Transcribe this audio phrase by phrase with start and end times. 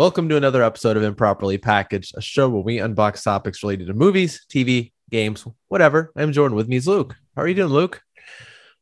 [0.00, 3.92] Welcome to another episode of Improperly Packaged, a show where we unbox topics related to
[3.92, 6.10] movies, TV, games, whatever.
[6.16, 6.56] I'm Jordan.
[6.56, 7.14] With me is Luke.
[7.36, 8.00] How are you doing, Luke?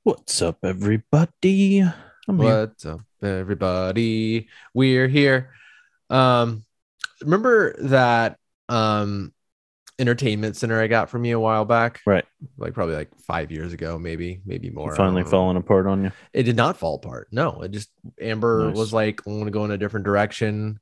[0.05, 1.81] What's up, everybody?
[1.81, 2.61] I'm here.
[2.61, 4.47] What's up, everybody?
[4.73, 5.51] We're here.
[6.09, 6.65] Um,
[7.21, 8.39] remember that
[8.69, 9.35] um
[9.99, 12.01] entertainment center I got from you a while back?
[12.07, 12.27] Right.
[12.59, 14.93] Like probably like five years ago, maybe, maybe more.
[14.95, 16.13] I Finally falling apart on you.
[16.33, 17.27] It did not fall apart.
[17.33, 18.77] No, it just Amber Nice.
[18.77, 20.79] was like, I want to go in a different direction.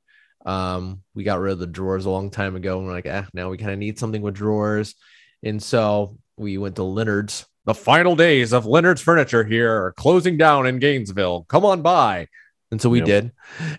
[0.46, 3.24] Um, we got rid of the drawers a long time ago, and we're like, eh,
[3.34, 4.94] now we kind of need something with drawers.
[5.42, 7.44] And so we went to Leonard's.
[7.64, 11.46] The final days of Leonard's Furniture here are closing down in Gainesville.
[11.48, 12.28] Come on by.
[12.70, 13.06] And so we Yep.
[13.06, 13.32] did.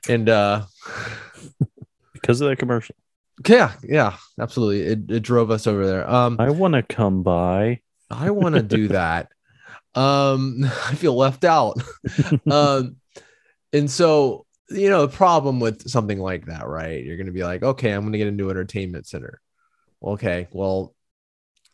[0.10, 0.64] And uh
[2.14, 2.96] Because of that commercial.
[3.48, 4.82] yeah, yeah, absolutely.
[4.82, 6.10] It, it drove us over there.
[6.10, 7.80] Um I want to come by.
[8.12, 9.30] I want to do that.
[9.96, 11.78] Um, I feel left out.
[12.52, 12.98] um,
[13.72, 17.04] and so you know, the problem with something like that, right?
[17.04, 19.42] You're going to be like, okay, I'm going to get into entertainment center.
[20.04, 20.94] Okay, well,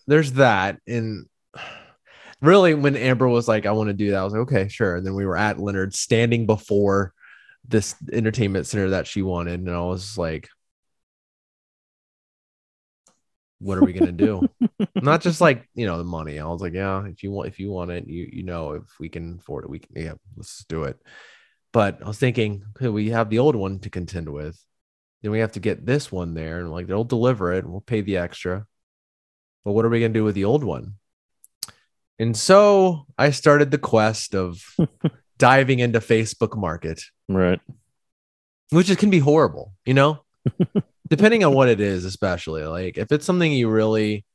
[0.08, 0.80] there's that.
[0.88, 1.28] And
[2.42, 4.96] really, when Amber was like, I want to do that, I was like, okay, sure.
[4.96, 7.14] And then we were at Leonard standing before
[7.68, 10.50] this entertainment center that she wanted, and I was like,
[13.60, 14.48] what are we gonna do?
[14.96, 16.40] Not just like you know the money.
[16.40, 19.00] I was like, yeah, if you want, if you want it, you you know, if
[19.00, 19.92] we can afford it, we can.
[19.96, 21.00] Yeah, let's do it.
[21.74, 24.64] But I was thinking, okay, we have the old one to contend with.
[25.22, 27.82] Then we have to get this one there, and like they'll deliver it, and we'll
[27.82, 28.66] pay the extra.
[29.66, 30.96] But what are we gonna do with the old one?
[32.20, 34.64] And so I started the quest of
[35.38, 37.60] diving into Facebook Market Right.
[38.70, 40.20] which it can be horrible, you know,
[41.10, 44.26] depending on what it is, especially like if it's something you really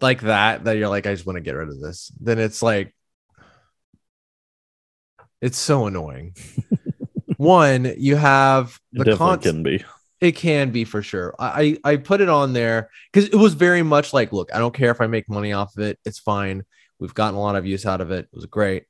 [0.00, 2.62] like that, that you're like, I just want to get rid of this, then it's
[2.62, 2.94] like,
[5.40, 6.34] it's so annoying.
[7.36, 9.84] One, you have It the definitely con- can be.
[10.20, 11.34] it can be for sure.
[11.38, 14.72] I I put it on there because it was very much like, look, I don't
[14.74, 15.98] care if I make money off of it.
[16.04, 16.64] It's fine.
[16.98, 18.20] We've gotten a lot of use out of it.
[18.24, 18.84] It was great.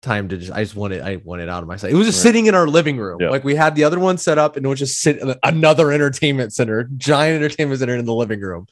[0.00, 1.92] Time to just I just wanted I wanted out of my sight.
[1.92, 2.30] It was just Right.
[2.30, 3.18] sitting in our living room.
[3.20, 3.28] Yeah.
[3.28, 5.92] Like we had the other one set up and it was just sit in another
[5.92, 8.66] entertainment center, giant entertainment center in the living room.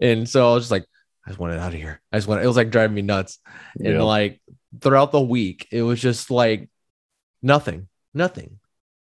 [0.00, 0.84] And so I was just like,
[1.26, 2.00] I just want it out of here.
[2.12, 3.38] I just want it was like driving me nuts.
[3.76, 4.02] And Yeah.
[4.02, 4.40] like
[4.80, 6.68] throughout the week, it was just like
[7.42, 8.58] nothing, nothing.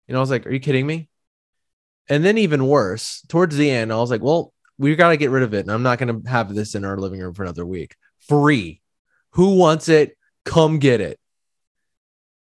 [0.08, 1.10] And I was like, Are you kidding me?
[2.10, 5.30] And then even worse, towards the end, I was like, Well, we got to get
[5.30, 5.62] rid of it.
[5.62, 7.96] And I'm not going to have this in our living room for another week.
[8.28, 8.82] Free.
[9.32, 10.18] Who wants it?
[10.44, 11.20] Come get it.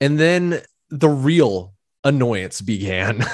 [0.02, 3.25] And then the real annoyance began.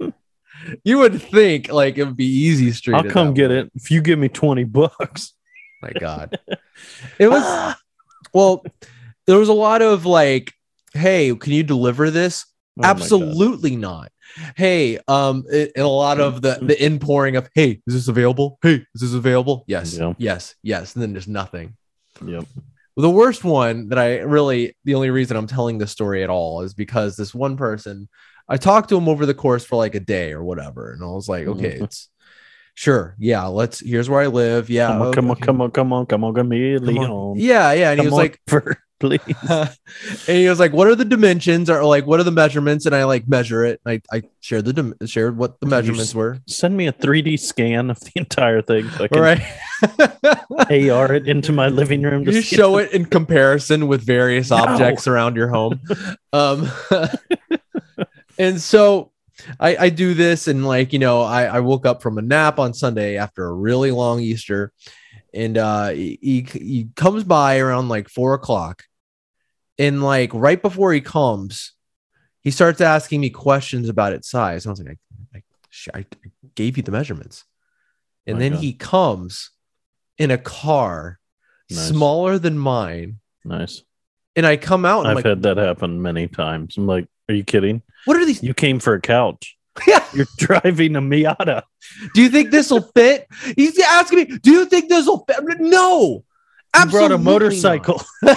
[0.84, 2.96] you would think like it would be easy street.
[2.96, 5.32] I'll come get it if you give me 20 bucks.
[5.82, 6.38] My God.
[7.18, 7.76] It was
[8.36, 8.64] well,
[9.26, 10.52] there was a lot of like,
[10.92, 12.44] hey, can you deliver this?
[12.78, 12.84] Oh.
[12.84, 14.12] Absolutely not.
[14.56, 18.58] Hey, um, it- and a lot of the the inpouring of, hey, is this available?
[18.62, 19.64] Hey, is this available?
[19.66, 20.12] Yes, Yeah.
[20.18, 20.94] yes, yes.
[20.94, 21.76] And then there's nothing.
[22.24, 22.44] Yep.
[22.98, 26.62] The worst one that I really, the only reason I'm telling this story at all
[26.62, 28.08] is because this one person,
[28.48, 31.06] I talked to him over the course for like a day or whatever, and I
[31.06, 31.82] was like, okay, Mhm.
[31.84, 32.08] it's
[32.76, 33.80] sure, yeah, let's.
[33.80, 34.70] Here's where I live.
[34.70, 36.94] Yeah, Come on, come on, come on, come on, come on, come here, Come on.
[36.94, 37.34] Leon.
[37.38, 37.90] Yeah, yeah.
[37.90, 39.20] And he was like, for, please.
[39.50, 39.68] and
[40.26, 41.68] he was like, "What are the dimensions?
[41.68, 43.80] Or like, what are the measurements?" And I like measure it.
[43.84, 46.38] I I shared the dim- shared what the measurements were.
[46.46, 50.90] Send me a 3D scan of the entire thing so I can right.
[50.90, 52.22] AR it into my living room.
[52.28, 54.56] you show it in comparison with various No.
[54.56, 55.80] objects around your home.
[56.32, 56.70] Um,
[58.38, 59.12] and so
[59.60, 62.58] I, I do this, and like you know, I, I woke up from a nap
[62.58, 64.72] on Sunday after a really long Easter,
[65.34, 68.84] and uh, he he comes by around like four o'clock,
[69.78, 71.72] and like right before he comes,
[72.40, 74.64] he starts asking me questions about its size.
[74.64, 74.98] And I was like,
[75.94, 77.44] I, I, I gave you the measurements,
[78.26, 78.60] and then God.
[78.60, 79.50] he comes
[80.18, 81.18] in a car
[81.70, 81.88] Nice.
[81.88, 83.18] smaller than mine.
[83.44, 83.82] Nice.
[84.36, 86.76] And I come out I've like, had that happen many times.
[86.76, 87.82] I'm like, are you kidding?
[88.04, 88.42] what are these?
[88.42, 89.54] You came for a couch.
[89.86, 90.02] Yeah.
[90.14, 91.62] You're driving a Miata.
[92.14, 93.26] Do you think this will fit?
[93.56, 95.36] He's asking me, do you think this will fit?
[95.60, 96.24] No.
[96.74, 98.02] You You brought a motorcycle.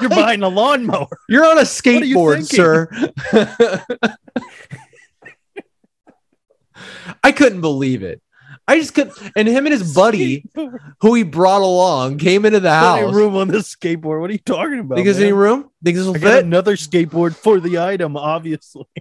[0.00, 1.08] You're buying a lawnmower.
[1.28, 2.88] You're on a skateboard, sir.
[7.22, 8.22] I couldn't believe it.
[8.68, 9.14] I just couldn't.
[9.34, 10.44] And him and his buddy,
[11.00, 13.12] who he brought along, came into the house.
[13.12, 14.20] room on this skateboard.
[14.20, 14.96] What are you talking about?
[14.96, 15.70] Think there's any room?
[15.82, 16.44] Think this will I fit?
[16.44, 18.84] another skateboard for the item, obviously.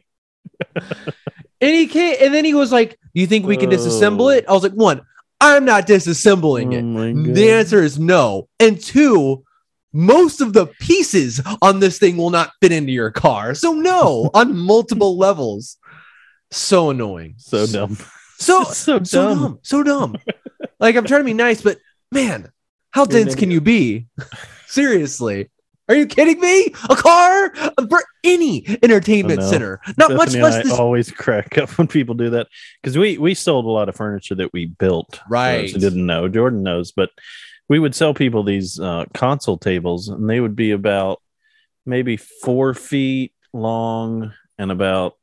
[1.59, 2.21] And he can't.
[2.21, 5.01] And then he was like, you think we can disassemble it?" I was like, "One,
[5.41, 6.81] I'm not disassembling it.
[6.83, 8.47] Oh my The answer is no.
[8.59, 9.43] And two,
[9.91, 13.55] most of the pieces on this thing will not fit into your car.
[13.55, 15.77] So no, on multiple levels.
[16.51, 17.33] so annoying.
[17.37, 17.97] So dumb.
[18.37, 19.39] So so so dumb.
[19.39, 19.59] dumb.
[19.63, 20.17] So dumb.
[20.79, 21.79] like I'm trying to be nice, but
[22.11, 22.51] man,
[22.91, 24.07] how You're dense can you be?
[24.67, 25.49] Seriously.
[25.89, 26.73] Are you kidding me?
[26.89, 27.55] A car
[27.89, 29.79] for any entertainment center.
[29.97, 32.47] Not much less and I always crack up when people do that
[32.81, 35.21] because we we sold a lot of furniture that we built.
[35.29, 35.71] Right.
[35.71, 36.27] who didn't know.
[36.27, 37.11] Jordan knows, but
[37.69, 41.21] we would sell people these uh, console tables, and they would be about
[41.85, 45.15] maybe four feet long and about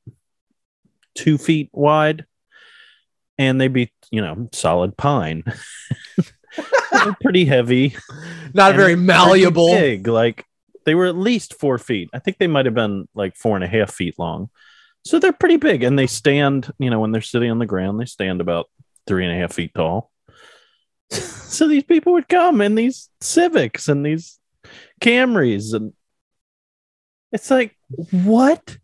[1.14, 2.25] two feet wide,
[3.38, 5.44] and they'd be you know solid pine.
[6.92, 7.96] They're pretty heavy,
[8.54, 9.69] Not very malleable.
[9.72, 10.06] big.
[10.06, 10.46] Like
[10.84, 12.10] they were at least four feet.
[12.14, 14.50] I think they might have been like four and a half feet long.
[15.04, 16.70] So they're pretty big, and they stand.
[16.78, 18.70] You know, when they're sitting on the ground, they stand about
[19.06, 20.10] three and a half feet tall.
[21.10, 24.38] so these people would come in these Civics and these
[25.00, 25.92] Camrys, and
[27.32, 27.76] it's like,
[28.10, 28.78] what?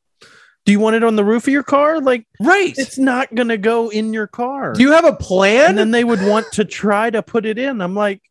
[0.71, 2.01] Do you want it on the roof of your car?
[2.01, 2.73] Like, Right.
[2.79, 4.73] it's not gonna go in your car.
[4.73, 5.71] Do you have a plan?
[5.71, 7.81] and then they would want to try to put it in.
[7.81, 8.23] I'm like,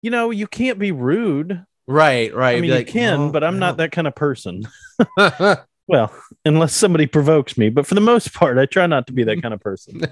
[0.00, 1.64] you know, you can't be rude.
[1.88, 2.56] right, right.
[2.56, 4.68] I mean, like, you can, "Oh, but I'm not that kind of person.
[5.88, 6.12] Well,
[6.44, 9.42] unless somebody provokes me, but for the most part, I try not to be that
[9.42, 10.02] kind of person.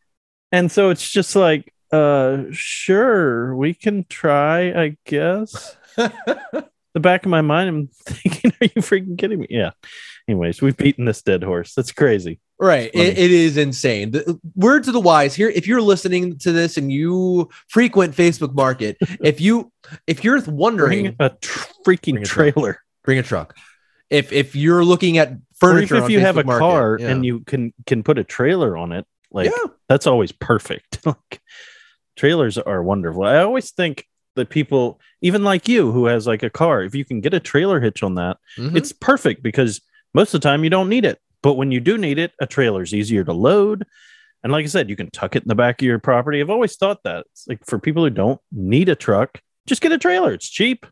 [0.52, 5.76] and so it's just like, uh, sure, we can try, I guess.
[6.94, 9.46] The back of my mind, I'm thinking, are you freaking kidding me?
[9.50, 9.70] Yeah.
[10.28, 11.74] Anyways, we've beaten this dead horse.
[11.74, 12.40] That's crazy.
[12.58, 12.90] Right.
[12.92, 14.10] It, it is insane.
[14.10, 18.54] The word to the wise here, if you're listening to this and you frequent Facebook
[18.54, 19.72] market, if you
[20.06, 22.54] if you're wondering, Bring a tr- freaking Bring a truck.
[22.54, 22.82] trailer.
[23.02, 23.56] bring a truck.
[24.10, 27.08] If if you're looking at furniture, if on you have a Market, car yeah.
[27.08, 30.98] and you can can put a trailer on it, like yeah, that's always perfect.
[31.06, 31.40] like
[32.16, 33.24] trailers are wonderful.
[33.24, 37.04] I always think that people, even like you, who has like a car, if you
[37.04, 38.76] can get a trailer hitch on that, Mhm.
[38.76, 39.80] it's perfect because
[40.14, 41.18] most of the time you don't need it.
[41.42, 43.86] But when you do need it, a trailer is easier to load.
[44.42, 46.40] And like I said, you can tuck it in the back of your property.
[46.40, 47.26] I've always thought that.
[47.32, 50.32] It's like for people who don't need a truck, just get a trailer.
[50.32, 50.86] It's cheap.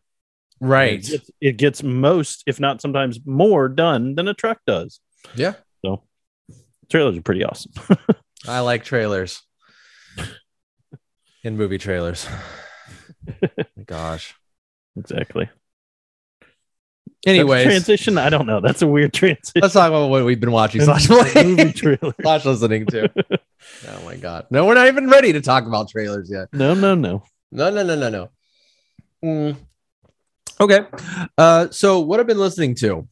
[0.61, 0.99] right.
[0.99, 4.99] It gets, it gets most, if not sometimes more, done than a truck does.
[5.35, 5.53] Yeah.
[5.85, 6.03] So
[6.89, 7.71] trailers are pretty awesome.
[8.47, 9.41] I like trailers
[11.43, 12.27] in movie trailers.
[13.41, 14.35] My gosh.
[14.97, 15.49] exactly.
[17.25, 18.17] Anyway, transition.
[18.17, 18.61] I don't know.
[18.61, 19.61] That's a weird transition.
[19.61, 21.73] let's talk about what we've been watching slash playing
[22.21, 23.11] slash listening to.
[23.89, 24.47] Oh my god.
[24.49, 26.47] No, we're not even ready to talk about trailers yet.
[26.53, 27.23] No, no, no.
[27.51, 28.29] No, no, no, no, no.
[29.21, 29.57] Mm.
[30.61, 30.85] Okay.
[31.37, 33.05] Uh, so what I've been listening to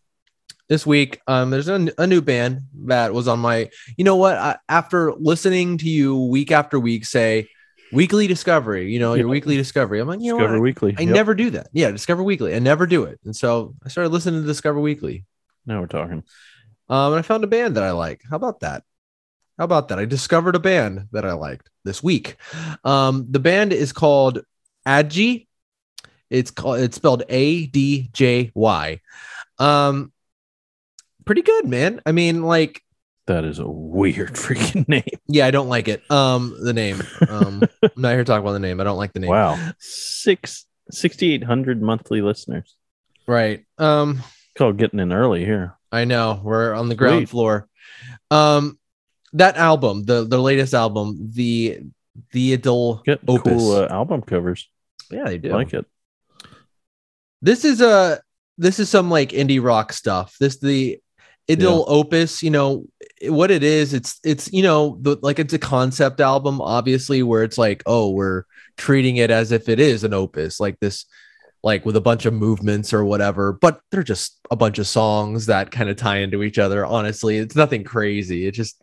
[0.69, 3.69] this week, um, there's a, a new band that was on my.
[3.97, 4.37] You know what?
[4.37, 7.49] I, after listening to you week after week say
[7.91, 9.31] weekly discovery, you know your Yeah.
[9.31, 10.61] weekly discovery, I'm like, you know Discover what?
[10.63, 10.95] Weekly.
[10.97, 11.13] I Yep.
[11.15, 11.67] never do that.
[11.73, 12.55] Yeah, Discover Weekly.
[12.55, 15.25] I never do it, and so I started listening to Discover Weekly.
[15.65, 16.23] Now we're talking.
[16.89, 18.21] Um, and I found a band that I like.
[18.29, 18.83] How about that?
[19.57, 19.99] How about that?
[19.99, 22.37] I discovered a band that I liked this week.
[22.83, 24.39] Um, the band is called
[24.85, 25.47] Adjy.
[26.29, 29.01] It's called it's spelled A D J Y.
[29.59, 30.11] Um,
[31.25, 32.01] pretty good, man.
[32.05, 32.81] I mean, like,
[33.27, 35.03] That is a weird freaking name.
[35.27, 36.09] yeah, I don't like it.
[36.09, 37.01] Um, the name.
[37.29, 38.79] Um, I'm not here to talk about the name.
[38.79, 39.29] I don't like the name.
[39.29, 39.57] Wow.
[39.79, 40.65] Six.
[40.91, 42.75] 6,800 monthly listeners.
[43.27, 43.65] Right.
[43.77, 44.23] Um,
[44.57, 45.75] called getting in early here.
[45.91, 47.29] I know we're on the ground Sweet.
[47.29, 47.67] floor.
[48.31, 48.79] Um,
[49.33, 51.79] that album, the the latest album, the
[52.31, 53.51] the adult Get Opus.
[53.51, 54.69] cool uh, album covers.
[55.11, 55.51] yeah, they do.
[55.51, 55.85] Like it.
[57.41, 58.21] this is a
[58.57, 60.35] this is some like indie rock stuff.
[60.39, 60.99] This the
[61.49, 62.43] Idyll Opus.
[62.43, 62.85] You know
[63.27, 63.93] what it is.
[63.93, 68.11] It's it's you know the like it's a concept album, obviously, where it's like oh
[68.11, 68.43] we're
[68.77, 71.05] treating it as if it is an opus, like this.
[71.63, 75.47] Like with a bunch of movements or whatever, but they're just a bunch of songs
[75.47, 76.85] that kind of tie into each other.
[76.85, 78.45] Honestly, it's nothing crazy.
[78.45, 78.81] It just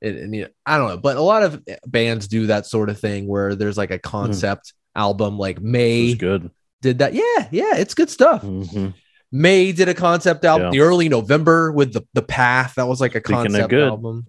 [0.00, 2.90] and, and, you know, I don't know, but a lot of bands do that sort
[2.90, 6.50] of thing where there's like a concept album, like Mae good.
[6.80, 7.12] did that.
[7.12, 8.42] Yeah, yeah, it's good stuff.
[8.42, 8.94] Mhm.
[9.32, 10.66] Mae did a concept album.
[10.66, 10.70] Yeah.
[10.72, 14.26] The early November with the the Path that was like a Speaking concept good, album.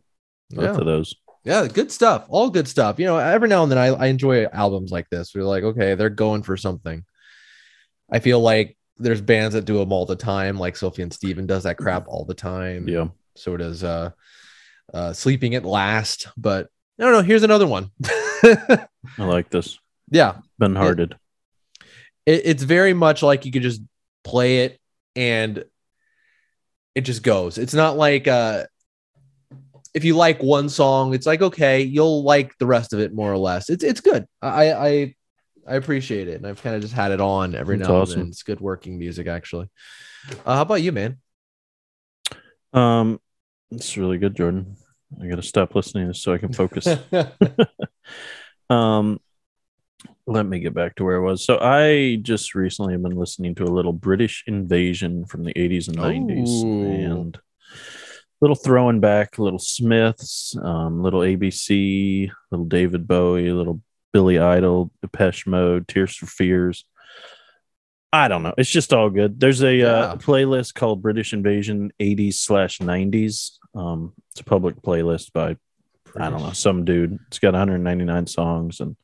[0.49, 1.15] Both Yeah, of those.
[1.43, 2.25] yeah, good stuff.
[2.29, 2.99] All good stuff.
[2.99, 5.33] You know, every now and then I, I enjoy albums like this.
[5.35, 7.03] We're like, okay, they're going for something.
[8.09, 11.63] I feel like there's bands that do them all the time, like Sufjan Stevens does
[11.63, 12.87] that crap all the time.
[12.87, 13.07] Yeah.
[13.35, 14.11] So does uh
[14.93, 16.27] uh Sleeping at Last.
[16.37, 16.69] But
[16.99, 17.21] I don't know.
[17.23, 17.89] Here's another one.
[18.43, 19.79] I like this.
[20.09, 20.35] yeah.
[20.59, 21.15] Been hearted.
[22.25, 23.81] it, it's very much like you could just
[24.23, 24.79] play it
[25.15, 25.63] and
[26.95, 27.57] it just goes.
[27.57, 28.65] It's not like uh
[29.93, 33.31] if you like one song, it's like okay, you'll like the rest of it more
[33.31, 33.69] or less.
[33.69, 34.25] It's it's good.
[34.41, 35.15] I I
[35.67, 38.13] I appreciate it, and I've kind of just had it on every That's now awesome.
[38.13, 38.29] and then.
[38.29, 39.69] It's good working music, actually.
[40.45, 41.19] Uh, how about you, man?
[42.73, 43.19] Um,
[43.71, 44.75] It's really good, Jordan.
[45.21, 46.87] I got to stop listening so I can focus.
[48.69, 49.19] um,
[50.25, 51.45] let me get back to where I was.
[51.45, 55.89] So I just recently have been listening to a little British Invasion from the 80s
[55.89, 56.85] and 90s, Ooh.
[56.85, 57.39] and
[58.41, 63.81] little throwing back, little Smiths, um, little ABC, little David Bowie, little
[64.13, 66.85] Billy Idol, Depeche Mode, Tears for Fears.
[68.13, 68.53] I don't know.
[68.57, 69.39] It's just all good.
[69.39, 73.57] There's a uh, playlist called British Invasion 80s slash 90s.
[73.73, 75.57] Um, it's a public playlist by
[76.15, 77.17] I don't know some dude.
[77.27, 78.95] It's got 199 songs and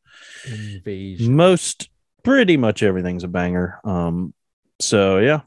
[0.46, 1.36] Invasion.
[1.36, 1.90] most
[2.24, 3.80] pretty much everything's a banger.
[3.84, 4.34] Um,
[4.80, 5.42] so yeah,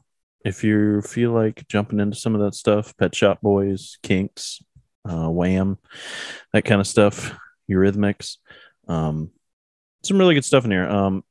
[0.45, 4.61] if you feel like jumping into some of that stuff, Pet Shop Boys, Kinks,
[5.05, 5.77] uh, Wham,
[6.51, 7.35] that kind of stuff,
[7.69, 8.37] Eurythmics,
[8.87, 9.31] um,
[10.03, 10.87] some really good stuff in here.
[10.87, 11.23] Um,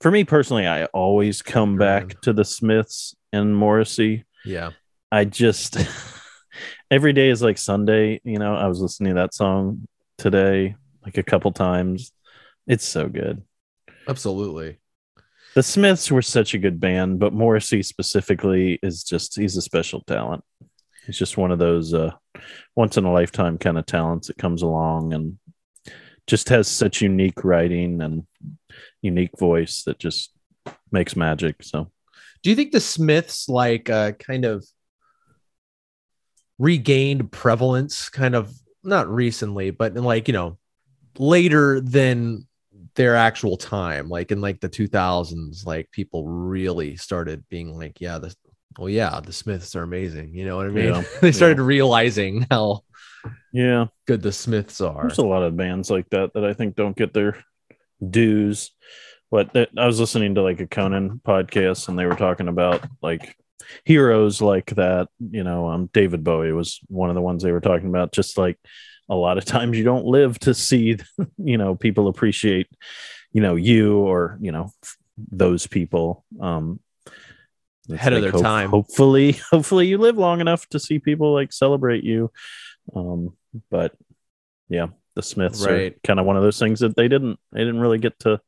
[0.00, 4.24] for me personally, I always come back to the Smiths and Morrissey.
[4.44, 4.70] Yeah.
[5.12, 5.76] I just
[6.90, 8.20] every day is like Sunday.
[8.24, 9.86] You know, I was listening to that song
[10.18, 12.12] today like a couple times.
[12.70, 13.42] It's so good.
[14.06, 14.78] Absolutely.
[15.56, 20.04] The Smiths were such a good band, but Morrissey specifically is just he's a special
[20.06, 20.44] talent.
[21.04, 22.12] He's just one of those uh
[22.76, 25.36] once in a lifetime kind of talents that comes along and
[26.28, 28.24] just has such unique writing and
[29.02, 30.30] unique voice that just
[30.92, 31.56] makes magic.
[31.64, 31.90] So
[32.44, 34.64] Do you think the Smiths like uh kind of
[36.60, 40.56] regained prevalence kind of not recently, but like, you know,
[41.18, 42.46] later than
[42.94, 48.18] their actual time, like in like the 2000s, like people really started being like, yeah,
[48.18, 48.34] the
[48.78, 50.34] well, yeah, the Smiths are amazing.
[50.34, 50.94] You know what I mean?
[50.94, 52.82] Yeah, they started realizing how
[53.52, 55.02] yeah, good the Smiths are.
[55.02, 57.44] There's a lot of bands like that that I think don't get their
[58.08, 58.70] dues.
[59.30, 62.84] But that, I was listening to like a Conan podcast, and they were talking about
[63.02, 63.36] like
[63.84, 65.08] heroes like that.
[65.18, 68.12] You know, um, David Bowie was one of the ones they were talking about.
[68.12, 68.58] Just like
[69.10, 70.96] a lot of times, you don't live to see,
[71.36, 72.68] you know, people appreciate,
[73.32, 74.70] you know, you or you know
[75.30, 76.24] those people.
[76.40, 76.80] Um,
[77.90, 78.70] Ahead of their hope- time.
[78.70, 82.30] Hopefully, hopefully you live long enough to see people like celebrate you.
[82.94, 83.36] Um,
[83.70, 83.92] but
[84.68, 84.86] yeah,
[85.16, 85.92] the Smiths Right.
[85.92, 88.40] are kind of one of those things that they didn't they didn't really get to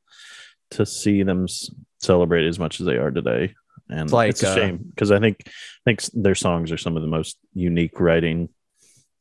[0.71, 3.53] to see them s- celebrate as much as they are today,
[3.91, 5.51] and It's like, it's a uh, shame because I think I
[5.87, 8.49] think their songs are some of the most unique writing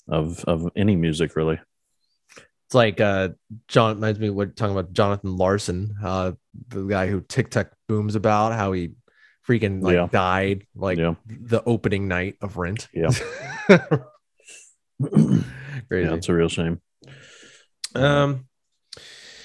[0.07, 1.59] of of any music really.
[2.67, 3.29] It's like uh
[3.67, 6.31] John reminds me what talking about Jonathan Larson, uh
[6.69, 8.91] the guy who Tic Tac booms about how he
[9.47, 10.07] freaking like Yeah.
[10.11, 12.87] died like yeah, the opening night of Rent.
[12.93, 13.09] Yeah.
[15.01, 16.07] Crazy.
[16.07, 16.79] yeah, it's a real shame.
[17.95, 18.45] um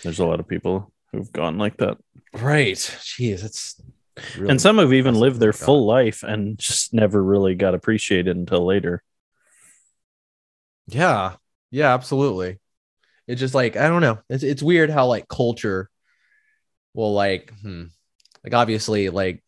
[0.03, 1.99] There's a lot of people who've gone like that,
[2.35, 2.77] right.
[2.77, 3.81] Jeez, it's
[4.37, 8.37] really and some have even lived their full life and just never really got appreciated
[8.37, 9.03] until later.
[10.89, 11.37] Yeah.
[11.71, 12.59] Yeah, absolutely.
[13.27, 14.19] It's just like I don't know.
[14.29, 15.91] It's it's weird how like culture
[16.95, 17.85] will like hmm,
[18.45, 19.43] like obviously like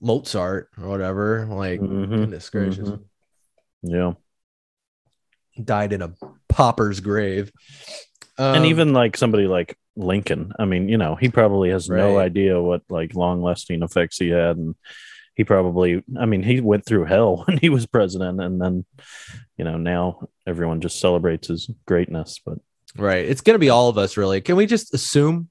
[0.00, 2.88] Mozart or whatever, like Mhm, goodness gracious.
[2.88, 3.04] mhm.
[3.82, 4.12] Yeah.
[5.62, 6.12] died in a
[6.48, 7.50] pauper's grave.
[8.38, 12.18] Um, and even like somebody like Lincoln, I mean, you know, he probably has no
[12.18, 14.56] idea what like long lasting effects he had.
[14.58, 14.74] And
[15.36, 18.40] he probably, I mean, he went through hell when he was president.
[18.40, 18.84] And then,
[19.56, 22.58] you know, now everyone just celebrates his greatness, but
[22.96, 24.40] right, it's gonna be all of us, really.
[24.40, 25.48] Can we just assume?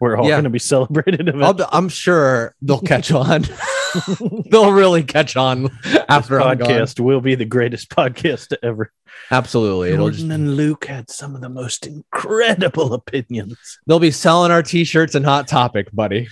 [0.00, 0.34] we're all Yeah.
[0.34, 1.28] going to be celebrated.
[1.42, 3.44] I'm sure they'll catch on.
[4.50, 5.68] they'll really catch on
[6.08, 8.92] after I'm podcast will be the greatest podcast ever.
[9.30, 13.56] Absolutely, it'll just, Jordan and Luke had some of the most incredible opinions.
[13.86, 16.28] they'll be selling our t-shirts and hot topic, buddy.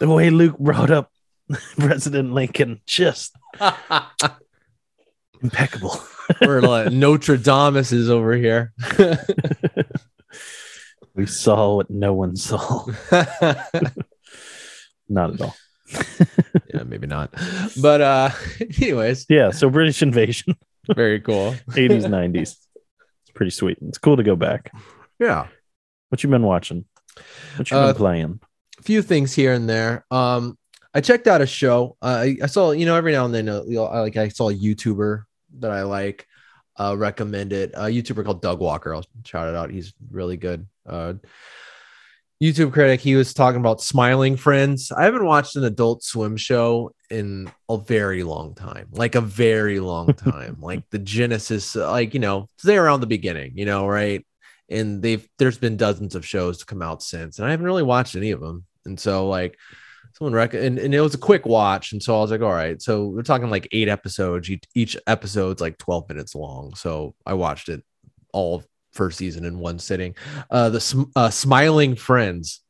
[0.00, 1.10] The way Luke brought up
[1.78, 3.34] President Lincoln, just
[5.42, 5.96] impeccable.
[6.40, 8.72] We're like Nostradamus over here.
[11.14, 12.84] we saw what no one saw.
[15.08, 15.54] Not at all.
[16.74, 17.32] yeah, maybe not.
[17.80, 18.30] But uh
[18.78, 20.56] anyways, Yeah, so British invasion,
[20.94, 21.54] very cool.
[21.70, 22.36] 80s, 90s.
[22.42, 23.78] It's pretty sweet.
[23.80, 24.70] It's cool to go back.
[25.18, 25.46] Yeah.
[26.10, 26.84] What you been watching?
[27.56, 28.40] What you Uh, been playing?
[28.78, 30.04] A few things here and there.
[30.10, 30.57] Um
[30.94, 31.96] I checked out a show.
[32.02, 34.16] Uh, I, I saw, you know, every now and then, uh, you know, I, like
[34.16, 35.24] I saw a YouTuber
[35.58, 36.26] that I like
[36.78, 37.72] uh, recommend it.
[37.74, 38.94] A YouTuber called Doug Walker.
[38.94, 39.70] I'll shout it out.
[39.70, 40.66] He's really good.
[40.86, 41.14] Uh,
[42.42, 43.00] YouTube critic.
[43.00, 44.92] He was talking about Smiling Friends.
[44.92, 49.80] I haven't watched an Adult Swim show in a very long time, like a very
[49.80, 50.56] long time.
[50.60, 54.24] like the Genesis, like you know, they around the beginning, you know, right?
[54.68, 57.82] And they've there's been dozens of shows to come out since, and I haven't really
[57.82, 58.64] watched any of them.
[58.84, 59.58] And so, like,
[60.12, 62.52] someone rec and, and it was a quick watch and so i was like all
[62.52, 62.80] right.
[62.80, 66.74] So we're talking like eight episodes each, episode's like 12 minutes long.
[66.74, 67.84] So i watched it
[68.32, 70.14] all first season in one sitting.
[70.50, 72.60] Uh the uh, smiling friends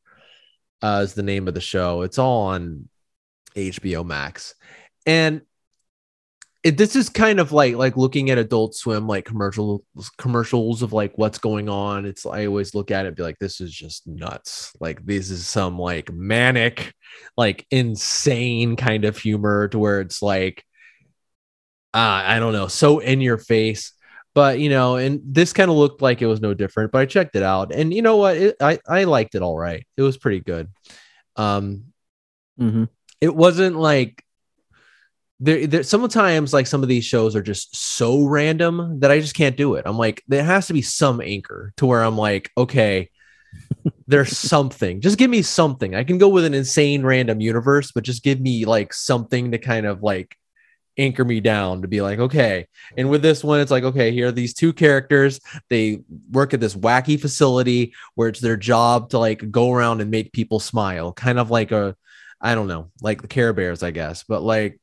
[0.83, 2.03] uh is the name of the show.
[2.03, 2.89] It's all on
[3.55, 4.55] hbo max.
[5.07, 5.43] And
[6.69, 9.83] it, this is kind of like like looking at adult swim like commercial
[10.19, 12.05] commercials of like what's going on.
[12.05, 14.73] It's i always look at it and be like this is just nuts.
[14.79, 16.93] Like this is some like manic
[17.37, 20.63] like insane kind of humor to where it's like
[21.95, 23.93] uh, i don't know so in your face.
[24.35, 27.07] But you know and this kind of looked like it was no different but i
[27.07, 27.73] checked it out.
[27.73, 28.37] And you know what?
[28.37, 29.87] It, i i liked it all right.
[29.97, 30.69] It was pretty good.
[31.37, 31.85] Um
[32.61, 32.85] Mm-hmm.
[33.21, 34.25] it wasn't like
[35.41, 39.35] there, there sometimes like some of these shows are just so random that I just
[39.35, 39.85] can't do it.
[39.87, 43.11] I'm like, there has to be some anchor to where I'm like, okay,
[44.07, 45.01] there's something.
[45.01, 45.95] Just give me something.
[45.95, 49.59] I can go with an insane random universe, but just give me like something to
[49.59, 50.37] kind of like
[50.99, 52.67] anchor me down to be like, okay.
[52.97, 55.39] And with this one, it's like, okay, here are these two characters.
[55.71, 56.01] They
[56.33, 60.33] work at this wacky facility where it's their job to like go around and make
[60.33, 61.95] people smile, kind of like a,
[62.41, 64.81] I don't know, like the Care Bears, I guess, but like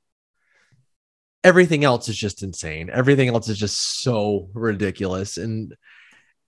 [1.46, 2.90] everything else is just insane.
[2.92, 5.38] Everything else is just so ridiculous.
[5.38, 5.76] And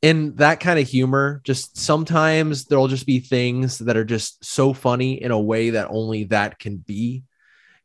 [0.02, 4.74] in that kind of humor, just sometimes there'll just be things that are just so
[4.74, 7.24] funny in a way that only that can be.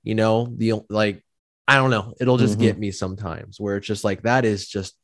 [0.02, 1.23] You know, the like,
[1.69, 2.62] I don't know, it'll just Mhm.
[2.62, 4.97] get me sometimes where it's just like that is just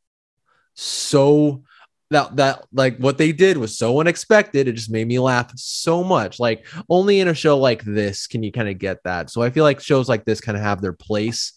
[0.74, 1.62] so
[2.10, 6.02] that that like what they did was so unexpected it just made me laugh so
[6.02, 9.42] much like only in a show like this can you kind of get that so
[9.42, 11.52] i feel like shows like this kind of have their place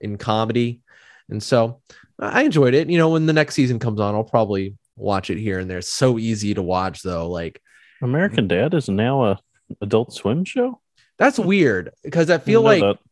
[0.00, 0.80] in comedy.
[1.28, 1.80] And so
[2.18, 2.88] i enjoyed it.
[2.88, 5.78] You know when the next season comes on i'll probably watch it here and there.
[5.78, 7.60] It's so easy to watch though like
[8.02, 8.48] American mm.
[8.48, 9.40] Dad is now a
[9.80, 10.80] Adult Swim show.
[11.18, 13.02] that's weird because i feel Didn't like that.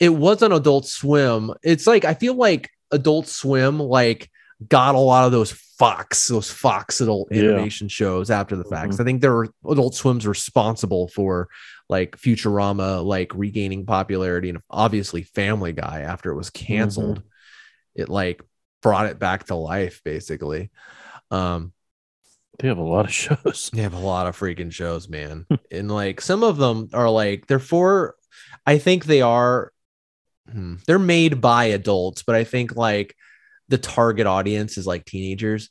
[0.00, 1.52] it was on adult swim.
[1.62, 4.30] It's like i feel like adult swim like
[4.66, 7.44] got a lot of those fox those fox adult Yeah.
[7.44, 11.48] animation shows after the facts i think there were adult swim's responsible for
[11.88, 17.22] like futurama like regaining popularity and obviously family guy after it was canceled
[17.94, 18.42] it like
[18.82, 20.70] brought it back to life basically
[21.30, 21.72] um
[22.58, 23.70] they have a lot of shows.
[23.72, 25.46] they have a lot of freaking shows, man.
[25.70, 28.16] and like some of them are like they're for
[28.66, 29.72] I think they are
[30.50, 33.14] hmm, they're made by adults, but I think like
[33.68, 35.70] the target audience is like teenagers.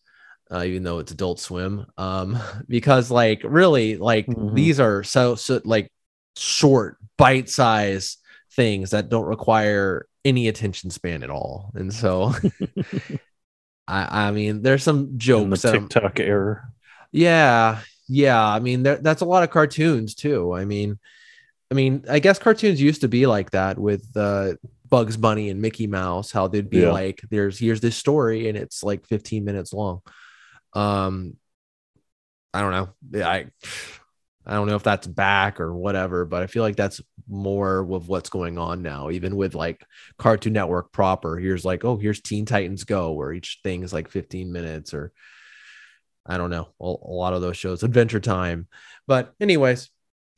[0.49, 4.55] Uh, even though it's adult swim um because like really like Mhm.
[4.55, 5.91] these are so so like
[6.37, 8.15] short bite size
[8.53, 12.31] things that don't require any attention span at all and so
[13.87, 16.69] i i mean there's some In the jokes that I'm- TikTok era.
[17.11, 18.41] yeah, yeah.
[18.45, 20.53] I mean, there, that's a lot of cartoons too.
[20.53, 20.97] I mean,
[21.69, 24.53] I mean, I guess cartoons used to be like that with uh,
[24.89, 26.31] Bugs Bunny and Mickey Mouse.
[26.31, 26.91] How they'd be Yeah.
[26.91, 30.01] like, "There's here's this story, and it's like 15 minutes long."
[30.73, 31.37] Um,
[32.53, 32.71] I don't
[33.11, 33.23] know.
[33.25, 33.47] I
[34.45, 38.07] I don't know if that's back or whatever, but I feel like that's more of
[38.07, 39.09] what's going on now.
[39.09, 39.83] Even with like
[40.17, 44.07] Cartoon Network proper, here's like, oh, here's Teen Titans Go, where each thing is like
[44.09, 45.11] 15 minutes or
[46.25, 48.67] I don't know, a, a lot of those shows, Adventure Time.
[49.05, 49.89] But anyways,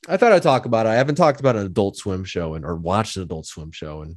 [0.07, 0.89] I thought I'd talk about it.
[0.89, 4.01] I haven't talked about an Adult Swim show and or watched an Adult Swim show
[4.01, 4.15] and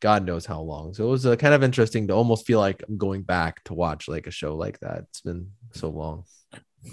[0.00, 0.94] God knows how long.
[0.94, 3.74] So it was uh, kind of interesting to almost feel like I'm going back to
[3.74, 5.04] watch like a show like that.
[5.10, 6.24] It's been so long.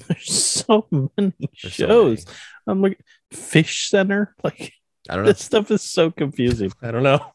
[0.08, 2.26] There's so many There's so shows.
[2.26, 2.38] many.
[2.68, 3.00] I'm like
[3.32, 4.36] Fish Center.
[4.44, 4.74] Like
[5.10, 5.32] I don't know.
[5.32, 6.72] this stuff is so confusing.
[6.82, 7.26] I don't know.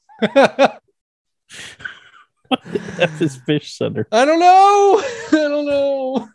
[2.48, 4.06] What the F is Fish Center?
[4.12, 5.02] I don't know.
[5.32, 6.28] I don't know.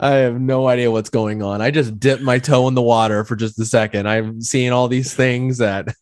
[0.00, 1.62] I have no idea what's going on.
[1.62, 4.08] I just dipped my toe in the water for just a second.
[4.08, 5.94] I'm seeing all these things that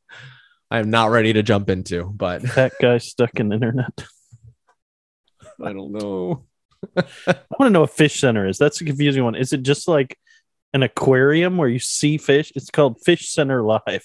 [0.70, 4.04] I'm not ready to jump into, but That guy stuck in the internet.
[5.62, 6.44] I don't know.
[6.96, 7.04] I
[7.58, 8.58] want to know what Fish Center is.
[8.58, 9.34] That's a confusing one.
[9.34, 10.16] Is it just like
[10.72, 12.52] an aquarium where you see fish?
[12.54, 14.04] It's called Fish Center Live.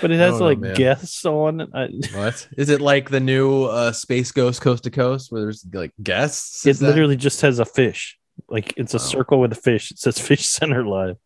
[0.00, 0.74] But it has know, like man.
[0.74, 1.62] guests on.
[1.74, 5.64] I, What is it like the new uh, Space Ghost Coast to Coast where there's
[5.72, 6.66] like guests?
[6.66, 8.18] It that- literally just has a fish.
[8.48, 9.02] Like it's a Wow.
[9.04, 9.90] circle with a fish.
[9.90, 11.16] It says Fish Center Live.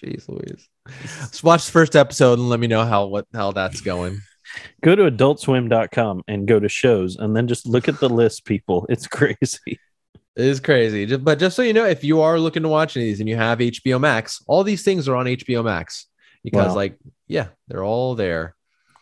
[0.00, 0.68] Jeez Louise.
[1.30, 4.20] Just watch the first episode and let me know how what how that's going.
[4.82, 8.86] Go to adultswim.com and go to shows and then just look at the list, people.
[8.88, 9.58] It's crazy.
[9.66, 11.04] It is crazy.
[11.06, 13.20] Ju- But just so you know, if you are looking to watch any of these
[13.20, 16.06] and you have HBO Max, all these things are on HBO Max
[16.44, 16.74] because, Wow.
[16.76, 18.54] like, yeah, they're all there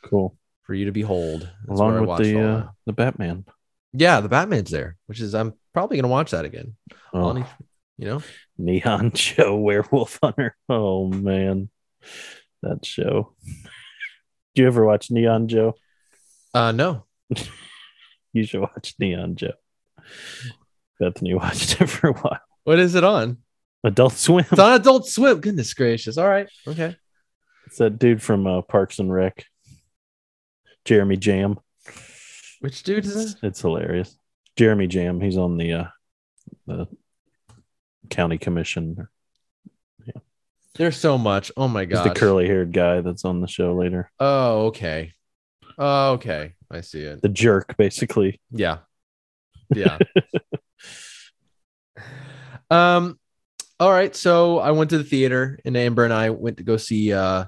[0.04, 0.36] Cool.
[0.62, 1.42] for you to behold.
[1.66, 3.44] That's Along with the uh, the Batman.
[3.92, 6.74] yeah, the Batman's there, which is I'm probably gonna watch that again.
[7.12, 7.44] Oh,
[7.98, 8.22] You know,
[8.58, 10.56] Neon Joe Werewolf Hunter.
[10.68, 11.70] Oh man,
[12.62, 13.34] that show.
[14.54, 15.74] Do you ever watch Neon Joe?
[16.54, 17.04] uh, no,
[18.32, 19.52] You should watch Neon Joe.
[21.00, 22.40] Bethany watched it for a while.
[22.64, 23.38] what is it on?
[23.84, 24.44] Adult Swim.
[24.50, 25.40] It's on Adult Swim.
[25.40, 26.16] Goodness gracious!
[26.18, 26.96] All right, okay.
[27.66, 29.44] It's that dude from uh, Parks and Rec,
[30.84, 31.58] Jeremy Jamm.
[32.60, 33.46] Which dude is It's, it?
[33.46, 34.16] it's hilarious.
[34.56, 35.20] Jeremy Jamm.
[35.20, 35.84] He's on the uh,
[36.66, 36.86] the
[38.10, 39.08] county commission.
[40.04, 40.20] Yeah.
[40.76, 41.52] There's so much.
[41.56, 42.04] Oh my god.
[42.04, 44.10] the curly haired guy that's on the show later.
[44.18, 45.12] Oh, okay.
[45.78, 46.54] Oh, okay.
[46.70, 47.22] I see it.
[47.22, 48.40] The jerk, basically.
[48.50, 48.78] Yeah.
[49.74, 49.98] Yeah.
[52.70, 53.18] um
[53.80, 56.76] all right, so I went to the theater and Amber and I went to go
[56.76, 57.46] see uh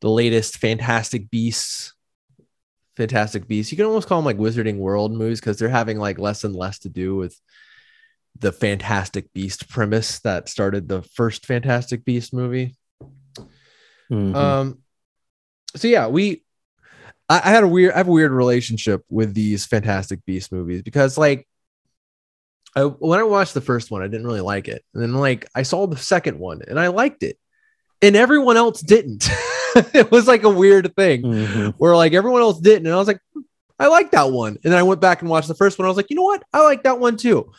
[0.00, 1.94] the latest Fantastic Beasts
[2.96, 3.72] Fantastic Beasts.
[3.72, 6.54] You can almost call them like Wizarding World movies because they're having like less and
[6.54, 7.38] less to do with
[8.42, 12.76] the Fantastic Beast premise that started the first Fantastic Beast movie.
[14.10, 14.34] Mhm.
[14.34, 14.78] Um,
[15.74, 16.42] so yeah, we,
[17.28, 20.82] I, I had a weird, I have a weird relationship with these Fantastic Beast movies
[20.82, 21.48] because like,
[22.74, 25.48] I, when I watched the first one, I didn't really like it, and then like
[25.54, 27.38] I saw the second one and I liked it,
[28.02, 29.28] and everyone else didn't.
[29.94, 31.74] it was like a weird thing Mhm.
[31.78, 33.40] where like everyone else didn't, and I was like, "Hmm,
[33.82, 35.86] I like that one, and then I went back and watched the first one.
[35.86, 37.50] I was like, you know what, I like that one too,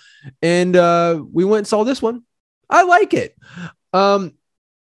[0.41, 2.23] and uh, we went and saw this one.
[2.69, 3.36] I like it.
[3.91, 4.33] Um,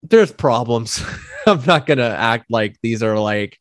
[0.02, 1.04] there's problems.
[1.46, 3.60] I'm not gonna act like these are like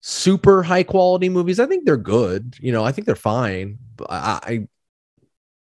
[0.00, 1.58] super high quality movies.
[1.58, 2.56] I think they're good.
[2.60, 3.78] You know, I think they're fine.
[4.08, 4.40] I,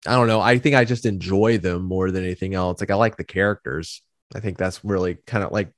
[0.06, 0.40] I, I don't know.
[0.40, 2.80] I think I just enjoy them more than anything else.
[2.80, 4.04] Like I like the characters.
[4.36, 5.72] I think that's really kind of like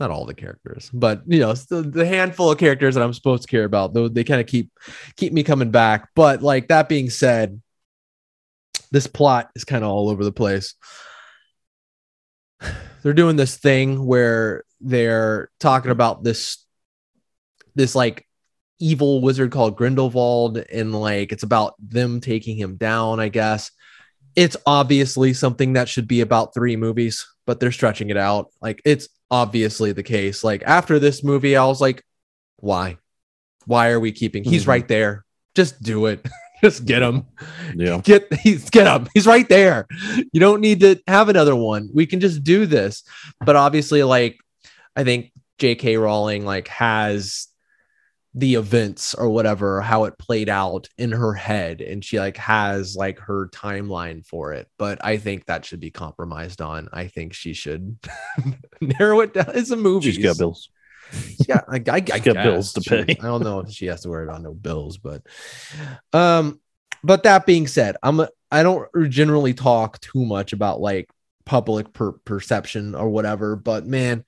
[0.00, 3.42] not all the characters, but you know, the, the handful of characters that I'm supposed
[3.42, 3.94] to care about.
[3.94, 4.70] Though they kind of keep
[5.16, 6.08] keep me coming back.
[6.14, 7.60] But like that being said,
[8.90, 10.74] this plot is kind of all over the place.
[13.02, 16.64] They're doing this thing where they're talking about this
[17.74, 18.26] this like
[18.80, 23.70] evil wizard called Grindelwald, and like it's about them taking him down, I guess.
[24.36, 28.48] It's obviously something that should be about three movies, but they're stretching it out.
[28.60, 30.42] Like it's obviously the case.
[30.44, 32.02] Like after this movie, I was like,
[32.58, 32.98] why?
[33.66, 34.44] Why are we keeping?
[34.44, 34.68] He's Mhm.
[34.68, 35.24] right there.
[35.54, 36.26] Just do it.
[36.62, 37.26] Just get him.
[37.74, 38.00] Yeah.
[38.02, 39.06] Get he's get him.
[39.12, 39.86] He's right there.
[40.32, 41.90] You don't need to have another one.
[41.92, 43.02] We can just do this.
[43.44, 44.38] But obviously, like
[44.96, 45.98] I think J.K.
[45.98, 47.48] Rowling like has
[48.36, 52.96] the events or whatever how it played out in her head and she like has
[52.96, 57.32] like her timeline for it but i think that should be compromised on i think
[57.32, 57.96] she should
[58.80, 60.68] narrow it down it's a movie She's got bills.
[61.48, 63.16] yeah I, I, I got bills to She- pay.
[63.20, 65.22] i don't know if she has to worry about no bills but
[66.12, 66.60] um
[67.04, 71.08] but that being said i'm a, i don't generally talk too much about like
[71.46, 74.24] public per- perception or whatever but man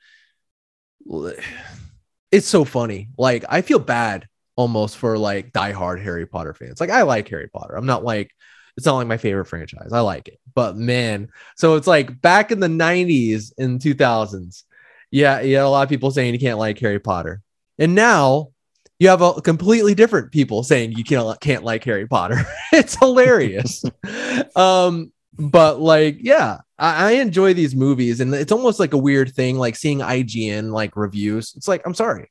[2.37, 3.09] it's so funny.
[3.17, 6.81] Like i feel bad almost for like diehard harry potter fans.
[6.81, 7.75] Like i like harry potter.
[7.75, 8.31] I'm not like
[8.77, 9.91] it's not like my favorite franchise.
[9.93, 10.39] I like it.
[10.55, 14.65] But man so it's like back in the 90s and 2000s
[15.11, 17.41] yeah yeah a lot of people saying you can't like harry potter.
[17.79, 18.49] And now
[18.99, 22.45] you have a completely different people saying you can't can't like harry potter.
[22.73, 23.83] It's hilarious.
[24.57, 29.33] Um but like yeah I, I enjoy these movies and it's almost like a weird
[29.35, 32.31] thing like seeing ign like reviews it's like i'm sorry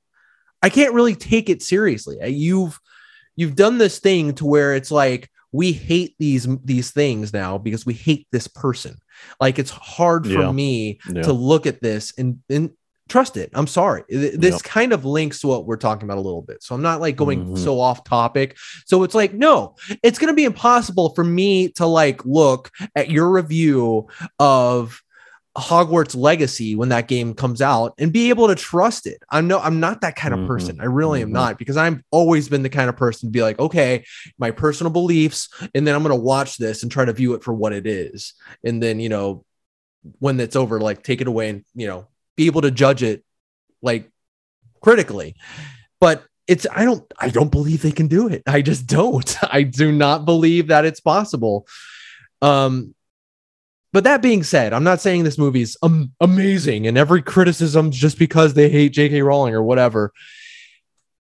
[0.62, 2.80] i can't really take it seriously you've
[3.36, 7.86] you've done this thing to where it's like we hate these these things now because
[7.86, 8.98] we hate this person
[9.40, 10.52] like it's hard for Yeah.
[10.52, 11.24] me Yeah.
[11.24, 12.72] to look at this and and
[13.08, 14.64] trust it i'm sorry this Yep.
[14.64, 17.16] kind of links to what we're talking about a little bit so i'm not like
[17.16, 17.58] going Mhm.
[17.58, 21.86] so off topic so it's like no it's going to be impossible for me to
[21.86, 24.08] like look at your review
[24.40, 25.02] of
[25.58, 29.24] Hogwarts Legacy when that game comes out and be able to trust it.
[29.30, 30.48] I'm no I'm not that kind of Mhm.
[30.48, 30.82] person.
[30.82, 31.34] I really am Mhm.
[31.34, 34.04] not because I've always been the kind of person to be like, okay,
[34.38, 37.44] my personal beliefs and then I'm going to watch this and try to view it
[37.44, 38.34] for what it is.
[38.66, 39.46] And then, you know,
[40.20, 43.24] when it's over like take it away and, you know, be able to judge it
[43.82, 44.10] like
[44.82, 45.36] critically.
[46.00, 48.44] But it's I don't I don't believe they can do it.
[48.46, 49.38] I just don't.
[49.54, 51.68] I do not believe that it's possible.
[52.42, 52.96] Um
[53.96, 58.20] but that being said, I'm not saying this movie's um, amazing and every criticism just
[58.20, 59.22] because they hate J.K.
[59.22, 60.12] Rowling or whatever.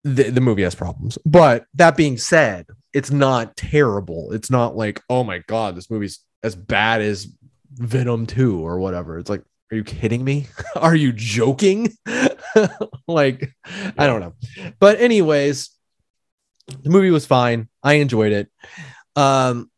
[0.04, 1.20] The, the movie has problems.
[1.24, 4.32] But that being said, it's not terrible.
[4.32, 7.28] It's not like, oh my God, this movie's as bad as
[7.74, 9.20] Venom 2 or whatever.
[9.20, 9.44] It's like,
[9.74, 10.48] are you kidding me?
[10.76, 11.92] are you joking?
[13.08, 13.52] like,
[13.98, 14.36] I don't know.
[14.80, 15.72] But, anyways,
[16.68, 17.70] the movie was fine.
[17.82, 18.52] I enjoyed it.
[19.16, 19.72] Um,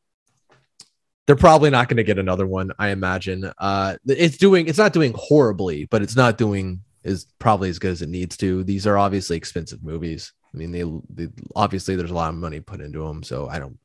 [1.25, 2.71] they're probably not going to get another one.
[2.77, 3.51] I imagine.
[3.57, 4.67] Uh, it's doing.
[4.67, 8.35] It's not doing horribly, but it's not doing is probably as good as it needs
[8.37, 8.63] to.
[8.63, 10.33] These are obviously expensive movies.
[10.53, 13.59] I mean, they, they obviously there's a lot of money put into them, so I
[13.59, 13.79] don't.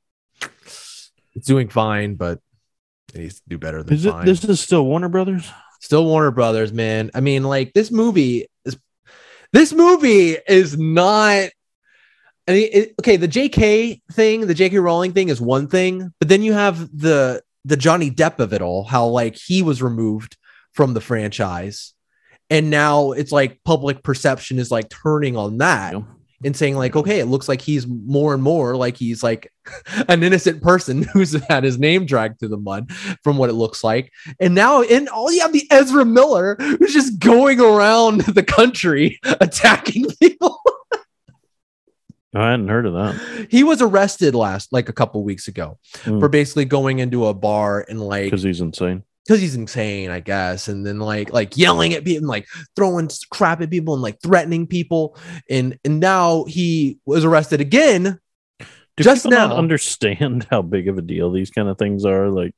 [1.35, 2.41] It's doing fine, but
[3.15, 4.27] it needs to do better than Is it, fine.
[4.27, 5.51] this is still Warner Brothers?
[5.81, 7.11] Still Warner Brothers, man.
[7.15, 8.77] I mean, like this movie is
[9.53, 11.49] this movie is not.
[12.49, 14.03] I mean, it, okay, the J.K.
[14.13, 14.79] thing, the J.K.
[14.79, 18.63] Rowling thing is one thing, but then you have the the Johnny Depp of it
[18.63, 18.85] all.
[18.85, 20.37] How like he was removed
[20.73, 21.95] from the franchise,
[22.51, 25.95] and now it's like public perception is like turning on that.
[26.45, 29.53] And saying like, okay, it looks like he's more and more like he's like
[30.09, 32.91] an innocent person who's had his name dragged through the mud
[33.23, 34.11] from what it looks like.
[34.41, 39.19] And now in all you have the Ezra Miller who's just going around the country
[39.25, 40.59] attacking people.
[42.33, 46.21] I hadn't heard of that he was arrested last like a couple weeks ago Hmm.
[46.21, 49.03] for basically going into a bar and like because he's insane.
[49.25, 53.11] Because he's insane, I guess, and then like like yelling at people, and, like throwing
[53.31, 55.17] crap at people, and like threatening people,
[55.49, 58.19] and and now he was arrested again.
[58.97, 59.55] Do Just now.
[59.57, 62.29] understand how big of a deal these kind of things are?
[62.29, 62.55] Like,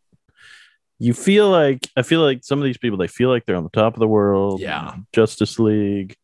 [0.98, 3.64] you feel like I feel like some of these people they feel like they're on
[3.64, 4.60] the top of the world.
[4.60, 4.94] Yeah.
[5.12, 6.16] Justice League,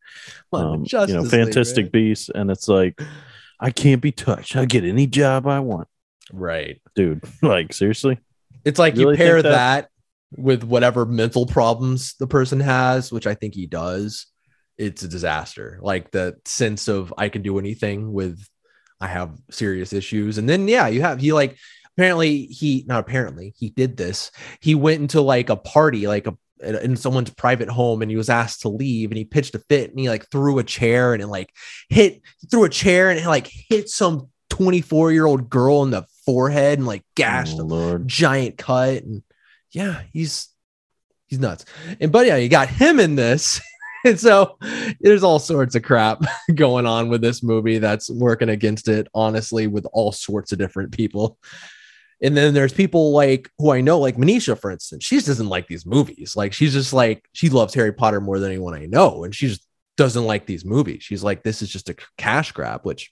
[0.53, 2.99] um, you know, Fantastic Beasts, and it's like
[3.59, 4.55] I can't be touched.
[4.55, 5.87] I get any job I want,
[6.31, 6.81] right?
[6.95, 7.21] dude.
[7.41, 8.19] Like seriously,
[8.65, 9.49] It's like Really you pair that?
[9.49, 9.89] that?
[10.35, 14.27] With whatever mental problems the person has, which I think he does.
[14.77, 15.79] It's a disaster.
[15.81, 18.41] Like the sense of I can do anything with
[19.01, 20.37] I have serious issues.
[20.37, 21.57] And then yeah, you have he like
[21.97, 24.31] apparently he not apparently he did this.
[24.61, 28.29] He went into like a party, like a in someone's private home and he was
[28.29, 31.23] asked to leave and he pitched a fit and he like threw a chair and
[31.23, 31.53] it like
[31.87, 36.05] hit threw a chair and it like hit some 24 year old girl in the
[36.25, 38.07] forehead and like gashed oh, a Lord.
[38.07, 39.23] giant cut and
[39.71, 40.49] yeah he's
[41.27, 41.65] he's nuts
[41.99, 43.61] and but yeah you got him in this
[44.05, 44.57] and so
[44.99, 46.21] there's all sorts of crap
[46.55, 50.91] going on with this movie that's working against it honestly with all sorts of different
[50.91, 51.37] people
[52.21, 55.05] and then there's people like who I know, like Manisha, for instance.
[55.05, 56.35] She just doesn't like these movies.
[56.35, 59.47] Like she's just like she loves Harry Potter more than anyone I know, and she
[59.47, 61.03] just doesn't like these movies.
[61.03, 63.11] She's like, this is just a cash grab, which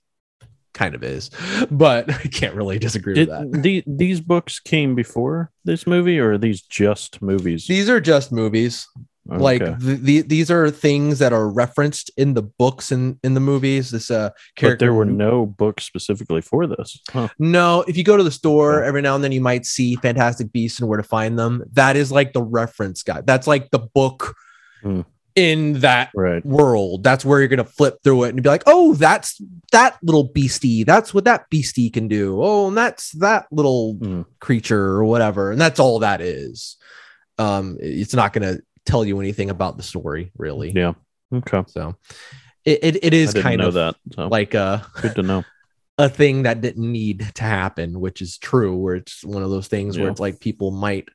[0.77, 1.29] kind of is,
[1.71, 3.61] but I can't really disagree Did with that.
[3.61, 7.67] the, these books came before this movie, or are these just movies?
[7.67, 8.87] These are just movies.
[9.29, 13.41] Like the, the, these are things that are referenced in the books and in the
[13.41, 13.91] movies.
[13.91, 14.29] This uh
[14.61, 16.97] but there were no books specifically for this.
[17.09, 17.27] Huh.
[17.37, 20.53] No, if you go to the store every now and then, you might see Fantastic
[20.53, 21.61] Beasts and where to find them.
[21.73, 23.27] That is like the reference guide.
[23.27, 24.33] That's like the book
[24.81, 25.01] Hmm.
[25.37, 26.43] In that Right.
[26.43, 27.03] world.
[27.03, 29.39] That's where you're gonna flip through it and be like, oh, that's
[29.71, 30.83] that little beastie.
[30.83, 32.41] That's what that beastie can do.
[32.41, 34.21] Oh, and that's that little Hmm.
[34.39, 35.51] creature or whatever.
[35.51, 36.77] And that's all that is.
[37.37, 40.71] Um, it's not gonna tell you anything about the story, really.
[40.71, 40.93] Yeah.
[41.31, 41.63] Okay.
[41.67, 41.95] So
[42.65, 43.95] it, it, it is kind of that.
[44.15, 45.45] So like uh good to know.
[45.99, 48.75] a thing that didn't need to happen, which is true.
[48.75, 51.09] Where it's one of those things where it's like people might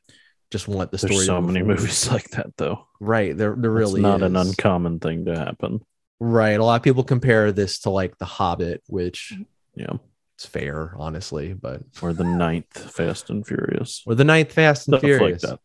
[0.53, 1.15] just want the story.
[1.15, 2.87] There's to so many movies like that, though.
[3.01, 3.37] right?
[3.37, 5.81] There, there It's really not an uncommon thing to happen.
[6.21, 6.61] right.
[6.61, 9.33] A lot of people compare this to like The Hobbit, which
[9.75, 9.95] Yeah.
[10.37, 14.03] it's fair, honestly, but Or the ninth Fast and Furious.
[14.07, 15.59] or the ninth Fast and Stuff like Furious, that.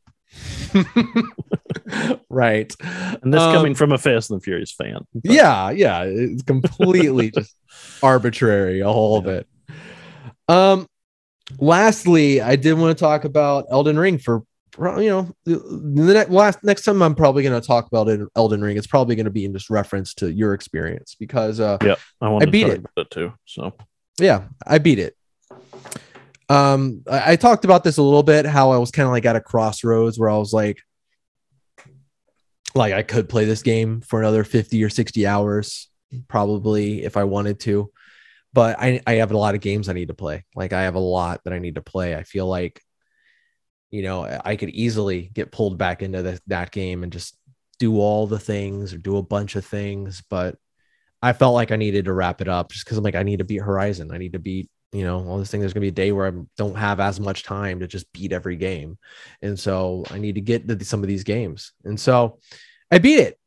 [2.30, 2.74] right?
[3.22, 5.00] And this Um, coming from a Fast and Furious fan.
[5.14, 7.56] But yeah yeah it's completely just
[8.02, 9.48] arbitrary all of it
[10.48, 10.88] um
[11.60, 14.44] lastly i did want to talk about elden ring for,
[14.80, 18.62] you know the, next last next time i'm probably going to talk about it elden
[18.62, 21.78] ring it's probably going to be in just reference to your experience because uh
[22.22, 22.86] I I beat it.
[22.96, 23.34] it too.
[23.46, 23.74] So
[24.20, 25.16] yeah i beat it
[26.50, 29.26] um I, I talked about this a little bit how i was kind of like
[29.26, 30.80] at a crossroads where i was like
[32.76, 35.90] like i could play this game for another 50 or 60 hours
[36.28, 37.92] probably if i wanted to
[38.54, 40.96] but i i have a lot of games i need to play like i have
[40.96, 42.82] a lot that i need to play i feel like
[43.92, 47.38] you know i could easily get pulled back into the, that game and just
[47.80, 50.56] do all the things or do a bunch of things but
[51.22, 53.40] I felt like I needed to wrap it up just because I'm like, I need
[53.40, 54.12] to beat Horizon.
[54.12, 55.60] I need to beat, you know, all this thing.
[55.60, 58.32] There's gonna be a day where I don't have as much time to just beat
[58.32, 59.00] every game.
[59.42, 61.74] And so I need to get to some of these games.
[61.84, 62.38] And so
[62.92, 63.40] I beat it.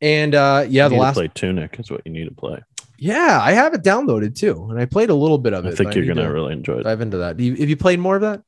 [0.00, 2.62] And uh yeah, you the to last play Tunic is what you need to play.
[2.98, 4.68] yeah, I have it downloaded too.
[4.70, 5.74] And I played a little bit of it.
[5.74, 6.84] I think you're need gonna to really enjoy it.
[6.84, 7.36] dive into that.
[7.36, 8.40] Do you, have you played more of that?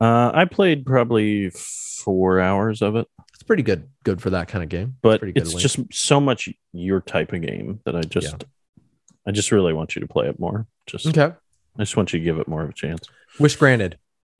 [0.00, 4.62] Uh, I played probably four hours of it, It's pretty good, good for that kind
[4.62, 4.96] of game.
[5.02, 8.44] but pretty good it's just so much your type of game that I just,
[9.26, 10.66] I just really want you to play it more.
[10.86, 11.34] Just, okay.
[11.76, 13.06] I just want you to give it more of a chance.
[13.38, 13.98] Wish granted.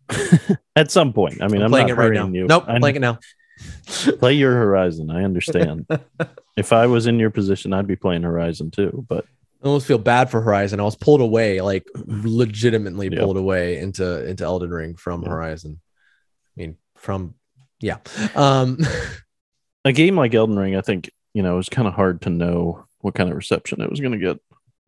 [0.77, 1.43] At some point.
[1.43, 2.27] I mean, I'm, I'm playing it right now.
[2.29, 2.47] you.
[2.47, 3.19] Nope, I'm playing it now.
[4.19, 5.11] play your Horizon.
[5.11, 5.87] I understand.
[6.57, 9.05] if I was in your position, I'd be playing Horizon too.
[9.09, 9.25] But
[9.64, 10.81] almost feel bad for Horizon.
[10.81, 13.20] I was pulled away, like legitimately Yeah.
[13.20, 15.29] pulled away into into Elden Ring from Yeah.
[15.31, 15.81] Horizon.
[16.57, 17.35] I mean, from
[17.81, 17.98] yeah.
[18.35, 18.79] Um
[19.85, 22.31] a game like Elden Ring, I think, you know, it was kind of hard to
[22.31, 24.38] know what kind of reception it was going to get.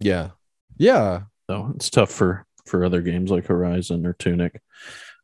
[0.01, 0.31] yeah.
[0.79, 1.23] Yeah.
[1.51, 4.61] So it's tough for for other games like Horizon or Tunic.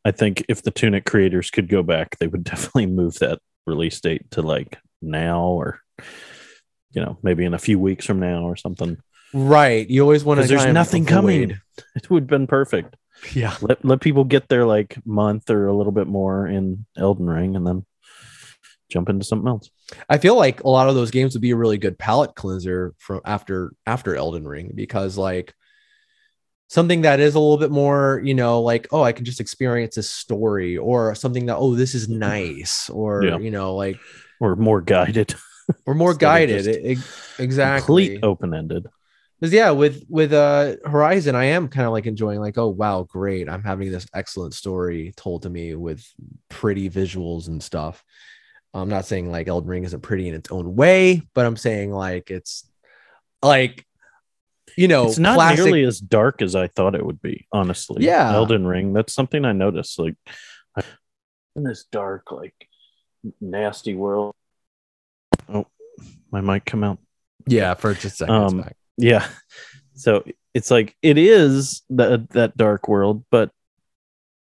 [0.05, 4.01] I think if the Tunic creators could go back, they would definitely move that release
[4.01, 5.81] date to like now or
[6.93, 8.97] you know maybe in a few weeks from now or something.
[9.35, 9.89] Right.
[9.89, 11.59] You always want to there's nothing coming.
[11.97, 12.97] It would have been perfect.
[13.35, 13.57] Yeah.
[13.61, 17.57] Let let people get their like month or a little bit more in Elden Ring
[17.57, 17.87] and then
[18.91, 19.71] jump into something else.
[20.09, 22.95] I feel like a lot of those games would be a really good palate cleanser
[22.99, 25.55] from after after Elden Ring because like
[26.69, 29.97] something that is a little bit more, you know, like oh, I can just experience
[29.97, 33.39] a story or something that oh, this is nice or Yeah.
[33.39, 33.99] you know, like
[34.41, 35.35] Or more guided.
[35.87, 36.65] or more guided.
[36.65, 38.09] just E- exactly.
[38.09, 38.53] Complete open
[39.43, 39.51] ended.
[39.51, 43.03] 'Cause, yeah, with with uh Horizon, I am kind of like enjoying like, oh wow,
[43.05, 43.49] great.
[43.49, 46.05] I'm having this excellent story told to me with
[46.49, 48.05] pretty visuals and stuff.
[48.75, 51.93] I'm not saying like Elden Ring isn't pretty in its own way, but I'm saying
[51.93, 52.71] like it's
[53.43, 53.87] like
[54.77, 58.05] you know, it's not classic- nearly as dark as I thought it would be, honestly.
[58.05, 58.33] Yeah.
[58.33, 59.99] Elden Ring, that's something I noticed.
[59.99, 60.15] Like
[61.55, 62.55] in this dark, like
[63.41, 64.35] nasty world.
[65.53, 65.67] Oh,
[66.31, 66.99] my mic come out.
[67.47, 68.35] yeah, for just a second.
[68.35, 68.77] Um, back.
[68.97, 69.27] Yeah.
[69.95, 70.25] So
[70.55, 73.51] it's like it is that that dark world, but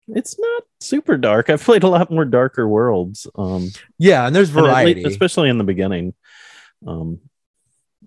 [0.07, 1.49] it's not super dark.
[1.49, 3.27] I've played a lot more darker worlds.
[3.35, 5.03] Um Yeah, and there's and variety.
[5.03, 6.13] especially in the beginning.
[6.85, 7.19] Um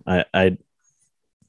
[0.06, 0.56] I I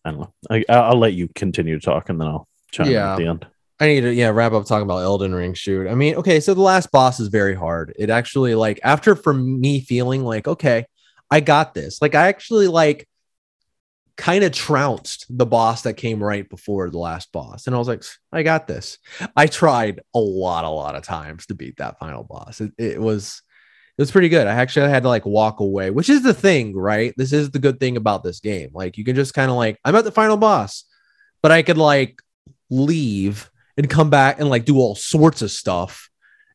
[0.03, 0.33] I don't know.
[0.49, 3.47] I I'll let you continue to talk and then I'll chime in at the end.
[3.79, 5.53] I need to yeah wrap up talking about Elden Ring.
[5.55, 7.93] Shoot, I mean, okay, so the last boss is very hard.
[7.97, 10.85] It actually like after for me feeling like okay,
[11.31, 12.01] I got this.
[12.01, 13.07] Like I actually like
[14.21, 17.87] kind of trounced the boss that came right before the last boss, and I was
[17.87, 18.99] like, I got this.
[19.35, 22.61] I tried a lot, a lot of times to beat that final boss.
[22.61, 23.41] It, it was
[23.97, 24.45] it was pretty good.
[24.45, 27.15] I actually had to like walk away, which is the thing, right?
[27.17, 28.69] This is the good thing about this game.
[28.73, 30.83] Like you can just kind of like I'm at the final boss,
[31.41, 32.21] but I could like
[32.69, 36.11] leave and come back and like do all sorts of stuff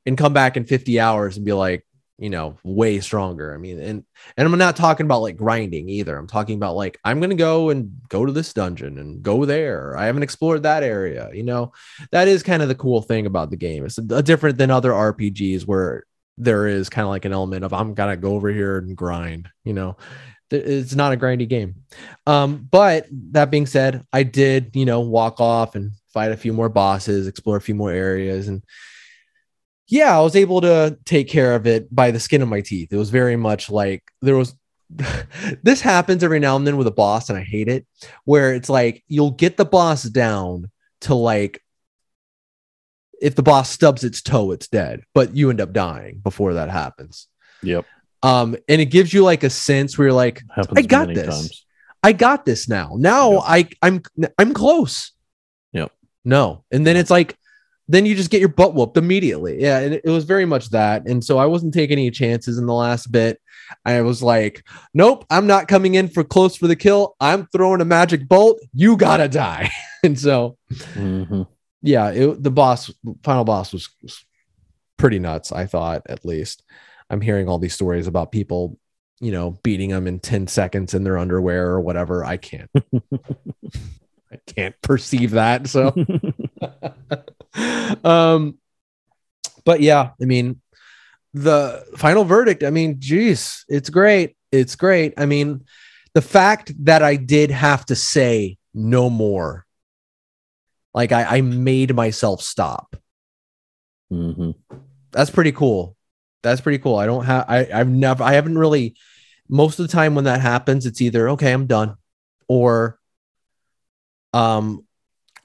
[0.07, 1.85] and come back in 50 hours and be like
[2.18, 3.55] you know way stronger.
[3.55, 4.05] I mean and
[4.37, 6.16] and i'm not talking about like grinding either.
[6.16, 9.96] I'm talking about like i'm gonna go and go to this dungeon and go there.
[9.96, 11.72] I haven't explored that area you know?
[12.12, 13.85] That is kind of the cool thing about the game.
[13.85, 16.05] It's a, different than other rpgs where
[16.38, 19.48] there is kind of like an element of i'm gonna go over here and grind
[19.64, 19.96] you know?
[20.48, 21.74] It's not a grindy game.
[22.26, 26.55] Um but that being said i did you know walk off and fight a few
[26.55, 28.64] more bosses explore a few more areas and
[29.88, 32.92] yeah i was able to take care of it by the skin of my teeth
[32.92, 34.55] it was very much like there was
[35.62, 37.87] this happens every now and then with a boss and i hate it
[38.25, 40.70] where it's like you'll get the boss down
[41.01, 41.62] to like
[43.20, 46.70] if the boss stubs its toe it's dead but you end up dying before that
[46.70, 47.29] happens
[47.62, 47.85] Yep.
[48.22, 51.27] um and it gives you like a sense where you're like Happens I got this.
[51.27, 51.66] times.
[52.03, 52.92] I got this now.
[52.96, 53.42] Now Yep.
[53.46, 54.03] I I'm
[54.38, 55.11] I'm close.
[55.72, 55.90] Yep.
[56.25, 56.62] No.
[56.70, 57.37] And then it's like
[57.88, 59.61] then you just get your butt whooped immediately.
[59.61, 61.07] Yeah, and it, was very much that.
[61.07, 63.40] And so I wasn't taking any chances in the last bit.
[63.85, 67.14] I was like, nope, I'm not coming in for close for the kill.
[67.20, 68.61] I'm throwing a magic bolt.
[68.72, 69.70] You gotta die.
[70.03, 70.57] and so
[70.94, 71.46] Mhm.
[71.83, 74.25] yeah, it, the boss, final boss was, was
[74.96, 75.53] pretty nuts.
[75.53, 76.62] I thought, at least.
[77.09, 78.79] I'm hearing all these stories about people,
[79.20, 82.25] you know, beating them in 10 seconds in their underwear or whatever.
[82.25, 82.68] I can't,
[84.33, 85.68] I can't perceive that.
[85.68, 85.94] So,
[88.05, 88.59] um,
[89.64, 90.61] but yeah, I mean,
[91.35, 94.37] the final verdict, I mean, geez, it's great.
[94.53, 95.14] It's great.
[95.16, 95.64] I mean,
[96.14, 99.67] the fact that I did have to say no more
[100.96, 102.96] like I, I made myself stop.
[104.11, 104.54] Mhm.
[105.13, 105.94] That's pretty cool.
[106.42, 106.96] That's pretty cool.
[106.96, 108.96] I don't have I, I've never I haven't really
[109.48, 111.96] most of the time when that happens, it's either okay, I'm done,
[112.48, 112.98] or
[114.33, 114.86] um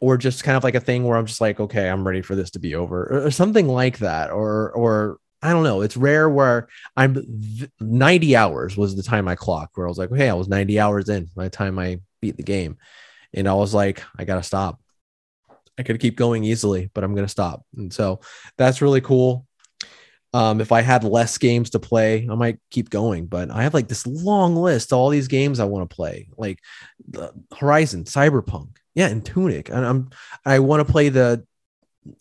[0.02, 2.36] or just kind of like a thing where I'm just like, okay, I'm ready for
[2.36, 4.32] this to be over, or, something like that.
[4.32, 5.82] Or or I don't know.
[5.82, 7.24] It's rare where I'm
[7.80, 10.80] 90 hours was the time I clocked where I was like, okay, I was 90
[10.80, 12.78] hours in by the time I beat the game.
[13.34, 14.80] And I was like, I gotta stop.
[15.80, 17.64] I could keep going easily, but I'm gonna stop.
[17.78, 18.22] And so
[18.58, 19.46] that's really cool.
[20.34, 23.74] Um, if I had less games to play, I might keep going, but I have
[23.74, 26.60] like this long list all these games I want to play, like
[27.58, 29.70] Horizon, Cyberpunk, yeah, and Tunic.
[29.70, 30.10] And I'm
[30.46, 31.46] I want to play the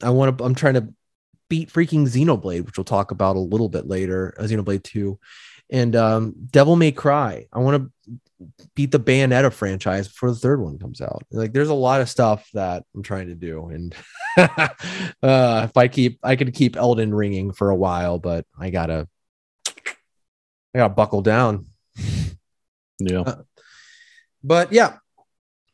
[0.03, 0.93] I want to I'm trying to
[1.49, 5.19] beat freaking Xenoblade, which we'll talk about a little bit later, uh, Xenoblade 2.
[5.73, 7.47] And um, Devil May Cry.
[7.53, 8.19] I want to
[8.75, 11.23] beat the Bayonetta franchise before the third one comes out.
[11.31, 13.67] Like there's a lot of stuff that I'm trying to do.
[13.67, 13.95] And
[14.37, 19.09] uh, if I keep I could keep Elden ringing for a while, but I gotta
[19.67, 21.67] I gotta buckle down.
[22.99, 23.21] Yeah.
[23.21, 23.43] Uh,
[24.43, 24.97] but yeah,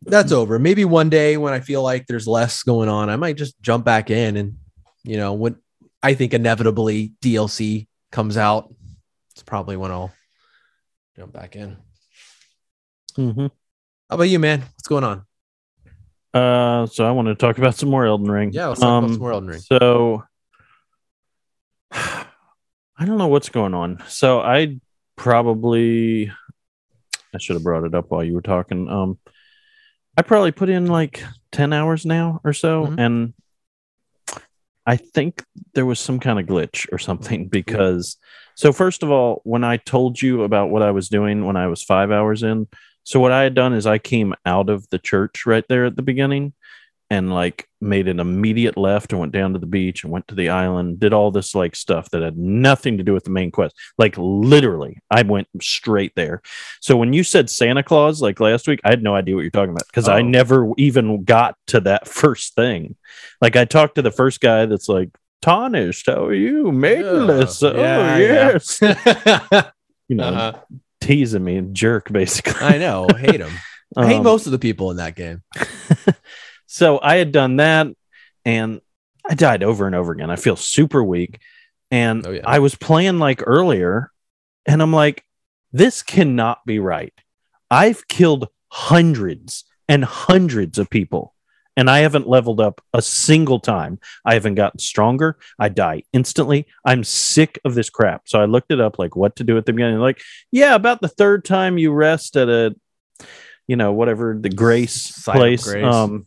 [0.03, 0.59] that's over.
[0.59, 3.85] Maybe one day when I feel like there's less going on, I might just jump
[3.85, 4.57] back in and
[5.05, 5.57] you know, when
[6.03, 8.75] I think inevitably DLC comes out,
[9.33, 10.13] it's probably when I'll
[11.17, 11.77] jump back in.
[13.17, 13.47] Mm-hmm.
[13.47, 14.61] How about you, man?
[14.61, 15.25] What's going on?
[16.35, 18.51] Uh, so I want to talk about some more Elden Ring.
[18.53, 19.61] Yeah, let's talk about Um, some more Elden Ring.
[19.61, 20.25] So
[21.93, 24.03] I don't know what's going on.
[24.09, 24.79] So I
[25.17, 26.31] probably
[27.35, 28.89] I should have brought it up while you were talking.
[28.89, 29.19] Um
[30.17, 32.99] I probably put in like 10 hours now or so Mhm.
[32.99, 33.35] and
[34.87, 35.43] I think
[35.75, 38.17] there was some kind of glitch or something because
[38.55, 41.67] so first of all, when I told you about what I was doing when I
[41.67, 42.69] was 5 hours in,
[43.05, 45.97] so what I had done is I came out of the church right there at
[45.97, 46.55] the beginning
[47.09, 50.35] and like made an immediate left and went down to the beach and went to
[50.35, 53.51] the island, did all this like stuff that had nothing to do with the main
[53.53, 53.75] quest.
[53.97, 56.43] Like literally, I went straight there.
[56.81, 59.51] So when you said Santa Claus like last week, I had no idea what you're
[59.51, 60.23] talking about because I Oh.
[60.23, 62.97] never even got to that first thing.
[63.41, 65.11] Like I talked to the first guy that's like,
[65.43, 66.73] Tarnished, how are you?
[66.73, 67.63] Maidenless.
[67.63, 68.53] Yeah, oh, yeah, yeah.
[68.53, 69.67] yes.
[70.09, 70.53] You know, Uh-huh.
[71.01, 72.55] teasing me, and jerk, basically.
[72.67, 73.07] I know.
[73.17, 73.53] Hate him.
[73.97, 75.43] I hate Um, most of the people in that game.
[76.67, 77.89] So I had done that
[78.45, 78.81] and
[79.29, 80.31] I died over and over again.
[80.31, 81.41] I feel super weak.
[81.91, 82.43] And Oh, yeah.
[82.45, 84.11] I was playing like earlier
[84.67, 85.25] and I'm like,
[85.73, 87.15] this cannot be right.
[87.71, 91.35] I've killed hundreds and hundreds of people
[91.77, 93.99] and I haven't leveled up a single time.
[94.25, 95.37] I haven't gotten stronger.
[95.59, 96.67] I die instantly.
[96.85, 98.29] I'm sick of this crap.
[98.29, 99.99] So I looked it up, like what to do at the beginning.
[99.99, 102.75] Like, yeah, about the third time you rest at a,
[103.67, 105.85] you know, whatever the grace place, grace.
[105.85, 106.27] um,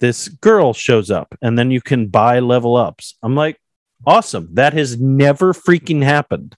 [0.00, 3.16] this girl shows up and then you can buy level ups.
[3.22, 3.60] I'm like,
[4.06, 4.48] awesome.
[4.54, 6.56] That has never freaking happened.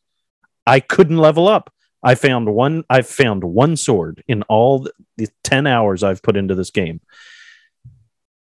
[0.66, 1.72] I couldn't level up.
[2.02, 2.84] I found one.
[2.88, 7.00] I've found one sword in all the, the ten hours I've put into this game.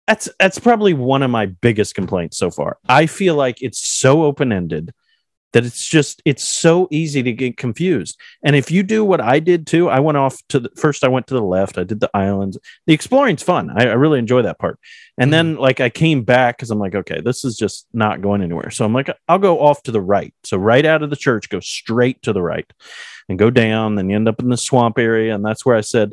[0.06, 2.78] That's that's probably one of my biggest complaints so far.
[2.88, 4.92] I feel like it's so open ended
[5.52, 8.18] that it's just it's so easy to get confused.
[8.42, 11.04] And if you do what I did too, I went off to the first.
[11.04, 11.78] I went to the left.
[11.78, 12.58] I did the islands.
[12.86, 13.70] The exploring's fun.
[13.70, 14.78] I, I really enjoy that part.
[15.18, 15.62] And then mm-hmm.
[15.62, 18.70] like I came back because I'm like, okay, this is just not going anywhere.
[18.70, 20.34] So I'm like, I'll go off to the right.
[20.44, 22.70] So right out of the church, go straight to the right
[23.28, 23.94] and go down.
[23.94, 25.34] Then you end up in the swamp area.
[25.34, 26.12] And that's where I said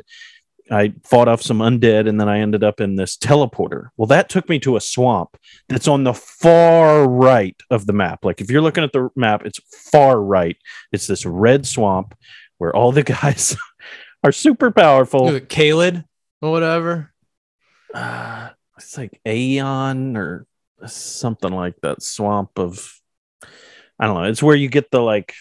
[0.70, 3.88] I fought off some undead and then I ended up in this teleporter.
[3.96, 5.36] Well, that took me to a swamp
[5.68, 8.24] that's on the far right of the map.
[8.24, 9.60] Like if you're looking at the map, it's
[9.90, 10.56] far right.
[10.90, 12.14] It's this red swamp
[12.58, 13.56] where all the guys
[14.22, 15.28] are super powerful.
[15.40, 16.04] Caelid
[16.40, 17.12] or whatever.
[17.92, 20.46] uh, it's like Aeon or
[20.86, 22.02] something like that.
[22.02, 23.00] Swamp of,
[23.98, 24.28] I don't know.
[24.28, 25.34] It's where you get the like,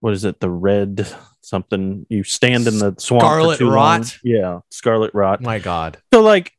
[0.00, 0.40] what is it?
[0.40, 1.08] The red
[1.46, 2.06] something.
[2.08, 3.22] You stand in the swamp.
[3.22, 3.74] Scarlet too long.
[3.74, 4.18] rot?
[4.24, 5.40] Yeah, scarlet rot.
[5.40, 6.52] My God, So like,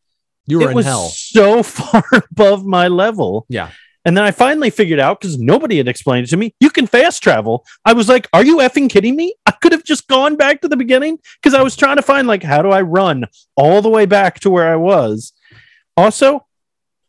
[0.48, 1.10] you were it in was hell.
[1.10, 3.46] so far above my level.
[3.50, 3.72] Yeah.
[4.06, 6.56] And then I finally figured out because nobody had explained it to me.
[6.62, 7.66] You can fast travel.
[7.84, 10.70] I was like, "Are you effing kidding me?" I could have just gone back to
[10.70, 13.26] the beginning because I was trying to find like, how do I run
[13.58, 15.34] all the way back to where I was?
[15.98, 16.46] Also,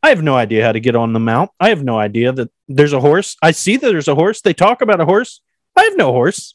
[0.03, 1.53] I have no idea how to get on the mount.
[1.61, 3.37] I have no idea that there's a horse.
[3.43, 4.41] I see that there's a horse.
[4.41, 5.41] They talk about a horse.
[5.77, 6.55] I have no horse.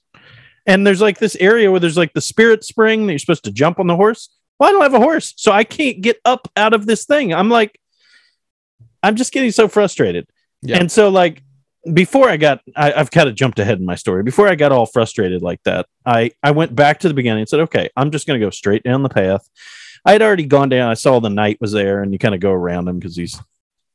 [0.65, 3.51] And there's like this area where there's like the spirit spring that you're supposed to
[3.51, 4.29] jump on the horse.
[4.59, 7.33] Well, I don't have a horse, so I can't get up out of this thing.
[7.33, 7.79] I'm like,
[9.01, 10.27] I'm just getting so frustrated.
[10.61, 10.77] Yeah.
[10.77, 11.43] And so, like,
[11.91, 14.23] before I got, I, I've kind of jumped ahead in my story.
[14.23, 17.49] Before I got all frustrated like that, I I went back to the beginning and
[17.49, 19.49] said, okay, I'm just going to go straight down the path.
[20.05, 20.89] I had already gone down.
[20.89, 23.37] I saw the knight was there, and you kind of go around him because he's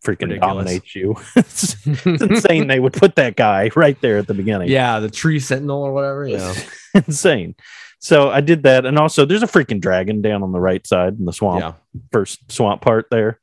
[0.05, 0.41] freaking Ridiculous.
[0.41, 1.17] dominates you.
[1.37, 4.69] it's, it's insane they would put that guy right there at the beginning.
[4.69, 6.27] yeah, the tree sentinel or whatever.
[6.27, 6.55] Yeah.
[6.95, 7.55] insane.
[8.01, 11.19] So I did that, and also there's a freaking dragon down on the right side
[11.19, 11.73] in the swamp, yeah.
[12.13, 13.41] first swamp part there.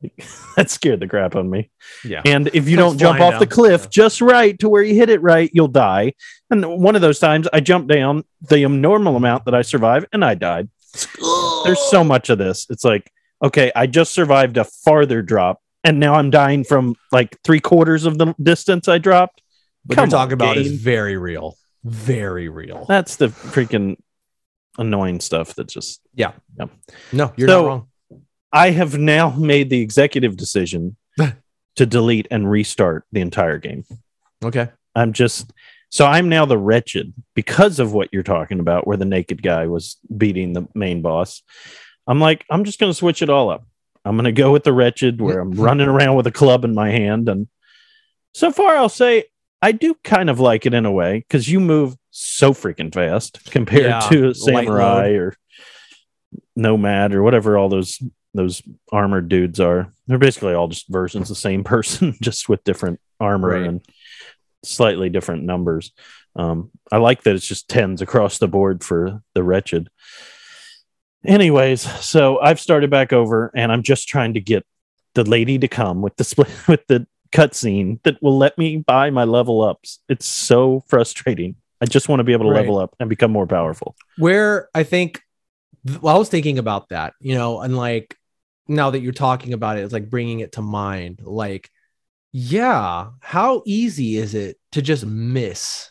[0.56, 1.70] that scared the crap out of me.
[2.04, 2.22] Yeah.
[2.24, 3.88] And if you Comes don't jump off the cliff Yeah.
[3.90, 6.14] just right to where you hit it right, you'll die.
[6.50, 10.24] And one of those times I jumped down the normal amount that I survived and
[10.24, 10.68] I died.
[11.64, 12.66] There's so much of this.
[12.70, 13.10] It's like,
[13.42, 18.04] okay, I just survived a farther drop and now I'm dying from like three quarters
[18.04, 19.40] of the distance I dropped.
[19.86, 21.56] What Come you're talking on, about is very real.
[21.82, 22.84] Very real.
[22.86, 23.96] That's the freaking
[24.76, 26.66] annoying stuff that just yeah yeah.
[27.10, 27.88] No, you're So- not wrong.
[28.52, 30.96] I have now made the executive decision
[31.76, 33.84] to delete and restart the entire game.
[34.44, 34.68] Okay.
[34.94, 35.52] I'm just
[35.90, 39.66] so I'm now the wretched because of what you're talking about, where the naked guy
[39.66, 41.42] was beating the main boss.
[42.06, 43.66] I'm like, I'm just going to switch it all up.
[44.04, 46.74] I'm going to go with the wretched, where I'm running around with a club in
[46.74, 47.48] my hand, and
[48.34, 49.24] so far I'll say
[49.60, 53.50] I do kind of like it in a way because you move so freaking fast
[53.50, 55.34] compared Yeah, to samurai or
[56.56, 58.00] nomad or whatever all those
[58.34, 59.92] those armored dudes are.
[60.06, 63.66] They're basically all just versions of the same person, just with different armor Right.
[63.66, 63.82] and
[64.64, 65.92] slightly different numbers.
[66.36, 69.88] Um, I like that it's just tens across the board for the wretched.
[71.24, 74.64] Anyways, so I've started back over, and I'm just trying to get
[75.14, 79.10] the lady to come with the split with the cutscene that will let me buy
[79.10, 80.00] my level ups.
[80.08, 81.56] It's so frustrating.
[81.80, 82.60] I just want to be able to Right.
[82.60, 83.94] level up and become more powerful.
[84.16, 85.22] Where I think,
[86.00, 88.16] well, I was thinking about that, you know, and like
[88.66, 91.20] now that you're talking about it, it's like bringing it to mind.
[91.22, 91.70] Like,
[92.32, 95.90] yeah, how easy is it to just miss?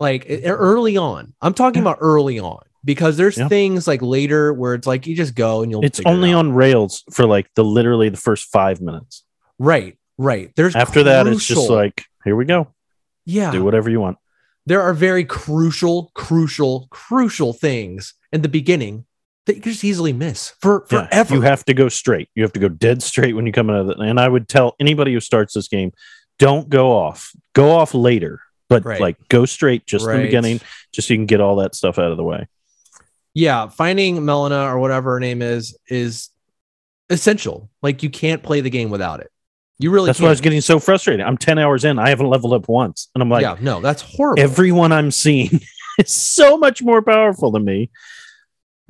[0.00, 3.48] Like early on, I'm talking about early on because there's Yeah.
[3.48, 5.84] things like later where it's like you just go and you'll.
[5.84, 6.38] It's it only out.
[6.40, 9.24] on rails for like the literally the first five minutes.
[9.58, 10.50] right, right.
[10.56, 12.68] There's After that, it's just like, here we go.
[13.24, 14.18] yeah, Do whatever you want.
[14.66, 19.04] there are very crucial, crucial, crucial things in the beginning
[19.46, 21.34] that you can just easily miss for Yeah, forever.
[21.34, 22.28] You have to go straight.
[22.34, 23.98] You have to go dead straight when you come out of it.
[23.98, 25.92] And I would tell anybody who starts this game,
[26.38, 27.30] don't go off.
[27.54, 29.00] Go off later, but Right.
[29.00, 30.60] like go straight just in the beginning,
[30.92, 32.46] just so you can get all that stuff out of the way.
[33.34, 36.30] Yeah, finding Melina or whatever her name is is
[37.10, 37.68] essential.
[37.82, 39.30] Like you can't play the game without it.
[39.78, 40.24] You really That's can't.
[40.26, 41.26] why I was getting so frustrated.
[41.26, 41.98] I'm 10 hours in.
[41.98, 43.08] I haven't leveled up once.
[43.14, 44.40] And I'm like, yeah, no, that's horrible.
[44.42, 45.60] everyone I'm seeing
[45.98, 47.90] is so much more powerful than me.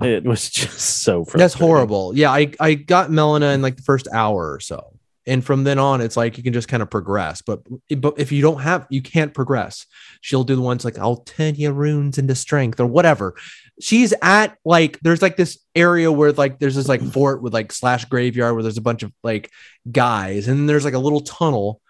[0.03, 1.39] It was just so frustrating.
[1.43, 2.13] that's horrible.
[2.15, 4.91] Yeah, I I got Melina in like the first hour or so.
[5.27, 7.41] And from then on, it's like you can just kind of progress.
[7.41, 7.63] But
[7.97, 9.87] but if you don't have, you can't progress.
[10.21, 13.35] She'll do the ones like I'll turn your runes into strength or whatever.
[13.81, 17.73] She's at like there's like this area where like there's this like fort with like
[17.73, 19.51] slash graveyard where there's a bunch of like
[19.91, 21.81] guys, and there's like a little tunnel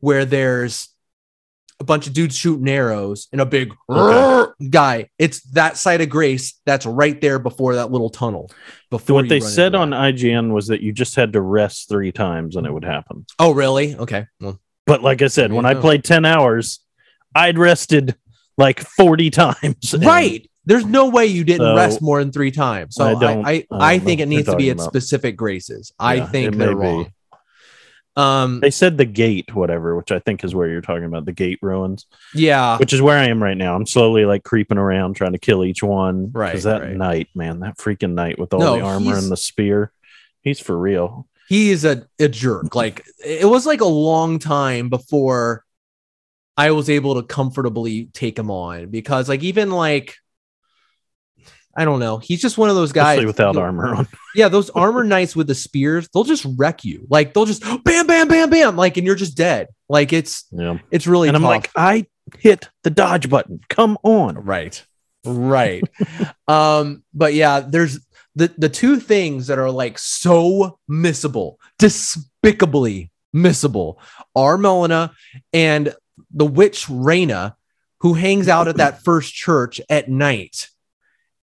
[0.00, 0.88] where there's
[1.80, 4.52] a bunch of dudes shooting arrows and a big Okay.
[4.70, 5.08] guy.
[5.18, 8.48] It's that site of Grace that's right there before that little tunnel.
[8.90, 10.14] Before what they said on that.
[10.14, 13.26] IGN was that you just had to rest three times and it would happen.
[13.40, 13.96] Oh, really?
[13.96, 14.26] Okay.
[14.40, 16.78] Well, But like I said, when you I played 10 hours,
[17.34, 18.14] I'd rested
[18.56, 19.94] like 40 times.
[19.98, 20.48] Right.
[20.66, 22.94] There's no way you didn't So, rest more than three times.
[22.94, 24.86] So I I don't- I, I I, don't think it needs to be at about.
[24.86, 25.92] specific graces.
[25.98, 26.86] I Yeah, think they're may be.
[26.88, 27.06] wrong.
[28.16, 28.60] Um.
[28.60, 31.58] They said the gate, whatever, which I think is where you're talking about the gate
[31.62, 32.78] ruins, Yeah.
[32.78, 33.74] which is where I am right now.
[33.74, 36.30] I'm slowly like creeping around trying to kill each one.
[36.32, 36.96] Right, Because that right.
[36.96, 39.90] knight, man, that freaking knight with all No, the armor and the spear,
[40.42, 41.26] he's for real.
[41.48, 42.76] he is a, a jerk.
[42.76, 45.64] Like it was like a long time before
[46.56, 50.14] I was able to comfortably take him on because like even like
[51.76, 54.08] I don't know, he's just one of those guys Especially without armor on.
[54.34, 57.06] Yeah, those armor knights with the spears, they'll just wreck you.
[57.08, 59.68] Like they'll just bam, bam, bam, bam, like and you're just dead.
[59.88, 60.78] Like it's Yeah.
[60.90, 62.06] it's really And I'm like, I
[62.38, 63.60] hit the dodge button.
[63.68, 64.36] Come on.
[64.36, 64.84] right,
[65.24, 65.84] right.
[66.48, 68.00] um, but yeah, there's
[68.34, 73.96] the the two things that are like so missable, despicably missable,
[74.34, 75.12] are Melina
[75.52, 75.94] and
[76.32, 77.54] the witch Renna,
[78.00, 80.68] who hangs out at that first church at night,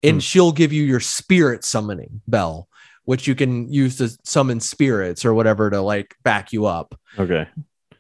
[0.03, 0.21] and Hmm.
[0.21, 2.69] she'll give you your spirit summoning bell,
[3.05, 6.99] which you can use to summon spirits or whatever to like back you up.
[7.19, 7.47] Okay.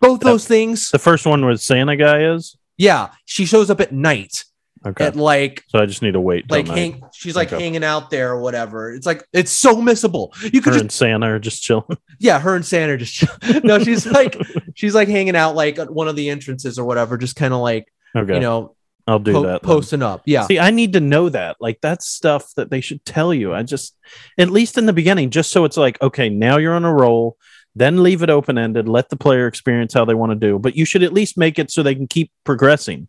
[0.01, 2.57] Both That- those things, The first one was Santa guy is.
[2.79, 4.45] yeah, she shows up at night
[4.87, 5.05] Okay.
[5.05, 6.51] at like so I just need to wait.
[6.51, 7.63] like hang, she's like Okay.
[7.63, 8.91] hanging out there or whatever.
[8.91, 10.31] It's like it's so missable.
[10.43, 11.99] You could Her just and Santa are just chilling.
[12.19, 13.29] yeah, her and Santa just chill.
[13.63, 14.41] no, she's like
[14.75, 17.61] she's like hanging out like at one of the entrances or whatever, just kind of
[17.61, 18.35] like Okay.
[18.35, 18.75] you know
[19.11, 19.63] I'll do po- that.
[19.63, 20.23] posting up.
[20.25, 21.57] Yeah, See, I need to know that.
[21.61, 23.53] Like that's stuff that they should tell you.
[23.53, 23.97] I just
[24.39, 27.37] at least in the beginning, just so it's like, okay, now you're on a roll,
[27.75, 30.59] then leave it open ended, let the player experience how they want to do.
[30.59, 33.09] But you should at least make it so they can keep progressing.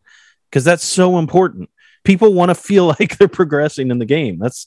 [0.49, 1.69] Because that's so important.
[2.03, 4.39] People want to feel like they're progressing in the game.
[4.39, 4.65] That's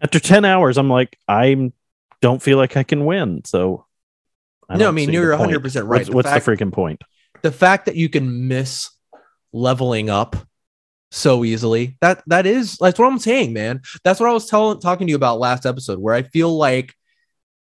[0.00, 1.72] after 10 hours, I'm like, I
[2.20, 3.42] don't feel like I can win.
[3.44, 3.86] So
[4.70, 5.62] no, I mean you're the 100 point.
[5.64, 5.98] percent right.
[5.98, 7.02] What's, the, what's fact, the freaking point?
[7.42, 8.90] the fact that you can miss
[9.52, 10.36] leveling up
[11.12, 13.80] so easily that that is that's what I'm saying, man.
[14.04, 16.94] That's what I was telling talking to you about last episode, where I feel like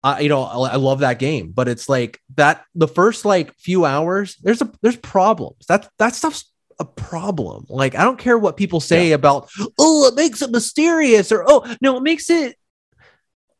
[0.03, 3.53] I you know I I love that game, but it's like that the first like
[3.55, 5.65] few hours there's a there's problems.
[5.67, 7.65] That that stuff's a problem.
[7.69, 11.65] Like I don't care what people say about oh it makes it mysterious or oh
[11.81, 12.55] no it makes it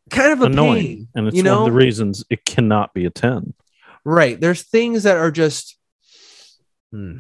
[0.10, 0.84] kind of a Annoying.
[0.84, 1.08] pain.
[1.16, 3.54] And it's you one of the reasons it cannot be a 10.
[4.04, 4.40] right.
[4.40, 5.78] There's things that are just.
[6.92, 7.18] Hmm.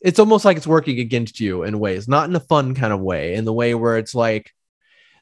[0.00, 3.00] It's almost like it's working against you in ways, not in a fun kind of
[3.00, 4.50] way, in the way where it's like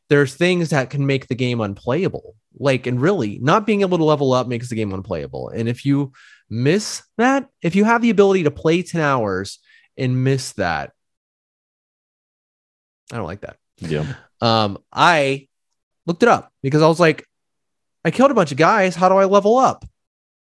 [0.08, 2.34] there's things that can make the game unplayable.
[2.58, 5.50] Like, and really, not being able to level up makes the game unplayable.
[5.50, 6.12] And if you
[6.48, 9.58] miss that, if you have the ability to play 10 hours
[9.96, 10.92] and miss that,
[13.12, 13.56] I don't like that.
[13.78, 14.06] Yeah.
[14.40, 15.48] Um, I
[16.06, 17.24] looked it up because I was like,
[18.04, 18.94] I killed a bunch of guys.
[18.94, 19.84] How do I level up?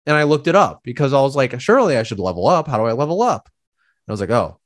[0.06, 2.66] And I looked it up because I was like, surely I should level up.
[2.66, 3.48] How do I level up?
[4.08, 4.58] I was like, oh.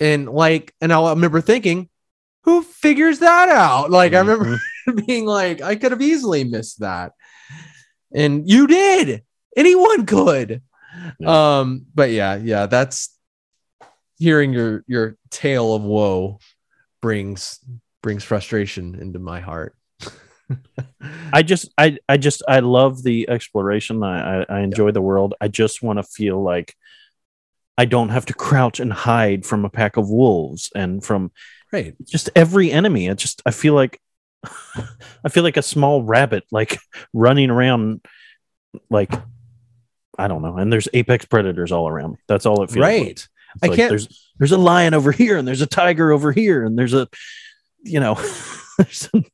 [0.00, 1.88] And like, and I remember thinking,
[2.42, 3.90] who figures that out?
[3.90, 4.60] Like, I remember
[5.06, 7.12] being like, I could have easily missed that.
[8.14, 9.22] And you did.
[9.56, 10.62] Anyone could.
[11.18, 11.60] Yeah.
[11.60, 13.16] Um, but yeah, yeah, that's
[14.18, 16.38] hearing your your tale of woe
[17.00, 17.60] brings
[18.02, 19.76] brings frustration into my heart.
[21.32, 24.02] I just I I just I love the exploration.
[24.02, 25.34] I I, I enjoy the world.
[25.40, 26.74] I just want to feel like
[27.78, 31.30] I don't have to crouch and hide from a pack of wolves and from
[31.72, 31.94] right.
[32.04, 33.08] just every enemy.
[33.08, 34.00] I just I feel like
[34.44, 36.78] I feel like a small rabbit like
[37.12, 38.04] running around
[38.90, 39.12] like
[40.18, 40.56] I don't know.
[40.56, 42.16] And there's apex predators all around me.
[42.26, 43.00] That's all it feels like.
[43.00, 43.10] Right.
[43.12, 43.28] It's
[43.62, 46.64] I like can't- There's there's a lion over here, and there's a tiger over here,
[46.64, 47.08] and there's a,
[47.82, 48.14] you know,
[48.78, 49.24] there's an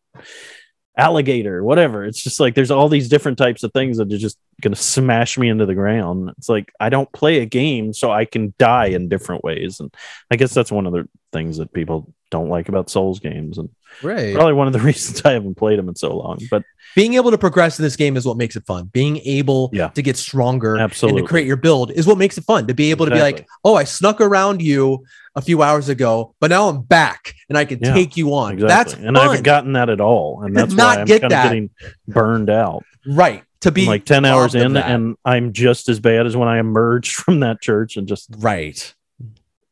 [0.96, 2.04] alligator, whatever.
[2.04, 5.36] It's just like there's all these different types of things that are just gonna smash
[5.38, 6.30] me into the ground.
[6.38, 9.92] It's like I don't play a game so I can die in different ways, and
[10.30, 13.68] I guess that's one of the things that people don't like about Souls games, and
[14.02, 14.34] Right.
[14.34, 16.38] probably one of the reasons I haven't played them in so long.
[16.50, 16.64] But
[16.96, 18.84] Being able to progress in this game is what makes it fun.
[18.92, 19.88] Being able Yeah.
[19.88, 22.66] to get stronger absolutely, and to create your build is what makes it fun.
[22.68, 25.04] To be able to be like, oh, I snuck around you
[25.36, 28.54] a few hours ago, but now I'm back and I can Yeah, take you on.
[28.54, 28.94] exactly.
[28.94, 31.24] That's and I haven't gotten that at all, and that's not why I'm get kind
[31.24, 31.42] of that.
[31.44, 31.70] getting
[32.08, 32.84] burned out.
[33.06, 33.42] right.
[33.60, 34.90] To be I'm like 10 hours in that.
[34.90, 38.76] and I'm just as bad as when I emerged from that church and just right.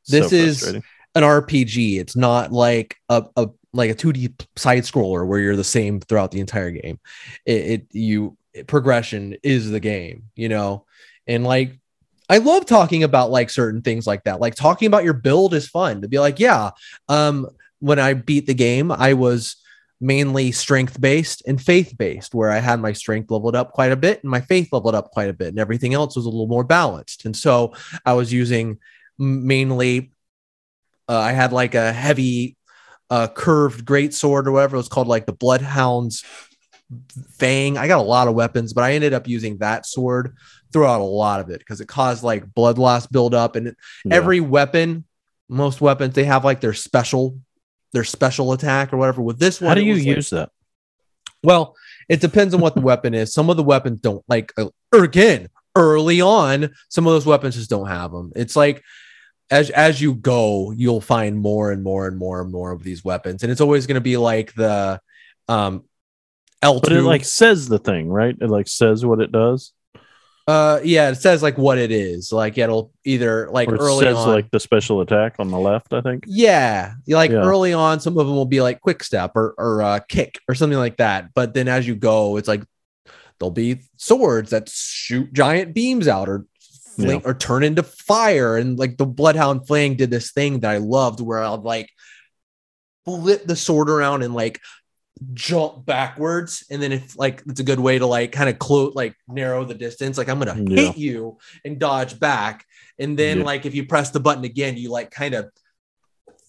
[0.04, 0.62] so This is-
[1.14, 2.00] An RPG.
[2.00, 6.30] It's not like a, a like a 2D side scroller where you're the same throughout
[6.30, 6.98] the entire game.
[7.44, 10.86] It, it you progression is the game, you know,
[11.26, 11.78] and like
[12.32, 14.40] I love talking about like certain things like that.
[14.40, 16.70] Like talking about your build is fun to be like, yeah.
[17.06, 17.46] Um,
[17.80, 19.56] when I beat the game, I was
[20.00, 23.96] mainly strength based and faith based, where I had my strength leveled up quite a
[23.96, 26.46] bit and my faith leveled up quite a bit, and everything else was a little
[26.46, 27.26] more balanced.
[27.26, 27.74] And so
[28.06, 28.78] I was using
[29.18, 30.12] mainly,
[31.10, 32.56] uh, I had like a heavy,
[33.10, 36.24] uh, curved great sword or whatever it was called, like the Bloodhound's
[37.38, 37.76] Fang.
[37.76, 40.34] I got a lot of weapons, but I ended up using that sword
[40.72, 44.14] throughout a lot of it because it caused like blood loss buildup and Yeah.
[44.14, 45.04] every weapon,
[45.48, 47.38] most weapons, they have like their special,
[47.92, 49.22] their special attack or whatever.
[49.22, 50.50] With this one, How do you was, like- use that?
[51.42, 51.74] well,
[52.08, 53.32] it depends on what the weapon is.
[53.32, 57.56] Some of the weapons don't like, uh, or again, early on, some of those weapons
[57.56, 58.32] just don't have them.
[58.36, 58.82] It's like
[59.50, 63.04] as as you go, you'll find more and more and more and more of these
[63.04, 65.00] weapons, and it's always going to be like the
[65.48, 65.84] um
[66.62, 68.36] L But it like says the thing, right?
[68.40, 69.72] It like says what it does.
[70.48, 72.32] Uh, yeah, it says like what it is.
[72.32, 75.58] Like it'll either like Or it early says on, like the special attack on the
[75.58, 76.24] left, I think.
[76.26, 77.38] Yeah, like Yeah.
[77.38, 80.54] early on, some of them will be like quick step or or uh, kick or
[80.54, 81.32] something like that.
[81.34, 82.64] But then as you go, it's like
[83.38, 86.44] there'll be swords that shoot giant beams out or
[86.96, 88.56] fling, or turn into fire.
[88.56, 91.88] And like the Bloodhound Fang did this thing that I loved, where I'll like
[93.04, 94.60] flip the sword around and like
[95.34, 98.94] jump backwards and then if like it's a good way to like kind of close
[98.94, 100.86] like narrow the distance like i'm gonna Yeah.
[100.86, 102.64] hit you and dodge back
[102.98, 103.44] and then Yeah.
[103.44, 105.50] like if you press the button again you like kind of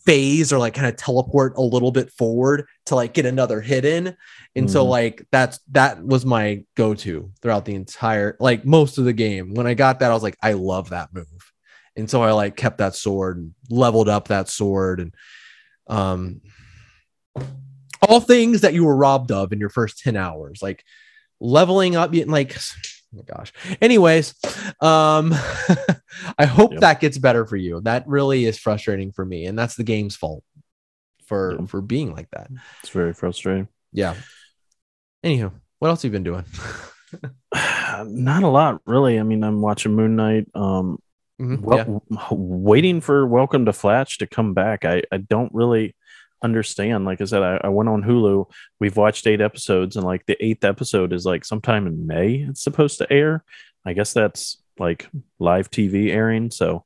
[0.06, 3.86] phase or like kind of teleport a little bit forward to like get another hit
[3.86, 4.16] in
[4.56, 4.90] and so Mhm.
[4.90, 9.66] like that's that was my go-to throughout the entire like most of the game when
[9.68, 11.26] i got that i was like i love that move
[11.96, 15.14] and so i like kept that sword and leveled up that sword and
[15.88, 16.42] um
[18.08, 20.84] all things that you were robbed of in your first 10 hours like
[21.40, 23.52] leveling up like oh my gosh
[23.82, 24.34] anyways
[24.82, 25.34] um
[26.38, 26.82] i hope Yep.
[26.82, 30.16] that gets better for you that really is frustrating for me and that's the game's
[30.16, 30.44] fault
[31.26, 31.70] for Yep.
[31.70, 32.50] for being like that
[32.82, 33.68] It's very frustrating.
[33.92, 34.16] yeah
[35.24, 36.46] anywho what else have you been doing
[38.06, 39.20] Not a lot, really.
[39.20, 40.48] I mean, I'm watching Moon Knight.
[40.56, 40.98] Um,
[41.40, 44.84] Mhm, well, waiting for Welcome to Flatch to come back.
[44.86, 45.96] I, I don't really
[46.44, 47.06] understand.
[47.06, 48.50] Like I said, I, I went on Hulu.
[48.80, 52.46] We've watched eight episodes, and like the eighth episode is like sometime in May.
[52.50, 53.44] It's supposed to air.
[53.86, 55.08] I guess that's like
[55.40, 56.52] live TV airing.
[56.52, 56.86] So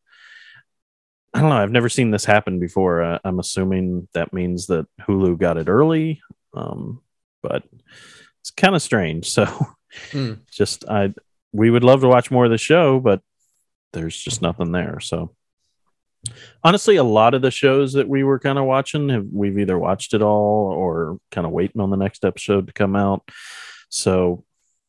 [1.34, 1.58] I don't know.
[1.58, 3.02] I've never seen this happen before.
[3.04, 6.22] Uh, I'm assuming that means that Hulu got it early.
[6.54, 7.02] Um,
[7.44, 7.64] but
[8.42, 9.30] it's kind of strange.
[9.38, 9.68] So
[10.12, 10.34] Hmm.
[10.52, 11.14] Just I
[11.52, 13.22] we would love to watch more of the show, but
[13.94, 15.00] there's just nothing there.
[15.00, 15.36] So
[16.64, 19.78] honestly, a lot of the shows that we were kind of watching have we've either
[19.78, 23.30] watched it all or kind of waiting on the next episode to come out.
[23.90, 24.44] So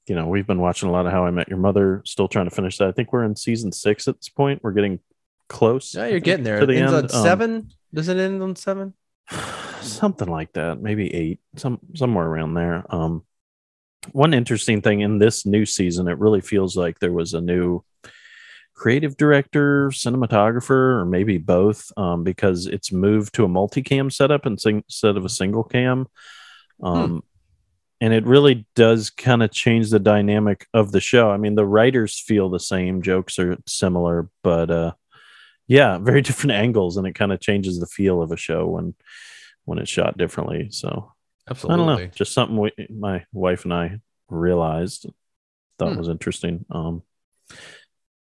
[0.07, 2.49] you know, we've been watching a lot of How I Met Your Mother, still trying
[2.49, 2.89] to finish that.
[2.89, 4.61] I think we're in season six at this point.
[4.63, 5.01] We're getting
[5.49, 5.95] close.
[5.95, 6.61] Yeah, you're think, getting there.
[6.61, 7.11] to the It ends end.
[7.11, 7.69] on Um, seven.
[7.93, 8.95] Does it end on seven?
[9.81, 13.23] something like that maybe eight some somewhere around there um
[14.13, 17.83] one interesting thing in this new season it really feels like there was a new
[18.79, 25.17] creative director cinematographer or maybe both um because it's moved to a multicam setup instead
[25.17, 26.07] of a single cam
[26.83, 27.21] um
[28.01, 31.67] and it really does kind of change the dynamic of the show i mean the
[31.67, 34.93] writers feel the same jokes are similar but uh
[35.67, 38.95] yeah very different angles and it kind of changes the feel of a show when
[39.65, 41.13] when it's shot differently so
[41.51, 41.75] Absolutely.
[41.75, 43.99] i don't know just something we, my wife and i
[44.29, 45.07] realized
[45.81, 45.99] thought Hmm.
[45.99, 47.03] was interesting um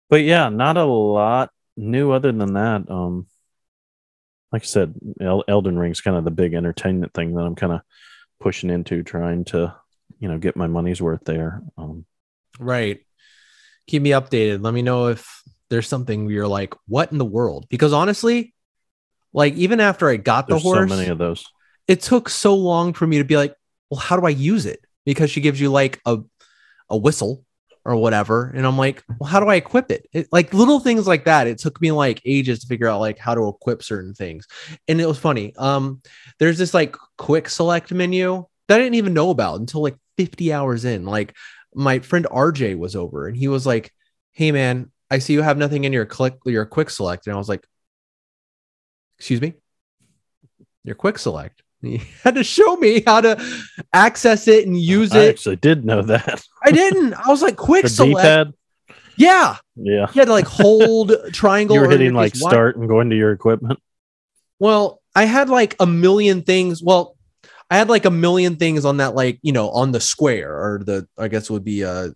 [0.09, 3.27] but yeah not a lot new other than that um
[4.53, 7.73] like i said El- elden ring's kind of the big entertainment thing that i'm kind
[7.73, 7.81] of
[8.41, 9.75] pushing into trying to
[10.19, 12.05] you know get my money's worth there um
[12.59, 13.01] Right.
[13.87, 14.63] Keep me updated.
[14.63, 17.67] Let me know if there's something you're like, what in the world?
[17.69, 18.55] Because honestly,
[19.33, 21.45] like even after I got the horse, so many of those
[21.87, 23.55] it took so long for me to be like,
[23.91, 24.85] well, how do I use it?
[25.05, 26.19] Because she gives you like a
[26.91, 27.45] a whistle
[27.87, 28.51] or whatever.
[28.55, 30.09] And I'm like, well, how do I equip it?
[30.13, 30.27] it?
[30.33, 31.47] Like little things like that.
[31.47, 34.49] It took me like ages to figure out like how to equip certain things.
[34.89, 35.55] And it was funny.
[35.57, 36.03] Um,
[36.41, 40.53] there's this like quick select menu that I didn't even know about until like 50
[40.53, 41.07] hours in.
[41.07, 41.37] Like
[41.75, 43.93] my friend RJ was over and he was like,
[44.33, 47.29] Hey man, I see you have nothing in your click your quick select.
[47.29, 47.65] And I was like,
[49.19, 49.55] excuse me,
[50.83, 51.63] your quick select.
[51.99, 53.37] He had to show me how to
[53.93, 55.23] access it and use i it.
[55.23, 57.15] I actually did know that I didn't.
[57.15, 58.17] I was like, quick the select.
[58.17, 58.53] d-pad
[59.17, 59.57] Yeah.
[59.77, 61.77] yeah You had to like hold triangle.
[61.77, 63.79] you were hitting like start and going to your equipment
[64.59, 66.83] Well, I had like a million things.
[66.83, 67.17] Well,
[67.71, 70.83] I had like a million things on that, like, you know, on the square or
[70.85, 72.13] the, I guess it would be a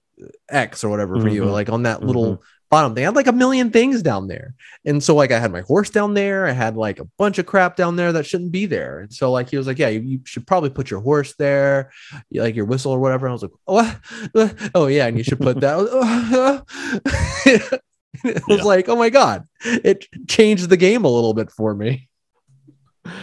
[0.49, 1.51] X or whatever for you, Mhm.
[1.53, 3.05] like on that little bottom thing.
[3.05, 4.55] I had like a million things down there.
[4.85, 6.47] And so, like, I had my horse down there.
[6.47, 9.01] I had like a bunch of crap down there that shouldn't be there.
[9.01, 11.91] And so, like, he was like, Yeah, you, you should probably put your horse there,
[12.33, 13.27] like your whistle or whatever.
[13.27, 14.71] And I was like, What?
[14.75, 15.07] Oh, yeah.
[15.07, 16.63] And you should put that.
[18.25, 18.65] it was Yeah.
[18.65, 22.09] like, Oh my God, it changed the game a little bit for me.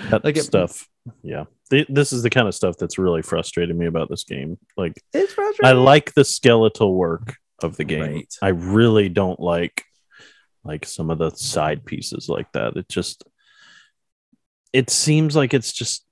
[0.09, 0.87] that Like it- stuff
[1.23, 5.01] yeah this is the kind of stuff that's really frustrated me about this game like
[5.13, 5.65] It's frustrating.
[5.65, 8.36] i like the skeletal work of the game Right.
[8.41, 9.84] i really don't like
[10.64, 13.24] like some of the side pieces like that it just
[14.74, 16.05] it seems like it's just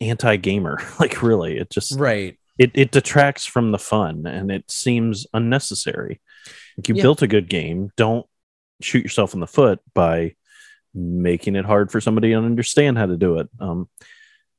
[0.00, 2.38] anti-gamer like really it just right.
[2.58, 6.20] it, it detracts from the fun and it seems unnecessary.
[6.78, 7.02] Like you Yeah.
[7.02, 8.26] built a good game, don't
[8.80, 10.34] shoot yourself in the foot by
[10.94, 13.48] making it hard for somebody to understand how to do it.
[13.60, 13.88] Um,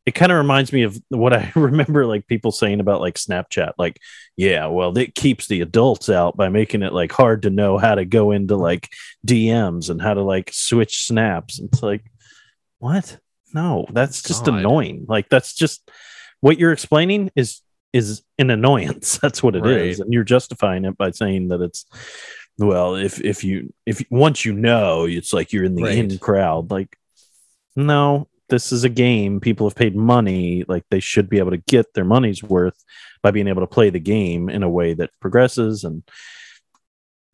[0.06, 3.74] it kind of reminds me of what I remember like people saying about like Snapchat,
[3.78, 4.00] like,
[4.36, 7.96] yeah, well, it keeps the adults out by making it like hard to know how
[7.96, 8.90] to go into like
[9.26, 11.60] DMs and how to like switch snaps.
[11.60, 12.04] It's like,
[12.80, 13.18] what?
[13.54, 14.60] No, that's just God.
[14.60, 15.06] annoying.
[15.08, 15.90] Like that's just
[16.40, 17.62] what you're explaining is
[17.94, 19.18] is an annoyance.
[19.22, 20.06] That's what it is, Right.
[20.06, 21.86] and you're justifying it by saying that it's
[22.58, 22.96] well.
[22.96, 25.98] If if you if once you know, it's like you're in the Right.
[25.98, 26.72] in crowd.
[26.72, 26.98] Like,
[27.76, 29.40] no, this is a game.
[29.40, 30.64] People have paid money.
[30.68, 32.84] Like they should be able to get their money's worth
[33.24, 35.84] by being able to play the game in a way that progresses.
[35.84, 36.04] And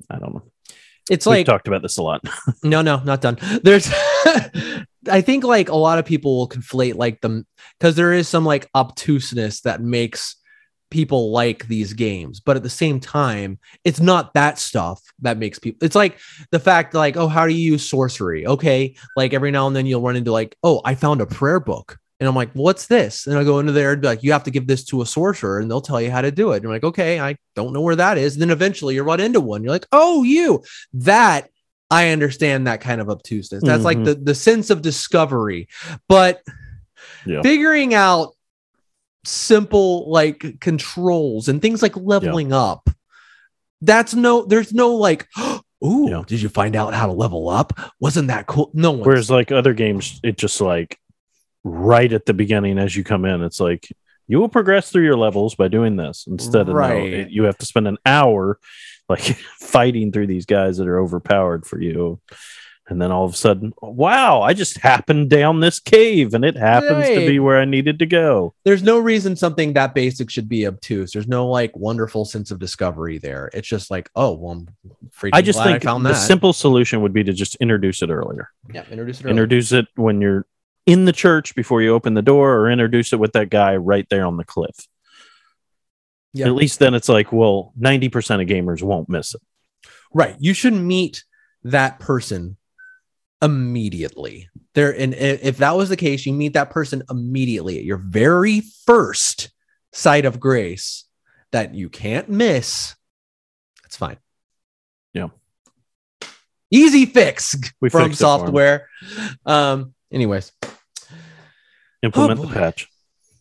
[0.10, 0.44] I don't know.
[1.10, 2.22] It's like We've like talked about this a lot.
[2.64, 3.38] No, no, not done.
[3.64, 3.90] There's,
[5.10, 7.46] I think like a lot of people will conflate like them
[7.80, 10.36] because there is some like obtuseness that makes
[10.90, 15.60] people like these games, but at the same time, it's not that stuff that makes
[15.60, 15.86] people.
[15.86, 16.18] It's like
[16.52, 18.48] the fact like, oh, how do you use sorcery?
[18.48, 21.60] Okay, like every now and then you'll run into like, oh, I found a prayer
[21.60, 21.98] book.
[22.20, 23.28] And I'm like, what's this?
[23.28, 25.06] And I go into there and be like, you have to give this to a
[25.06, 26.56] sorcerer and they'll tell you how to do it.
[26.56, 28.34] And you're like, okay, I don't know where that is.
[28.34, 29.62] And then eventually you run into one.
[29.64, 30.64] You're like, oh, you
[30.94, 31.48] that
[31.92, 33.64] I understand that kind of obtuseness.
[33.64, 34.06] That's like Mhm.
[34.06, 35.68] the, the sense of discovery.
[36.10, 36.42] But
[37.26, 37.44] Yeah.
[37.44, 38.34] figuring out
[39.28, 42.90] simple like controls and things like leveling up,
[43.82, 45.28] that's no, there's no like,
[45.84, 46.24] ooh, Yeah.
[46.26, 47.74] did you find out how to level up?
[48.00, 48.72] Wasn't that cool?
[48.74, 49.02] No one.
[49.02, 50.98] Whereas like other games, it just like
[51.64, 53.88] right at the beginning as you come in, it's like
[54.28, 56.26] you will progress through your levels by doing this.
[56.28, 57.14] Instead of no, Right.
[57.14, 58.60] it- you have to spend an hour
[59.10, 59.22] like
[59.60, 62.20] fighting through these guys that are overpowered for you.
[62.90, 66.56] And then all of a sudden, wow, I just happened down this cave and it
[66.56, 68.54] happens to be where I needed to go.
[68.64, 71.12] There's no reason something that basic should be obtuse.
[71.12, 73.50] There's no like wonderful sense of discovery there.
[73.54, 74.68] It's just like, oh, well, I'm
[75.10, 78.52] freaking I just think I the simple solution would be to just introduce it earlier.
[78.72, 79.26] yeah, introduce it.
[79.26, 79.32] early.
[79.32, 80.46] Introduce it when you're
[80.86, 84.08] in the church before you open the door, or introduce it with that guy right
[84.10, 84.88] there on the cliff.
[86.34, 86.46] Yeah.
[86.46, 89.42] At least then it's like, well, 90% of gamers won't miss it.
[90.14, 90.38] Right.
[90.40, 91.26] You should meet
[91.64, 92.56] that person
[93.42, 94.50] immediately.
[94.74, 98.62] There and if that was the case, you meet that person immediately at your very
[98.86, 99.52] first
[99.92, 101.06] site of grace
[101.52, 102.96] that you can't miss.
[103.84, 104.18] That's fine.
[105.14, 105.30] Yeah.
[106.70, 108.40] Easy fix We from fixed it for 'em.
[108.40, 108.88] software.
[109.46, 110.52] Um anyways,
[112.04, 112.88] Implement Oh, the patch.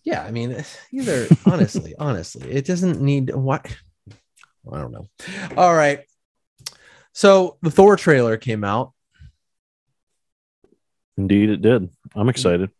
[0.04, 3.66] yeah, I mean, either honestly, honestly, it doesn't need what
[4.72, 5.06] I don't know.
[5.56, 6.00] All right.
[7.12, 8.92] So the Thor trailer came out.
[11.16, 11.88] Indeed, it did.
[12.14, 12.70] I'm excited.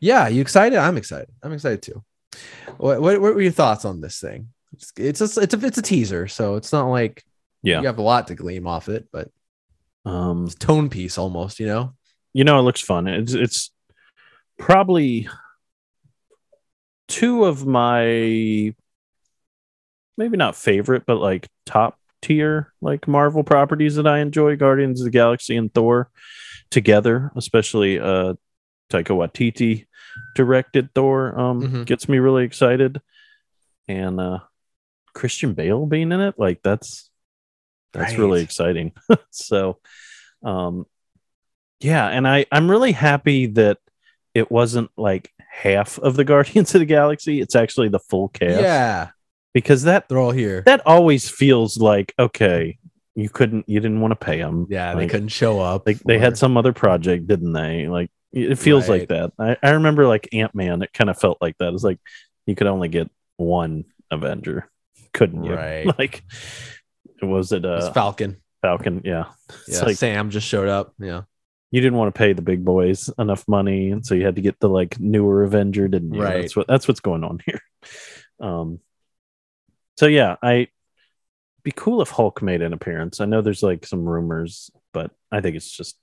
[0.00, 0.78] Yeah, you excited?
[0.78, 1.28] I'm excited.
[1.42, 2.04] I'm excited too.
[2.76, 4.48] What, what, what were your thoughts on this thing?
[4.74, 7.24] It's it's a, it's a it's a teaser, so it's not like
[7.62, 7.80] Yeah.
[7.80, 9.30] you have a lot to glean off it, but
[10.04, 11.94] Um, it's tone piece almost, you know.
[12.34, 13.08] you know, it looks fun.
[13.08, 13.70] It's it's
[14.58, 15.28] probably
[17.08, 18.74] two of my
[20.16, 25.04] maybe not favorite, but like top tier like Marvel properties that I enjoy: Guardians of
[25.04, 26.10] the Galaxy and Thor
[26.70, 27.30] together.
[27.36, 28.34] Especially uh,
[28.90, 29.86] Taika Waititi
[30.34, 31.86] directed Thor um, Mhm.
[31.86, 33.00] gets me really excited,
[33.86, 34.38] and uh,
[35.14, 37.10] Christian Bale being in it, like that's
[37.92, 38.92] that's really exciting.
[39.30, 39.78] so,
[40.42, 40.86] um,
[41.80, 43.78] yeah, and I I'm really happy that
[44.34, 47.40] it wasn't like half of the Guardians of the Galaxy.
[47.40, 48.60] It's actually the full cast.
[48.60, 49.08] Yeah,
[49.54, 50.62] because that they're all here.
[50.66, 52.78] that always feels like okay,
[53.14, 54.66] you couldn't you didn't want to pay them.
[54.70, 55.84] yeah, they couldn't show up.
[55.84, 57.88] They, they for- had some other project, didn't they?
[57.88, 59.32] Like it feels like that.
[59.38, 60.82] I, I remember like Ant Man.
[60.82, 61.72] It kind of felt like that.
[61.72, 61.98] It's like
[62.46, 64.68] you could only get one Avenger,
[65.12, 65.54] couldn't you?
[65.54, 65.86] Right.
[65.98, 66.22] Like
[67.22, 68.36] was it It's uh Falcon.
[68.62, 69.02] Falcon?
[69.04, 69.26] Yeah.
[69.66, 70.92] It's Yeah, like Sam just showed up.
[70.98, 71.22] Yeah,
[71.70, 74.42] you didn't want to pay the big boys enough money, and so you had to
[74.42, 76.22] get the like newer Avenger, didn't you?
[76.22, 76.42] Right.
[76.42, 77.60] That's what that's what's going on here.
[78.40, 78.80] Um.
[79.98, 80.68] So yeah, I
[81.64, 83.20] be cool if Hulk made an appearance.
[83.20, 85.98] I know there's like some rumors, but I think it's just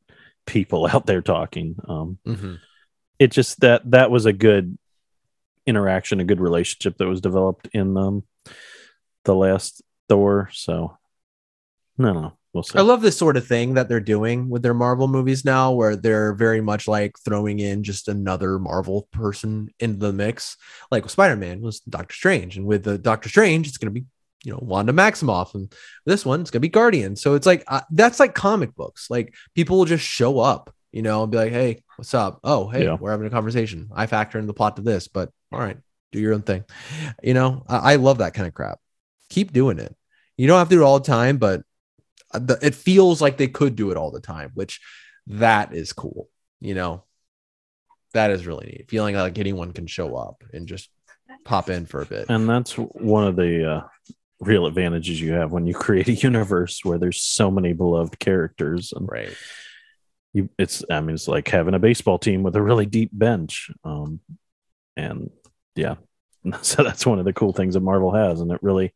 [0.45, 1.77] people out there talking.
[1.87, 2.19] Um.
[2.27, 2.59] Mhm.
[3.19, 4.77] It just that that was a good
[5.65, 8.23] interaction, a good relationship that was developed in um
[9.23, 10.49] the last Thor.
[10.51, 10.97] So
[11.97, 12.77] no, no, we'll see.
[12.77, 15.95] I love this sort of thing that they're doing with their Marvel movies now, where
[15.95, 20.57] they're very much like throwing in just another Marvel person into the mix.
[20.91, 23.99] Like with Spider Man was Doctor Strange, and with the Doctor Strange, it's going to
[24.01, 24.05] be
[24.43, 25.73] you know Wanda Maximoff, and
[26.05, 27.15] this one it's going to be Guardian.
[27.15, 29.09] So it's like uh, that's like comic books.
[29.09, 32.39] Like people will just show up, you know, and be like, "Hey, what's up?
[32.43, 32.97] Oh, hey, Yeah.
[32.99, 33.89] we're having a conversation.
[33.95, 35.77] I factor in the plot to this, but all right,
[36.11, 36.65] do your own thing."
[37.23, 38.79] You know, I, I love that kind of crap.
[39.29, 39.95] Keep doing it.
[40.37, 41.61] You don't have to do it all the time, but
[42.39, 44.79] the- it feels like they could do it all the time, which
[45.27, 46.29] that is cool.
[46.61, 47.03] You know,
[48.13, 48.89] that is really neat.
[48.89, 50.89] Feeling like anyone can show up and just
[51.43, 52.25] pop in for a bit.
[52.29, 53.81] and that's one of the uh,
[54.39, 58.93] real advantages you have when you create a universe where there's so many beloved characters
[58.95, 59.35] and Right.
[60.33, 63.69] you it's i mean it's like having a baseball team with a really deep bench
[63.83, 64.19] um
[64.97, 65.29] and
[65.75, 65.95] yeah
[66.61, 68.93] so that's one of the cool things that marvel has and it really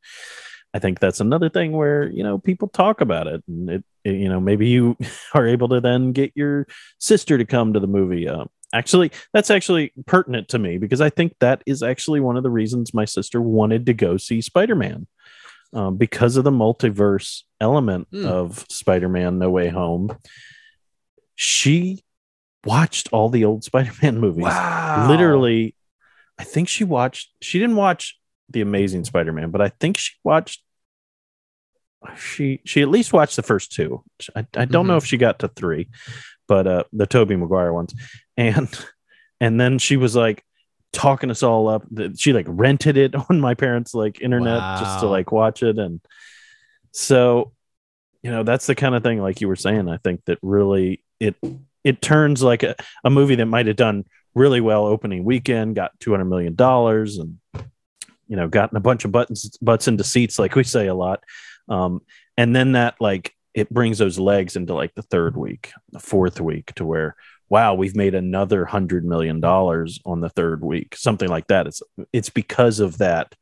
[0.74, 4.16] i think that's another thing where you know people talk about it and it, it-
[4.16, 4.96] you know maybe you
[5.34, 6.68] are able to then get your
[7.00, 11.10] sister to come to the movie uh, actually that's actually pertinent to me because i
[11.10, 15.08] think that is actually one of the reasons my sister wanted to go see spider-man
[15.74, 18.26] um, because of the multiverse element Hmm.
[18.26, 20.16] of spider-man no way home
[21.36, 22.04] she
[22.66, 25.06] watched all the old spider-man movies Wow.
[25.08, 25.76] literally
[26.38, 28.19] i think she watched she didn't watch
[28.50, 30.62] the amazing spider-man but i think she watched
[32.18, 34.04] she she at least watched the first two.
[34.36, 35.00] I, I don't know Mhm.
[35.00, 35.90] if she got to three
[36.48, 37.94] but uh the tobey maguire ones.
[38.38, 38.70] And
[39.42, 40.44] and then she was like
[40.94, 41.84] talking us all up.
[42.18, 45.78] She like rented it on my parents like internet just to like watch it.
[45.78, 46.00] And
[46.92, 47.52] so
[48.24, 51.04] you know that's the kind of thing like you were saying i think that really
[51.20, 51.36] it
[51.86, 54.04] it turns like a, a movie that might have done
[54.36, 57.39] really well opening weekend got 200 million dollars and
[58.30, 61.22] you know gotten a bunch of buttons butts into seats like we say a lot
[61.68, 62.00] um
[62.38, 66.40] and then that like it brings those legs into like the third week the fourth
[66.40, 67.16] week to where
[67.50, 71.82] wow we've made another hundred million dollars on the third week something like that it's
[72.14, 73.34] it's because of that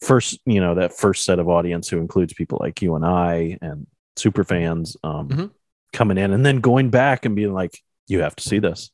[0.00, 3.58] first you know that first set of audience who includes people like you and i
[3.60, 5.50] and super fans um Mhm.
[5.92, 7.76] coming in and then going back and being like,
[8.06, 8.90] you have to see this.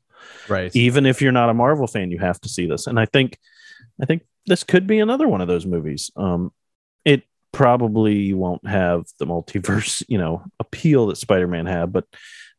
[0.48, 0.74] Right.
[0.76, 2.86] Even if you're not a Marvel fan, you have to see this.
[2.86, 3.38] And I think,
[4.00, 6.10] I think this could be another one of those movies.
[6.16, 6.52] Um,
[7.04, 12.04] it probably won't have the multiverse, you know, appeal that Spider-Man had, but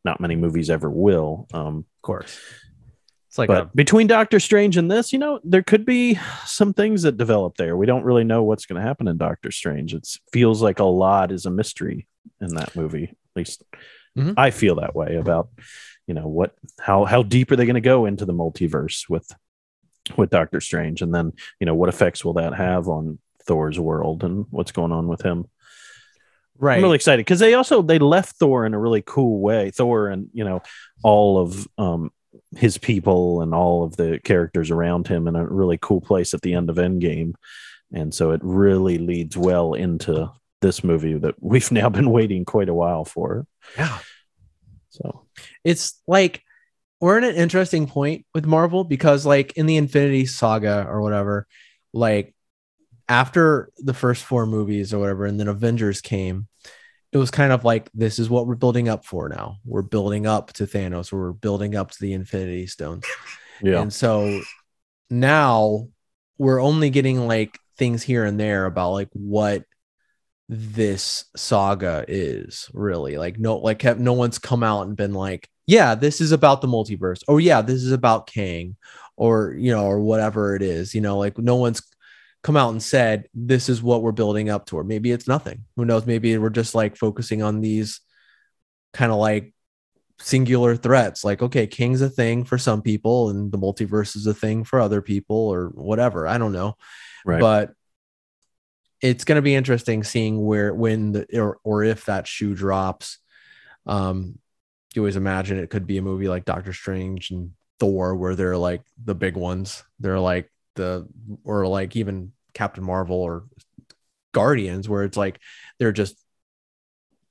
[0.04, 1.46] not many movies ever will.
[1.52, 2.40] Um, Of course.
[3.28, 6.72] It's like but a, between Doctor Strange and this, you know, there could be some
[6.72, 7.76] things that develop there.
[7.76, 9.92] We don't really know what's going to happen in Doctor Strange.
[9.94, 12.06] It feels like a lot is a mystery
[12.40, 13.04] in that movie.
[13.04, 13.64] At least
[14.16, 14.34] Mhm.
[14.36, 15.48] I feel that way about,
[16.06, 19.30] you know, what how how deep are they going to go into the multiverse with
[20.16, 24.24] with Doctor Strange, and then you know what effects will that have on Thor's world
[24.24, 25.46] and what's going on with him.
[26.58, 26.76] right.
[26.76, 29.70] I'm really excited because they also they left Thor in a really cool way.
[29.70, 30.62] Thor and you know
[31.02, 32.10] all of um,
[32.56, 36.42] his people and all of the characters around him in a really cool place at
[36.42, 37.34] the end of Endgame,
[37.92, 40.30] and so it really leads well into
[40.60, 43.46] this movie that we've now been waiting quite a while for.
[43.76, 43.98] yeah.
[44.90, 45.26] So
[45.64, 46.42] it's like
[47.00, 51.46] we're in an interesting point with Marvel because like in the Infinity Saga or whatever,
[51.92, 52.34] like
[53.08, 56.48] after the first four movies or whatever, and then Avengers came,
[57.12, 59.56] it was kind of like this is what we're building up for now.
[59.64, 63.06] We're building up to Thanos, we're building up to the Infinity Stones.
[63.62, 64.40] yeah, And so
[65.08, 65.88] now
[66.36, 69.64] we're only getting like things here and there about like what
[70.48, 75.46] this saga is really like no like have, no one's come out and been like
[75.68, 77.22] yeah this is about the multiverse.
[77.28, 78.74] Or yeah this is about Kang.
[79.16, 81.82] Or you know or whatever it is you know like no one's
[82.42, 85.64] come out and said this is what we're building up to or maybe it's nothing.
[85.76, 86.06] Who knows?
[86.06, 88.00] Maybe we're just like focusing on these
[88.92, 89.52] kind of like
[90.20, 91.24] singular threats.
[91.24, 94.80] Like okay Kang's a thing for some people and the multiverse is a thing for
[94.80, 96.26] other people or whatever.
[96.26, 96.76] I don't know.
[97.26, 97.40] Right.
[97.40, 97.72] but
[99.00, 103.18] it's going to be interesting seeing where when the or, or if that shoe drops.
[103.84, 104.38] Um
[104.98, 108.56] you always imagine it could be a movie like doctor strange and thor where they're
[108.56, 111.06] like the big ones they're like the
[111.44, 113.44] or like even captain marvel or
[114.32, 115.40] guardians where it's like
[115.78, 116.16] they're just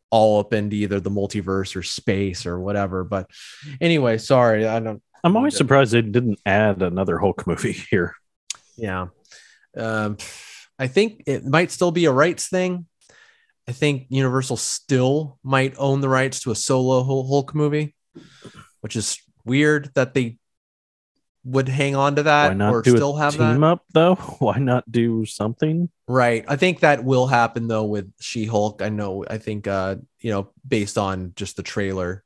[0.10, 3.30] all up into either the multiverse or space or whatever but
[3.82, 8.16] anyway sorry i don't I'm always surprised they didn't add another Hulk movie here.
[8.76, 9.08] Yeah.
[9.76, 10.18] Um,
[10.80, 12.86] I think it might still be a rights thing.
[13.68, 17.96] I think Universal still might own the rights to a solo Hulk movie,
[18.80, 20.38] which is weird that they
[21.44, 23.68] would hang on to Why that not or do still have team that.
[23.68, 24.16] up though?
[24.40, 25.90] Why not do something?
[26.08, 26.46] Right.
[26.48, 28.82] I think that will happen though with She Hulk.
[28.82, 29.26] I know.
[29.30, 32.24] I think, uh, you know, based on just the trailer,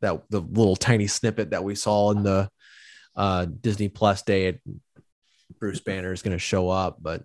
[0.00, 2.50] that the little tiny snippet that we saw in the
[3.14, 4.58] uh, Disney Plus day,
[5.60, 7.22] Bruce Banner is going to show up, but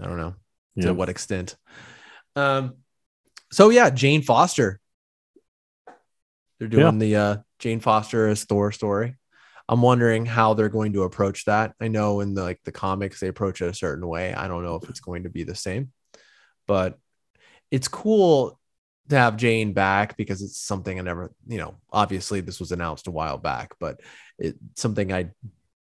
[0.00, 0.34] I don't know
[0.74, 0.86] Yeah.
[0.86, 1.56] to what extent.
[2.36, 2.76] Um,
[3.52, 4.80] so yeah, Jane Foster.
[6.58, 9.16] They're doing the uh, Jane Foster as Thor story.
[9.68, 11.72] I'm wondering how they're going to approach that.
[11.80, 14.34] I know in the like the comics they approach it a certain way.
[14.34, 15.92] I don't know if it's going to be the same,
[16.66, 16.98] but
[17.70, 18.58] it's cool
[19.08, 23.06] to have Jane back because it's something I never, you know, obviously this was announced
[23.06, 24.00] a while back, but
[24.38, 25.30] it's something I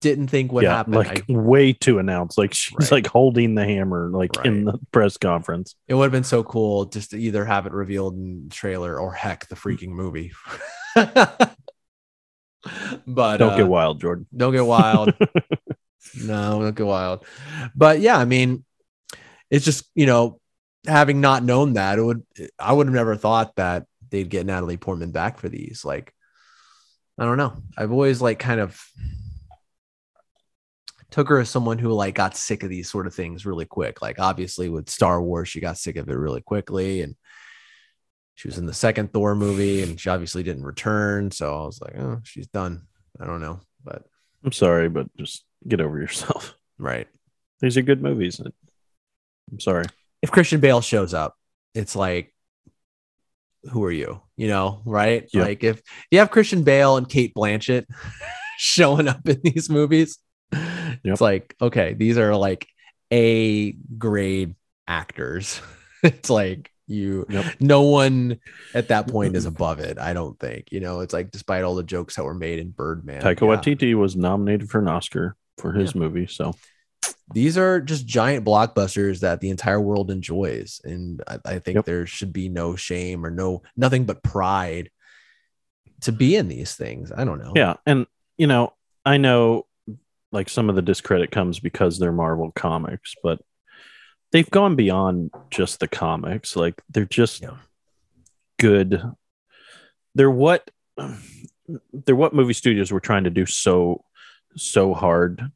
[0.03, 0.93] didn't think would yeah, happen.
[0.93, 2.37] like I, way to announce.
[2.37, 2.93] Like she's Right.
[2.93, 5.75] like holding the hammer, like in the press conference.
[5.89, 8.99] it would have been so cool just to either have it revealed in the trailer
[8.99, 10.33] or heck the freaking movie.
[10.95, 11.57] but
[13.39, 14.27] Don't uh, get wild, Jordan.
[14.37, 15.15] don't get wild.
[16.25, 17.25] no, don't get wild.
[17.75, 18.65] But yeah, I mean,
[19.51, 20.41] it's just you know,
[20.87, 22.23] having not known that, it would
[22.59, 25.85] I would have never thought that they'd get Natalie Portman back for these.
[25.85, 26.13] Like,
[27.19, 27.55] I don't know.
[27.77, 28.81] I've always like kind of
[31.13, 34.01] took her as someone who like got sick of these sort of things really quick.
[34.03, 37.15] Like obviously with Star Wars, she got sick of it really quickly and
[38.35, 41.31] she was in the second Thor movie and she obviously didn't return.
[41.31, 42.87] So I was like, oh, she's done.
[43.21, 43.61] I don't know.
[43.85, 44.05] But
[44.43, 46.57] I'm sorry, but just get over yourself.
[46.79, 47.07] right.
[47.61, 48.41] These are good movies.
[48.41, 49.85] I'm sorry.
[50.23, 51.37] If Christian Bale shows up,
[51.75, 52.35] it's like,
[53.71, 54.21] who are you?
[54.37, 55.29] You know, right?
[55.33, 55.43] Yeah.
[55.43, 57.85] Like if you have Christian Bale and Cate Blanchett
[58.59, 60.19] showing up in these movies,
[61.05, 61.13] Yep.
[61.13, 62.67] it's like, okay, these are like
[63.13, 64.55] A grade
[64.87, 65.61] actors.
[66.03, 67.45] it's like you Yep.
[67.61, 68.39] no one
[68.75, 69.99] at that point is above it.
[69.99, 70.73] I don't think.
[70.73, 73.23] You know, it's like despite all the jokes that were made in Birdman.
[73.23, 73.75] Taika yeah.
[73.75, 76.27] Waititi was nominated for an Oscar for his movie.
[76.27, 76.55] So
[77.33, 81.85] these are just giant blockbusters that the entire world enjoys and i, I think Yep.
[81.85, 84.91] there should be no shame or no nothing but pride
[86.03, 88.73] to be in these things i don't know yeah, and you know,
[89.05, 89.67] I know
[90.33, 93.41] like some of the discredit comes because they're Marvel comics, but
[94.33, 96.57] they've gone beyond just the comics.
[96.57, 97.57] Like they're just Yeah.
[98.59, 99.03] good
[100.15, 100.71] they're what
[101.93, 104.05] they're what movie studios were trying to do so
[104.57, 105.51] so hard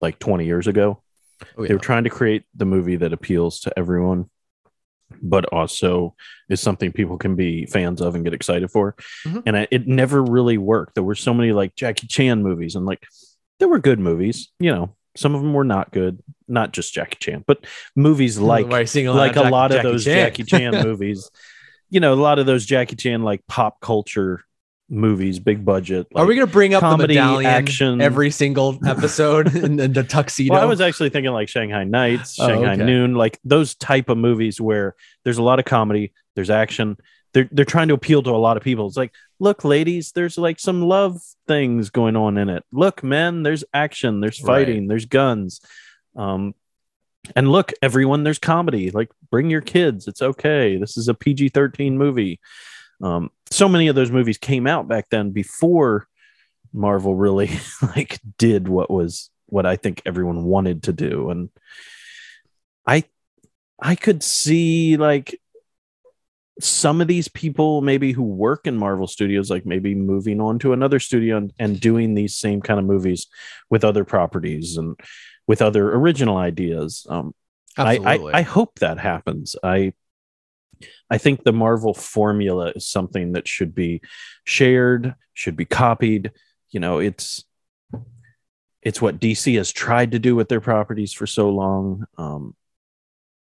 [0.00, 1.02] like 20 years ago.
[1.56, 4.28] Oh, They were trying to create the movie that appeals to everyone,
[5.22, 6.14] but also
[6.50, 8.94] is something people can be fans of and get excited for.
[9.24, 9.42] Mhm.
[9.46, 10.94] And I, it never really worked.
[10.94, 13.06] There were so many like Jackie Chan movies, and like
[13.58, 14.48] there were good movies.
[14.58, 16.22] You know, some of them were not good.
[16.46, 19.70] Not just Jackie Chan, but movies like Why are you singling like a Jack- lot
[19.70, 20.14] of Jackie those Chan?
[20.26, 21.30] Jackie Chan movies.
[21.90, 24.44] You know, a lot of those Jackie Chan like pop culture
[24.90, 26.06] movies, big budget.
[26.14, 28.00] Are we gonna bring up the medallion action?
[28.00, 30.54] every single episode and in the tuxedo?
[30.54, 32.84] Well, I was actually thinking like Shanghai Nights, Oh, Shanghai okay.
[32.84, 34.94] Noon, like those type of movies where
[35.24, 36.96] there's a lot of comedy, there's action.
[37.34, 38.86] They're they're trying to appeal to a lot of people.
[38.86, 42.64] It's like, look, ladies, there's like some love things going on in it.
[42.72, 44.66] Look, men, there's action, there's Right.
[44.66, 45.60] fighting, there's guns.
[46.16, 46.54] Um
[47.36, 48.90] and look, everyone, there's comedy.
[48.90, 50.08] Like, bring your kids.
[50.08, 50.78] It's okay.
[50.78, 52.40] This is a PG 13 movie.
[53.02, 56.06] Um, so many of those movies came out back then before
[56.72, 57.50] Marvel really
[57.82, 61.30] like did what was what I think everyone wanted to do.
[61.30, 61.50] And
[62.86, 63.04] I
[63.80, 65.38] I could see like
[66.60, 70.72] some of these people maybe who work in Marvel Studios, like maybe moving on to
[70.72, 73.26] another studio and, and doing these same kind of movies
[73.70, 74.98] with other properties and
[75.46, 77.06] with other original ideas.
[77.08, 77.34] Um,
[77.76, 79.54] I, I I hope that happens.
[79.62, 79.92] I
[81.10, 84.00] I think the Marvel formula is something that should be
[84.44, 86.32] shared, should be copied.
[86.70, 87.44] You know, it's
[88.82, 92.04] it's what DC has tried to do with their properties for so long.
[92.16, 92.54] Um,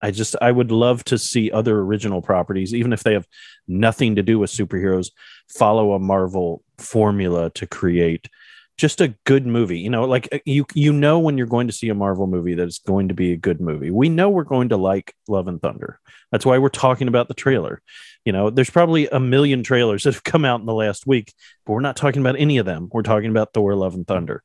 [0.00, 3.26] I just I would love to see other original properties, even if they have
[3.66, 5.10] nothing to do with superheroes,
[5.48, 8.28] follow a Marvel formula to create
[8.76, 9.80] just a good movie.
[9.80, 12.54] You know, like uh, you you know when you're going to see a Marvel movie
[12.54, 13.90] that it's going to be a good movie.
[13.90, 16.00] We know we're going to like Love and Thunder.
[16.30, 17.82] That's why we're talking about the trailer.
[18.24, 21.34] You know, there's probably a million trailers that have come out in the last week,
[21.66, 22.88] but we're not talking about any of them.
[22.92, 24.42] We're talking about Thor Love and Thunder.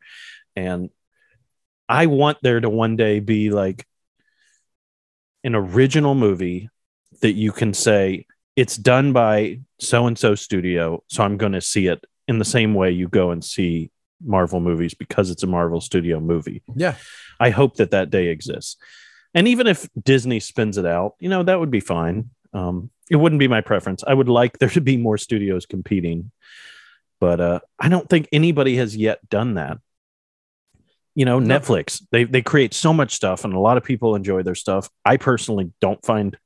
[0.56, 0.89] And
[1.88, 3.86] I want there to one day be like
[5.44, 6.70] an original movie
[7.22, 8.26] that you can say
[8.56, 12.46] it's done by so and so studio, so I'm going to see it in the
[12.46, 13.91] same way you go and see
[14.24, 16.64] Marvel movies because it's a Marvel studio movie.
[16.76, 16.96] yeah.
[17.39, 18.78] I hope that that day exists.
[19.34, 22.30] And even if Disney spins it out, you know, that would be fine.
[22.54, 24.04] Um, it wouldn't be my preference.
[24.06, 26.32] I would like there to be more studios competing,
[27.20, 29.80] but uh, I don't think anybody has yet done that.
[31.16, 31.59] You know, No.
[31.59, 34.89] Netflix, they, they create so much stuff and a lot of people enjoy their stuff.
[35.05, 36.38] I personally don't find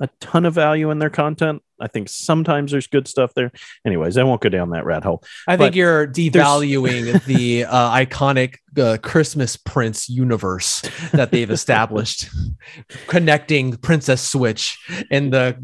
[0.00, 1.62] a ton of value in their content.
[1.80, 3.52] I think sometimes there's good stuff there.
[3.86, 5.22] Anyways, I won't go down that rat hole.
[5.46, 12.28] I But think you're devaluing the uh, iconic uh, Christmas Prince universe that they've established,
[13.06, 14.78] connecting Princess Switch
[15.10, 15.56] and the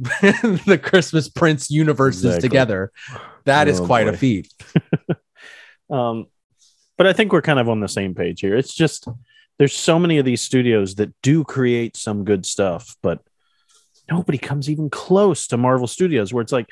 [0.66, 2.48] the Christmas Prince universes Exactly.
[2.48, 2.92] together.
[3.44, 4.52] That is Oh, quite a feat.
[5.90, 6.26] Um,
[6.99, 8.57] but I think we're kind of on the same page here.
[8.57, 9.09] It's just
[9.59, 13.20] there's so many of these studios that do create some good stuff, but
[14.11, 16.70] nobody comes even close to Marvel Studios, where it's like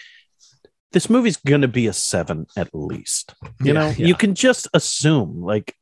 [0.93, 3.35] this movie's going to be a seven at least.
[3.61, 4.07] You Yeah, know, yeah.
[4.07, 5.75] you can just assume like.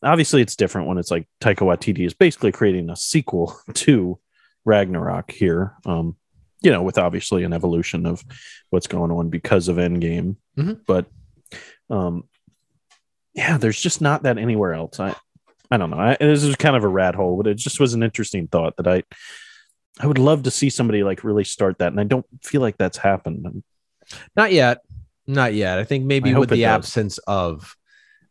[0.00, 4.18] Obviously, it's different when it's like Taika Waititi is basically creating a sequel to
[4.64, 5.74] Ragnarok here.
[5.84, 6.16] Um,
[6.60, 8.24] you know, with obviously an evolution of
[8.70, 10.36] what's going on because of Endgame.
[10.56, 10.80] Mhm.
[10.86, 11.06] But
[11.90, 12.28] um,
[13.38, 14.98] yeah, there's just not that anywhere else.
[14.98, 15.14] I,
[15.70, 15.98] I don't know.
[16.00, 18.76] I, this is kind of a rat hole, but it just was an interesting thought
[18.78, 19.04] that I,
[20.00, 22.76] I would love to see somebody like really start that, and I don't feel like
[22.76, 23.62] that's happened.
[24.34, 24.78] Not yet.
[25.28, 25.78] Not yet.
[25.78, 26.64] I think maybe I with the does.
[26.64, 27.76] absence of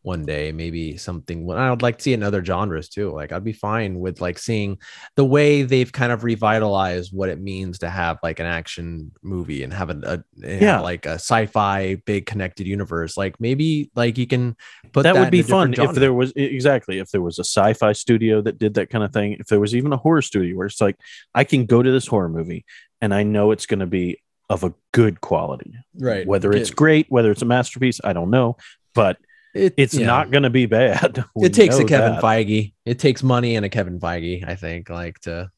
[0.07, 1.45] one day, maybe something.
[1.45, 3.11] Well, I would like to see in other genres too.
[3.11, 4.79] Like I'd be fine with like seeing
[5.17, 9.63] the way they've kind of revitalized what it means to have like an action movie
[9.63, 10.59] and have a, a Yeah.
[10.61, 13.17] yeah like a sci-fi big connected universe.
[13.17, 14.55] Like maybe like you can
[14.93, 17.91] put that, that, would be fun if there was exactly if there was a sci-fi
[17.91, 19.33] studio that did that kind of thing.
[19.33, 20.95] If there was even a horror studio where it's like
[21.35, 22.63] I can go to this horror movie
[23.01, 25.75] and I know it's going to be of a good quality.
[25.99, 26.25] right.
[26.25, 28.55] Whether it's great, whether it's a masterpiece, I don't know,
[28.95, 29.17] but
[29.57, 30.05] it, it's yeah.
[30.05, 31.23] not going to be bad.
[31.37, 32.23] It takes a Kevin that.
[32.23, 32.73] Feige.
[32.85, 34.47] It takes money and a Kevin Feige.
[34.47, 35.49] I think like to or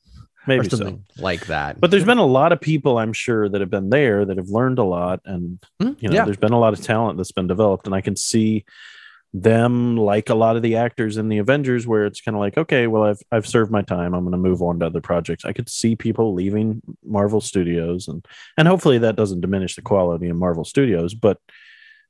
[0.48, 0.78] maybe so.
[0.78, 1.80] something like that.
[1.80, 4.50] But there's been a lot of people I'm sure that have been there that have
[4.50, 6.26] learned a lot, and Mm, you know, yeah.
[6.26, 8.66] there's been a lot of talent that's been developed, and I can see
[9.32, 12.58] them like a lot of the actors in the Avengers, where it's kind of like,
[12.58, 14.14] okay, well, I've I've served my time.
[14.14, 15.46] I'm going to move on to other projects.
[15.46, 18.26] I could see people leaving Marvel Studios, and
[18.58, 21.40] and hopefully that doesn't diminish the quality in Marvel Studios, but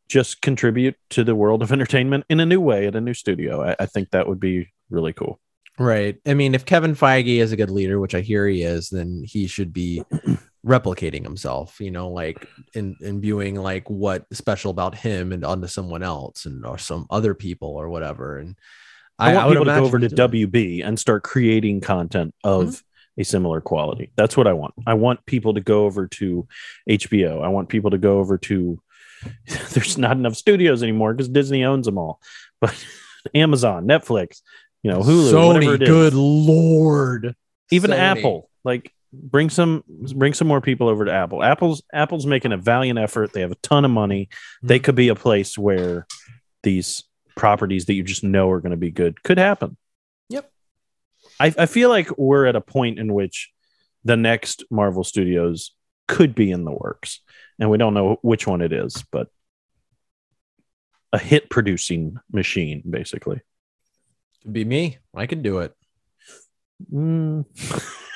[0.09, 3.63] just contribute to the world of entertainment in a new way at a new studio.
[3.63, 5.39] I, I think that would be really cool.
[5.77, 6.17] Right.
[6.25, 9.23] I mean, if Kevin Feige is a good leader, which I hear he is, then
[9.25, 10.03] he should be
[10.65, 16.03] replicating himself, you know, like in imbuing like what special about him and onto someone
[16.03, 18.39] else and or some other people or whatever.
[18.39, 18.57] And
[19.17, 20.51] I, want would people to go over to he's doing it.
[20.51, 23.21] WB and start creating content of mm-hmm.
[23.21, 24.11] a similar quality.
[24.17, 24.73] That's what I want.
[24.85, 26.45] I want people to go over to
[26.89, 27.41] HBO.
[27.41, 28.81] I want people to go over to.
[29.73, 32.21] There's not enough studios anymore because Disney owns them all,
[32.61, 32.73] but
[33.35, 34.41] Amazon, Netflix,
[34.83, 35.89] you know, Hulu, whatever Sony, it is.
[35.89, 37.35] good lord.
[37.71, 37.97] even Sony.
[37.97, 38.49] Apple.
[38.63, 41.43] Like bring some bring some more people over to Apple.
[41.43, 43.33] Apple's Apple's making a valiant effort.
[43.33, 44.29] They have a ton of money.
[44.61, 44.83] They Mhm.
[44.83, 46.05] could be a place where
[46.63, 47.03] these
[47.35, 49.77] properties that you just know are going to be good could happen.
[50.29, 50.51] Yep.
[51.39, 53.49] I, I feel like we're at a point in which
[54.03, 55.71] the next Marvel Studios
[56.07, 57.21] could be in the works,
[57.59, 59.27] and we don't know which one it is, but
[61.11, 63.41] a hit producing machine, basically.
[64.43, 64.97] Could be me.
[65.13, 65.73] I can do it.
[66.91, 67.45] Mm,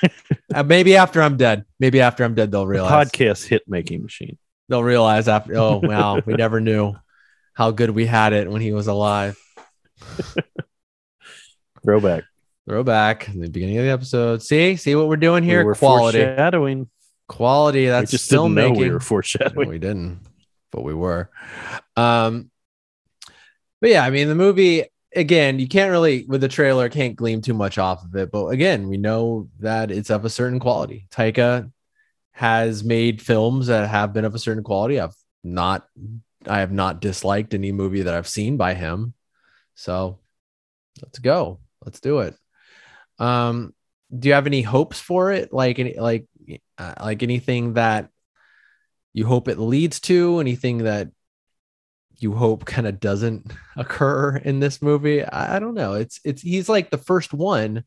[0.54, 1.66] Uh, maybe after I'm dead.
[1.80, 3.10] Maybe after I'm dead, they'll a realize.
[3.10, 4.38] podcast hit making machine.
[4.70, 5.58] They'll realize after.
[5.58, 6.94] Oh wow, we never knew
[7.54, 9.38] how good we had it when he was alive.
[11.84, 12.24] Throwback.
[12.68, 14.42] Throwback in the beginning of the episode.
[14.42, 15.66] See, see what we're doing here.
[15.66, 16.90] We Quality, foreshadowing.
[17.28, 17.88] Quality.
[17.88, 18.82] That's we just still didn't know making.
[18.82, 19.70] we were No, foreshadowing.
[19.70, 20.20] we didn't,
[20.72, 21.30] but we were.
[21.96, 22.50] Um,
[23.82, 24.86] but yeah, I mean, the movie
[25.16, 28.32] again, you can't really with the trailer can't glean too much off of it.
[28.32, 31.08] But again, we know that it's of a certain quality.
[31.12, 31.72] Taika
[32.32, 35.00] has made films that have been of a certain quality.
[35.00, 35.86] I've not,
[36.48, 39.14] I have not disliked any movie that I've seen by him.
[39.76, 40.18] So
[41.02, 41.60] let's go.
[41.86, 42.36] Let's do it.
[43.20, 43.76] Um,
[44.18, 45.54] do you have any hopes for it?
[45.54, 46.26] Like any, like,
[46.78, 48.10] uh, like anything that
[49.14, 50.40] you hope it leads to?
[50.40, 51.10] Anything that
[52.18, 55.24] you hope kind of doesn't occur in this movie?
[55.24, 55.94] I, I don't know.
[55.94, 57.84] It's it's he's like the first one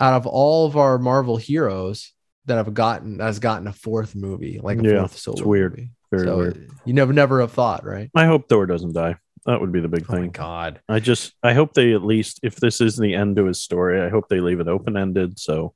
[0.00, 2.12] out of all of our Marvel heroes
[2.46, 5.72] that have gotten has gotten a fourth movie, like a Yeah, fourth solo it's weird.
[5.72, 5.90] movie.
[6.10, 6.70] Very so weird.
[6.84, 8.10] you never never have thought, right?
[8.14, 9.16] I hope Thor doesn't die.
[9.46, 10.30] That would be the big Oh my thing.
[10.30, 10.80] god.
[10.88, 14.00] I just I hope they at least if this is the end to his story,
[14.00, 15.74] I hope they leave it open ended so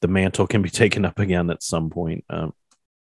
[0.00, 2.24] the mantle can be taken up again at some point.
[2.30, 2.52] Um,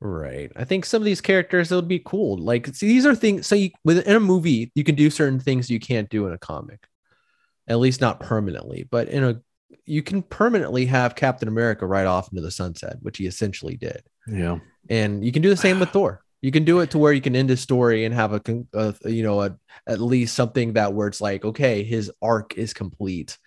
[0.01, 0.51] Right.
[0.55, 2.38] I think some of these characters it would be cool.
[2.38, 5.69] Like see, these are things so you within a movie you can do certain things
[5.69, 6.85] you can't do in a comic.
[7.67, 9.41] At least not permanently, but in a
[9.85, 14.03] you can permanently have Captain America right off into the sunset, which he essentially did.
[14.27, 14.59] yeah.
[14.89, 16.22] And you can do the same with Thor.
[16.41, 18.41] You can do it to where you can end his story and have a,
[18.73, 19.57] a you know a,
[19.88, 23.38] at least something that where it's like okay, his arc is complete,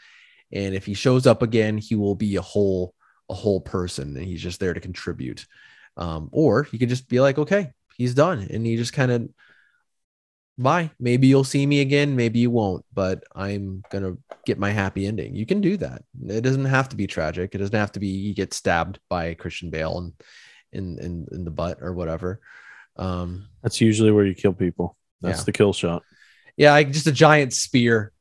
[0.50, 2.94] and if he shows up again, he will be a whole
[3.30, 5.46] a whole person, and he's just there to contribute.
[5.96, 9.28] Um, or you could just be like, okay, he's done, and you just kind of
[10.56, 10.90] bye.
[10.98, 15.34] Maybe you'll see me again, maybe you won't, but I'm gonna get my happy ending.
[15.34, 16.02] You can do that.
[16.26, 17.54] It doesn't have to be tragic.
[17.54, 20.12] It doesn't have to be you get stabbed by Christian Bale and
[20.72, 22.40] in in in the butt or whatever.
[22.96, 24.96] Um, That's usually where you kill people.
[25.20, 25.44] That's Yeah.
[25.44, 26.02] the kill shot.
[26.56, 28.12] yeah, like just a giant spear.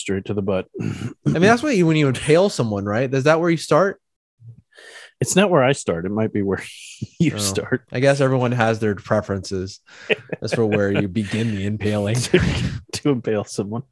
[0.00, 0.66] Straight to the butt.
[0.80, 0.84] I
[1.24, 3.12] mean, that's what you when you impale someone, right?
[3.12, 4.00] Is that where you start?
[5.20, 6.04] it's not where I start.
[6.04, 6.62] It might be where
[7.18, 7.38] you Oh.
[7.38, 7.82] start.
[7.90, 9.80] I guess everyone has their preferences.
[10.42, 12.16] as for where you begin the impaling.
[12.92, 13.82] to impale someone.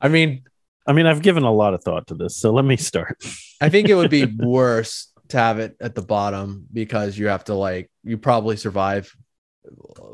[0.00, 0.42] I mean,
[0.86, 3.22] I mean, I've given a lot of thought to this, so let me start.
[3.60, 7.44] I think it would be worse to have it at the bottom because you have
[7.44, 9.14] to like you probably survive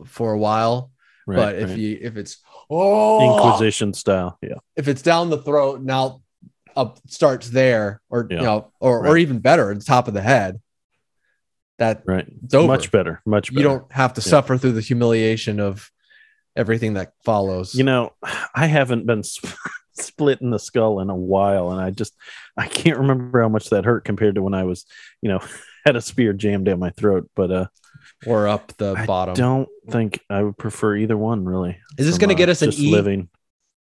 [0.07, 0.91] for a while.
[1.27, 1.79] Right, but if right.
[1.79, 2.39] you if it's
[2.75, 6.21] oh Inquisition style, yeah, if it's down the throat now
[6.77, 8.37] up starts there or Yeah.
[8.39, 10.61] you know or or even better at the top of the head
[11.79, 12.27] that right.
[12.45, 12.67] it's over.
[12.69, 13.61] Much better, much better.
[13.61, 14.31] you don't have to Yeah.
[14.31, 15.91] suffer through the humiliation of
[16.57, 17.75] everything that follows.
[17.75, 18.13] You know,
[18.55, 19.55] I haven't been sp-
[19.95, 22.15] split in the skull in a while, and I just
[22.57, 24.85] I can't remember how much that hurt compared to when I was,
[25.23, 25.41] you know,
[25.87, 27.29] had a spear jammed down my throat.
[27.35, 27.67] But uh,
[28.27, 29.03] or up the bottom.
[29.03, 29.35] I bottom.
[29.35, 31.79] don't think I would prefer either one really.
[31.99, 33.29] Is this going to get us an E living?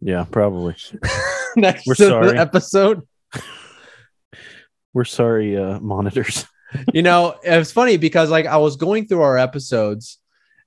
[0.01, 0.75] Yeah, probably.
[1.55, 2.37] next We're sorry.
[2.37, 3.07] episode?
[4.93, 6.45] We're sorry, uh, monitors.
[6.93, 10.19] you know, it's funny because like I was going through our episodes,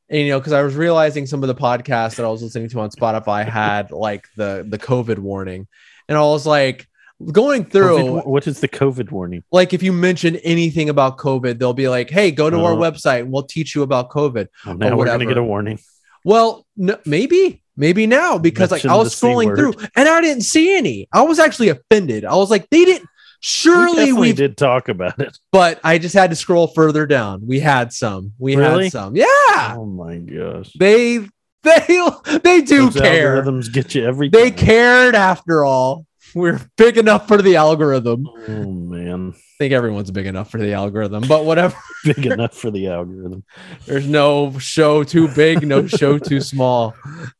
[0.08, 2.68] and you know, because I was realizing some of the podcasts that I was listening
[2.70, 5.66] to on Spotify had like the the COVID warning,
[6.08, 6.86] and I was like
[7.32, 7.96] going through.
[7.98, 9.42] COVID what is the COVID warning?
[9.52, 12.82] like if you mention anything about COVID, they'll be like, "Hey, go to our Uh-huh.
[12.90, 15.78] website and we'll teach you about COVID." Oh, now we're gonna get a warning.
[16.24, 20.76] Well, no, maybe, maybe now because like I was scrolling through and I didn't see
[20.76, 21.08] any.
[21.12, 22.24] I was actually offended.
[22.24, 23.08] I was like, they didn't.
[23.40, 25.38] Surely we we, did talk about it.
[25.52, 27.46] but I just had to scroll further down.
[27.46, 28.32] We had some.
[28.38, 28.84] We Really?
[28.84, 29.14] had some.
[29.14, 30.72] Yeah, Oh my gosh.
[30.78, 31.18] they
[31.62, 32.00] they
[32.42, 33.42] they do Those care.
[33.42, 36.06] algorithms get you every They cared after all.
[36.34, 38.28] We're big enough for the algorithm.
[38.48, 41.76] Oh man, I think everyone's big enough for the algorithm, but whatever.
[42.04, 43.44] big enough for the algorithm.
[43.86, 46.94] There's no show too big, no show too small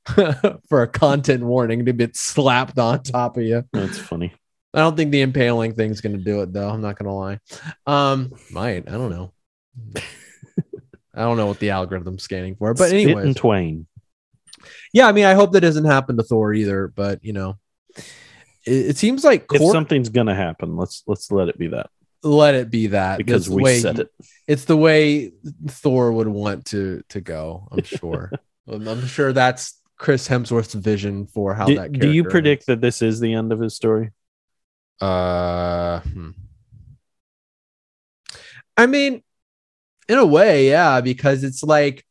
[0.69, 3.65] for a content warning to get slapped on top of you.
[3.73, 4.33] That's funny.
[4.75, 6.69] I don't think the impaling thing's going to do it though.
[6.69, 7.41] I'm not going to lie.
[7.87, 8.89] Um, might.
[8.89, 9.33] I don't know.
[11.15, 13.33] I don't know what the algorithm's scanning for, but anyway.
[13.33, 13.87] Twain.
[14.93, 15.09] yeah.
[15.09, 16.89] I mean, I hope that doesn't happen to Thor either.
[16.89, 17.57] But you know,
[18.67, 21.91] it, it seems like If something's gonna happen, let's let's let it be that
[22.23, 24.11] let it be that because we way said it.
[24.47, 25.33] It's the way
[25.69, 27.69] Thor would want to to go.
[27.71, 28.33] I'm sure.
[28.69, 31.93] I'm sure that's Chris Hemsworth's vision for how Do, that.
[31.93, 34.11] do you predict that this is the end of his story?
[35.01, 36.31] Uh, hmm.
[38.77, 39.23] I mean,
[40.09, 42.05] in a way, yeah, because it's like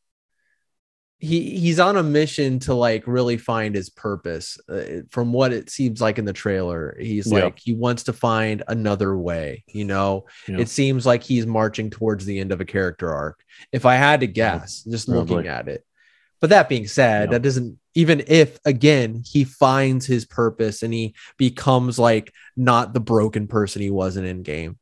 [1.26, 4.58] he he's on a mission to like really find his purpose.
[4.70, 7.46] Uh, from what it seems like in the trailer, he's Yeah.
[7.46, 9.64] like he wants to find another way.
[9.68, 10.60] You know, Yeah.
[10.60, 13.42] it seems like he's marching towards the end of a character arc.
[13.72, 15.50] If I had to guess, just looking Probably.
[15.50, 15.84] at it.
[16.42, 17.32] But that being said, Yeah.
[17.34, 23.00] that doesn't even if again he finds his purpose and he becomes like not the
[23.00, 24.76] broken person he was in Endgame,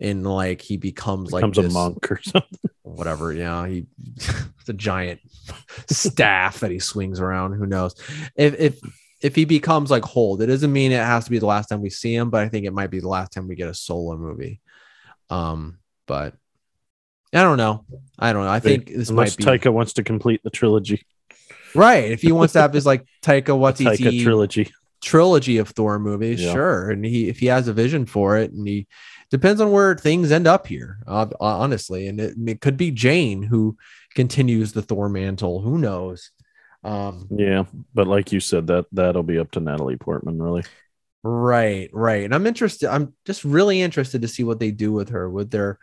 [0.00, 2.70] and like he becomes like Becomes a monk or something.
[2.82, 3.32] whatever.
[3.32, 3.86] Yeah, he
[4.68, 5.20] a giant
[5.88, 7.52] staff that he swings around.
[7.54, 7.94] Who knows?
[8.36, 8.80] If if
[9.20, 11.80] if he becomes like whole, it doesn't mean it has to be the last time
[11.80, 13.74] we see him, but I think it might be the last time we get a
[13.74, 14.60] solo movie.
[15.30, 16.34] Um, but
[17.34, 17.84] I don't know.
[18.18, 18.50] I don't know.
[18.50, 21.02] I think this Unless might be Taika wants to complete the trilogy,
[21.74, 22.10] right.
[22.10, 24.70] If he wants to have his like Taika Waititi Taika trilogy.
[25.02, 26.52] trilogy of Thor movies, Yeah.
[26.52, 26.90] sure.
[26.90, 28.86] And he if he has a vision for it, and he
[29.30, 32.08] depends on where things end up here, uh, honestly.
[32.08, 33.76] And it, it could be Jane who
[34.14, 35.60] continues the Thor mantle.
[35.60, 36.30] Who knows?
[36.84, 37.64] Um, Yeah,
[37.94, 40.64] but like you said, that that'll be up to Natalie Portman, really.
[41.22, 42.24] right, right.
[42.24, 42.88] And I'm interested.
[42.90, 45.78] I'm just really interested to see what they do with her, with their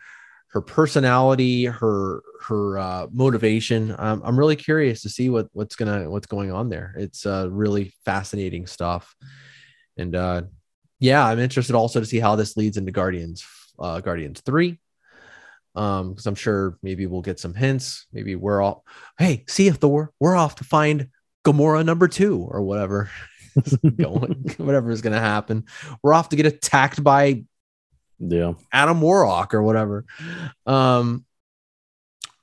[0.48, 3.94] her personality, her her uh, motivation.
[3.98, 6.94] Um, I'm really curious to see what what's gonna what's going on there.
[6.96, 9.14] It's uh, really fascinating stuff,
[9.96, 10.42] and uh,
[10.98, 13.44] yeah, I'm interested also to see how this leads into Guardians
[13.78, 14.78] uh, Guardians three.
[15.74, 18.06] Um, because I'm sure maybe we'll get some hints.
[18.10, 18.84] Maybe we're all
[19.18, 21.08] hey, see if Thor, we're off to find
[21.44, 23.10] Gamora number two or whatever.
[23.96, 25.64] going whatever is gonna happen.
[26.02, 27.44] We're off to get attacked by
[28.18, 30.06] Yeah, Adam Warlock or whatever.
[30.64, 31.26] Um,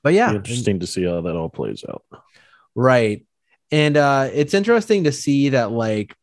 [0.04, 2.04] but yeah, interesting to see how that all plays out.
[2.76, 3.26] right.
[3.70, 6.14] And uh, it's interesting to see that, like,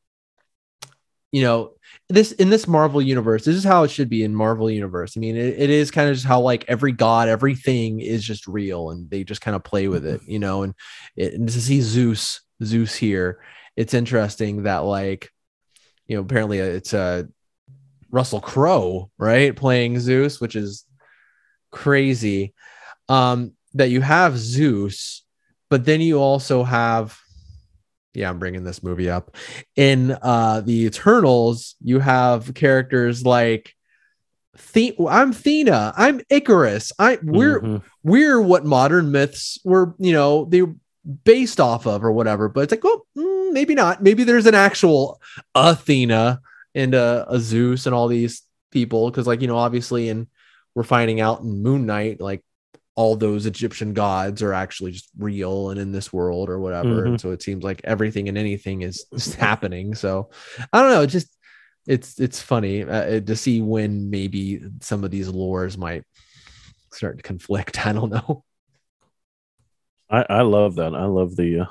[1.32, 1.74] you know,
[2.10, 5.14] this in this Marvel universe, this is how it should be in Marvel universe.
[5.16, 8.48] I mean, it, it is kind of just how like every god, everything is just
[8.48, 10.64] real, and they just kind of play with it, you know.
[10.64, 10.74] And,
[11.16, 13.42] it, and to see Zeus, Zeus here,
[13.76, 15.30] it's interesting that like,
[16.08, 17.24] you know, apparently it's uh,
[18.10, 20.86] Russell Crowe, right, playing Zeus, which is
[21.72, 22.54] crazy.
[23.08, 25.24] Um, that you have Zeus,
[25.70, 27.18] but then you also have
[28.14, 29.36] yeah i'm bringing this movie up
[29.76, 33.76] in uh the eternals you have characters like
[34.74, 37.82] the- i'm thena i'm Ikaris i we're Mhm.
[38.04, 40.64] we're what modern myths were you know they
[41.24, 44.56] based off of or whatever but it's like well mm, maybe not maybe there's an
[44.56, 45.20] actual
[45.56, 46.42] athena
[46.76, 50.28] and uh, a zeus and all these people because like you know obviously and
[50.76, 52.44] we're finding out in moon knight like
[52.96, 57.06] all those Egyptian gods are actually just real and in this world or whatever.
[57.06, 59.96] And so it seems like everything and anything is, is happening.
[59.96, 60.30] So
[60.74, 61.02] I don't know.
[61.02, 61.36] It just
[61.88, 66.04] it's it's funny uh, to see when maybe some of these lores might
[66.92, 67.86] start to conflict.
[67.88, 68.44] I don't know.
[70.10, 70.94] I, I love that.
[70.94, 71.66] I love the uh,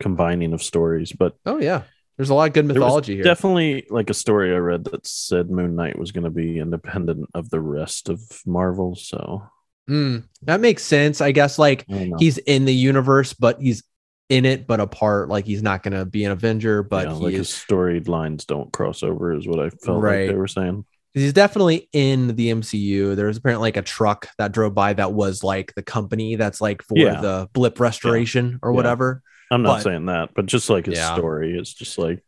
[0.00, 1.82] combining of stories, but Oh yeah,
[2.16, 3.24] there's a lot of good mythology here.
[3.24, 7.28] definitely like a story I read that said Moon Knight was going to be independent
[7.34, 8.94] of the rest of Marvel.
[8.94, 9.42] So
[9.88, 11.20] Mm, that makes sense.
[11.20, 13.82] I guess like I he's in the universe, but he's
[14.28, 15.28] in it, but apart.
[15.30, 19.02] Like he's not gonna be an Avenger, but Yeah, like is his storylines don't cross
[19.02, 20.20] over, is what I felt Right.
[20.26, 20.84] like they were saying.
[21.14, 23.16] he's definitely in the MCU.
[23.16, 26.82] There's apparently like a truck that drove by that was like the company that's like
[26.82, 27.20] for Yeah.
[27.20, 28.76] the blip restoration or Yeah.
[28.76, 29.22] whatever.
[29.50, 32.22] I'm not But- saying that, but just like his story, it's just like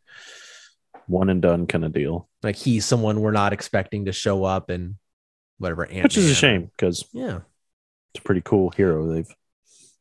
[1.07, 4.69] one and done kind of deal, Like he's someone we're not expecting to show up
[4.71, 4.95] and
[5.59, 5.85] whatever.
[5.85, 7.41] which is a shame because Yeah.
[8.13, 9.07] It's a pretty cool hero.
[9.07, 9.35] They've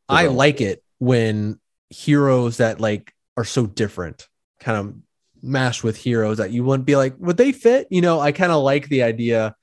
[0.08, 4.28] I like it when heroes that like are so different
[4.58, 4.94] kind of
[5.42, 7.86] mash with heroes that you wouldn't be like, would they fit?
[7.90, 9.54] You know, I kind of like the idea,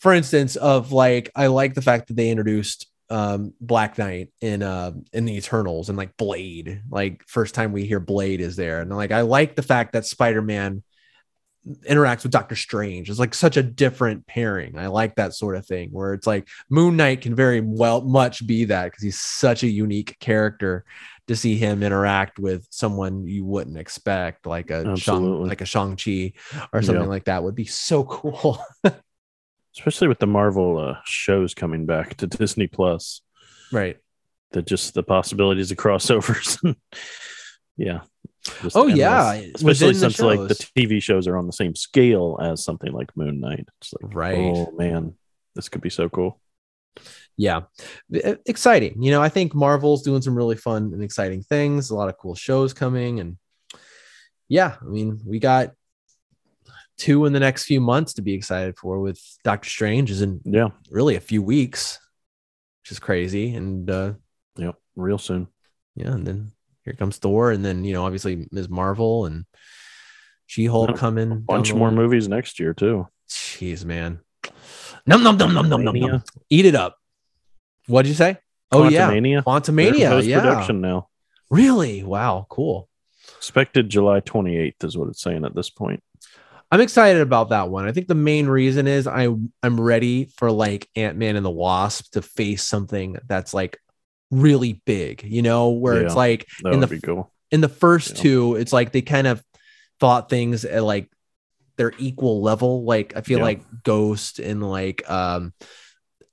[0.00, 4.62] for instance, of like I like the fact that they introduced um Black Knight in
[4.62, 6.82] uh in the Eternals and like Blade.
[6.90, 8.80] Like first time we hear Blade is there.
[8.80, 10.82] And like I like the fact that Spider-Man
[11.88, 13.10] interacts with Doctor Strange.
[13.10, 14.78] It's like such a different pairing.
[14.78, 18.46] I like that sort of thing where it's like Moon Knight can very well much
[18.46, 20.84] be that because he's such a unique character
[21.26, 25.96] to see him interact with someone you wouldn't expect, like a Shang, like a Shang
[25.96, 26.34] Chi
[26.72, 27.08] or something Yeah.
[27.08, 28.58] like that, would be so cool.
[29.76, 33.22] especially with the Marvel uh, shows coming back to Disney Plus.
[33.72, 33.96] right?
[34.52, 36.56] That just the possibilities of crossovers.
[37.76, 38.00] yeah.
[38.62, 38.98] just Oh, endless.
[38.98, 40.54] yeah, especially within the since like the.
[40.54, 43.66] TV shows are on the same scale as something like Moon Knight.
[43.80, 44.38] It's like, Right.
[44.38, 45.14] oh man,
[45.54, 46.40] this could be so cool.
[47.36, 47.60] yeah
[48.46, 52.08] exciting you know i think marvel's doing some really fun and exciting things a lot
[52.08, 53.36] of cool shows coming and
[54.48, 55.72] yeah i mean we got
[56.96, 60.40] two in the next few months to be excited for with doctor strange is in
[60.46, 61.98] Yeah, really a few weeks
[62.82, 64.14] which is crazy and uh
[64.56, 65.48] yep, real soon.
[65.94, 66.52] yeah and then
[66.86, 69.44] here comes thor and then you know obviously ms marvel and
[70.46, 71.96] she-hulk Yeah, coming down Bunch more line.
[71.96, 73.06] movies next year too.
[73.28, 74.20] jeez man
[75.06, 76.22] num num num num num num, num.
[76.48, 76.96] Eat it up
[77.88, 78.38] what'd you say
[78.72, 80.24] oh yeah Quantumania.
[80.26, 80.40] Yeah.
[80.40, 81.08] production now.
[81.50, 82.02] Really?
[82.02, 82.88] Wow, cool.
[83.36, 86.02] Expected July 28th is what it's saying at this point.
[86.72, 87.86] I'm excited about that one.
[87.86, 89.28] I think the main reason is I
[89.62, 93.78] I'm ready for like Ant-Man and the Wasp to face something that's like
[94.30, 97.32] really big, you know, where it's like In the cool.
[97.50, 98.22] in the first Yeah.
[98.22, 99.42] two, it's like they kind of
[100.00, 101.10] thought things at like
[101.76, 102.84] their equal level.
[102.84, 103.44] Like I feel Yeah.
[103.44, 105.52] like Ghost and like um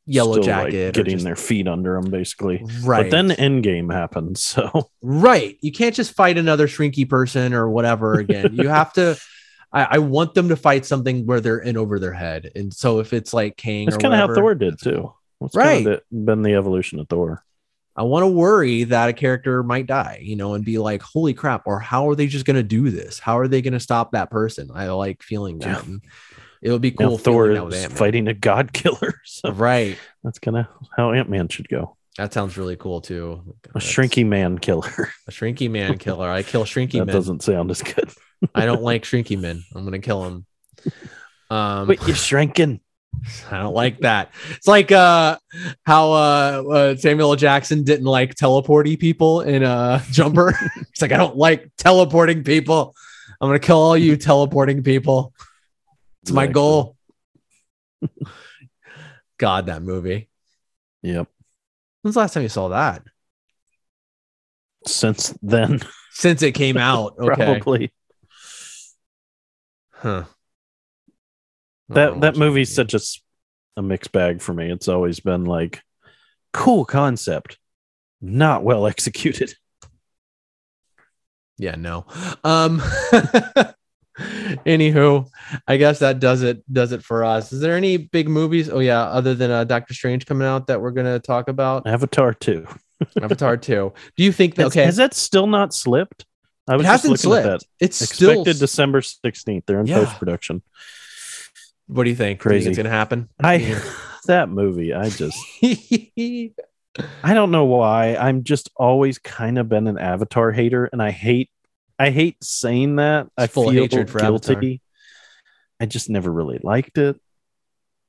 [0.05, 2.61] Yellow Still, Jacket are getting just- their feet under them basically.
[2.83, 3.09] right.
[3.09, 5.57] But then Endgame happens, so Right.
[5.61, 8.53] You can't just fight another shrinky person or whatever again.
[8.55, 9.17] you have to.
[9.71, 12.51] I, I want them to fight something where they're in over their head.
[12.55, 15.13] And so if it's like Kang, that's kind of how Thor did too.
[15.39, 15.83] What's Right.
[15.83, 17.43] kind of been the evolution of Thor.
[17.95, 21.33] I want to worry that a character might die, you know, and be like, holy
[21.33, 23.19] crap, or how are they just going to do this?
[23.19, 24.69] How are they going to stop that person?
[24.73, 25.85] I like feeling that.
[25.87, 25.95] Yeah.
[26.63, 27.17] It would be Now cool.
[27.17, 29.97] Thor that with is fighting a god killer, so Right.
[30.23, 30.65] that's kind of
[30.95, 31.97] how Ant Man should go.
[32.17, 33.41] That sounds really cool too.
[33.65, 35.09] A That's- shrinky man killer.
[35.27, 36.29] a shrinky man killer.
[36.29, 37.15] I kill shrinky that men.
[37.15, 38.09] doesn't sound as good.
[38.55, 39.63] I don't like shrinky men.
[39.75, 40.45] I'm going to kill them.
[41.49, 42.79] Um, Wait, you're shrinking.
[43.51, 44.31] I don't like that.
[44.51, 45.37] It's like uh
[45.85, 47.35] how uh, uh Samuel L.
[47.35, 50.53] Jackson didn't like teleporty people in uh Jumper.
[50.91, 52.95] It's like, I don't like teleporting people.
[53.41, 55.33] I'm gonna kill all you teleporting people.
[56.21, 56.53] It's my Exactly.
[56.53, 56.97] goal.
[59.37, 60.29] God, that movie.
[61.01, 61.27] Yep.
[62.01, 63.03] When's the last time you saw that?
[64.85, 65.81] Since then,
[66.11, 67.15] Since it came out.
[67.17, 67.35] Okay.
[67.35, 67.93] probably
[69.91, 70.25] Huh.
[71.89, 72.93] I don't that that movie's you- such
[73.77, 74.71] a mixed bag for me.
[74.71, 75.81] It's always been like
[76.53, 77.57] cool concept,
[78.21, 79.53] not well executed.
[81.57, 82.05] yeah no
[82.43, 82.79] um
[84.65, 85.27] anywho
[85.67, 88.79] i guess that does it does it for us is there any big movies oh
[88.79, 92.65] yeah other than uh, doctor strange coming out that we're gonna talk about Avatar two.
[93.21, 96.25] avatar 2 do you think that Has, okay has that still not slipped?
[96.67, 97.85] I it was just hasn't looking at slipped that.
[97.85, 99.65] it's still Expected December sixteenth.
[99.67, 100.05] They're in Yeah.
[100.05, 100.61] post production.
[101.87, 102.69] What do you think Do Crazy.
[102.69, 103.57] it's gonna happen I
[104.27, 104.93] that movie.
[104.93, 105.37] I just
[107.23, 108.15] I don't know why.
[108.15, 111.49] I'm just always kind of been an Avatar hater, and I hate
[111.99, 113.27] I hate saying that.
[113.37, 113.99] I It's full feel guilty.
[114.21, 114.61] Avatar.
[115.79, 117.19] I just never really liked it,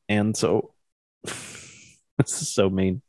[0.09, 0.72] and so
[1.24, 3.02] this is so mean.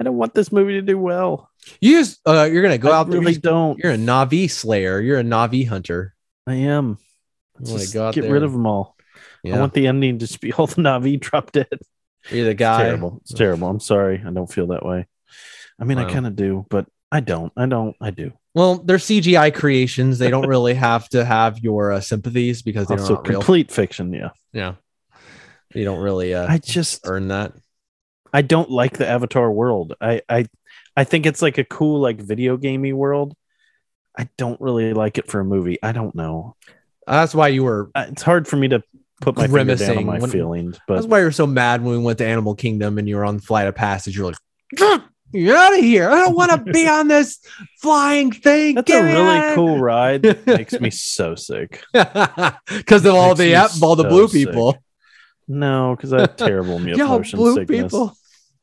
[0.00, 1.50] I don't want this movie to do well.
[1.80, 3.78] you just uh you're gonna go I out there really you're, don't.
[3.78, 6.14] you're a Na'vi slayer you're a Na'vi hunter
[6.46, 6.96] I am.
[7.58, 8.96] want to Just get there rid of them all.
[9.46, 11.68] I want the ending to just be all the Na'vi drop dead.
[12.30, 13.18] you're the It's guy terrible.
[13.22, 13.68] It's terrible.
[13.68, 14.22] I'm sorry.
[14.24, 15.06] I don't feel that way.
[15.80, 16.06] I mean, Wow.
[16.06, 17.52] I kind of do, but I don't.
[17.56, 17.96] I don't.
[18.00, 18.32] I do.
[18.54, 22.98] well they're cgi creations they don't really have to have your uh, sympathies because they're
[23.00, 24.12] Also, not real complete fiction.
[24.12, 24.30] Yeah.
[24.52, 24.74] Yeah.
[25.74, 27.52] You don't really uh, I just earn that.
[28.32, 29.94] I don't like the Avatar world.
[30.00, 30.46] I I
[30.96, 33.34] I think it's like a cool like video gamey world.
[34.18, 35.78] I don't really like it for a movie.
[35.82, 36.56] I don't know.
[37.06, 37.90] That's why you were.
[37.94, 38.82] It's hard for me to
[39.20, 41.82] put my finger down on my when- feelings, But That's why you were so mad
[41.82, 44.16] when we went to Animal Kingdom and you were on Flight of Passage.
[44.16, 46.08] You're like, you're out of here!
[46.10, 47.38] I don't want to be on this
[47.82, 48.76] flying thing.
[48.76, 50.24] that's a really cool ride.
[50.26, 51.82] It makes me so sick.
[51.92, 54.46] because of all the yep, all the blue sick.
[54.48, 54.78] people.
[55.46, 57.82] No, because I have terrible Yeah, motion blue sickness.
[57.92, 58.16] people.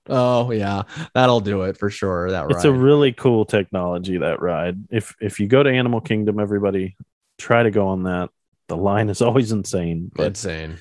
[0.07, 0.83] Oh yeah,
[1.15, 2.31] that'll do it for sure.
[2.31, 2.65] That It's ride.
[2.65, 4.77] a really cool technology that ride.
[4.91, 6.95] If if you go to Animal Kingdom, everybody
[7.37, 8.29] try to go on that.
[8.67, 10.77] The line is always insane, but insane.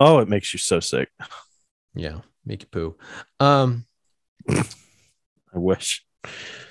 [0.00, 1.08] oh, it makes you so sick.
[1.94, 2.96] Yeah, make you poo.
[3.40, 3.86] Um,
[4.48, 4.64] I
[5.54, 6.04] wish.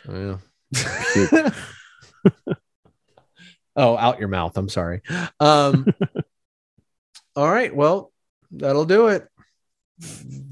[0.10, 0.38] Yeah.
[3.78, 4.58] Oh, out your mouth.
[4.58, 5.02] I'm sorry.
[5.38, 5.86] Um,
[7.36, 7.76] All right.
[7.76, 8.14] Well,
[8.52, 9.28] that'll do it.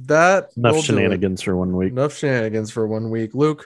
[0.08, 0.84] That Enough will do it.
[0.84, 1.92] shenanigans for one week.
[1.94, 3.34] Enough shenanigans for one week.
[3.34, 3.66] Luke,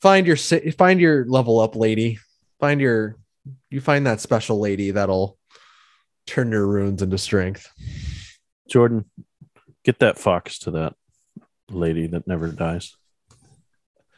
[0.00, 2.20] find your find your level up lady.
[2.60, 3.16] Find your
[3.70, 5.38] you find that special lady that'll
[6.26, 7.68] turn your runes into strength.
[8.68, 9.04] Jordan,
[9.84, 10.94] get that fox to that
[11.70, 12.94] lady that never dies.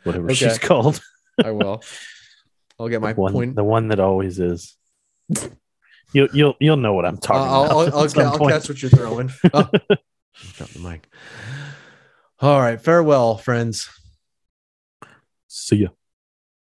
[0.05, 0.35] Whatever Okay.
[0.35, 1.01] she's called.
[1.45, 1.83] I will.
[2.79, 3.57] I'll get my the one, point.
[3.57, 4.77] the one that always is.
[6.13, 7.95] You, you'll you'll know what I'm talking I'll, about.
[7.95, 9.31] I'll, I'll, I'll catch what you're throwing.
[9.53, 9.69] Oh.
[10.55, 11.09] Drop the mic.
[12.41, 12.81] All right.
[12.81, 13.89] Farewell, friends.
[15.49, 15.89] See ya.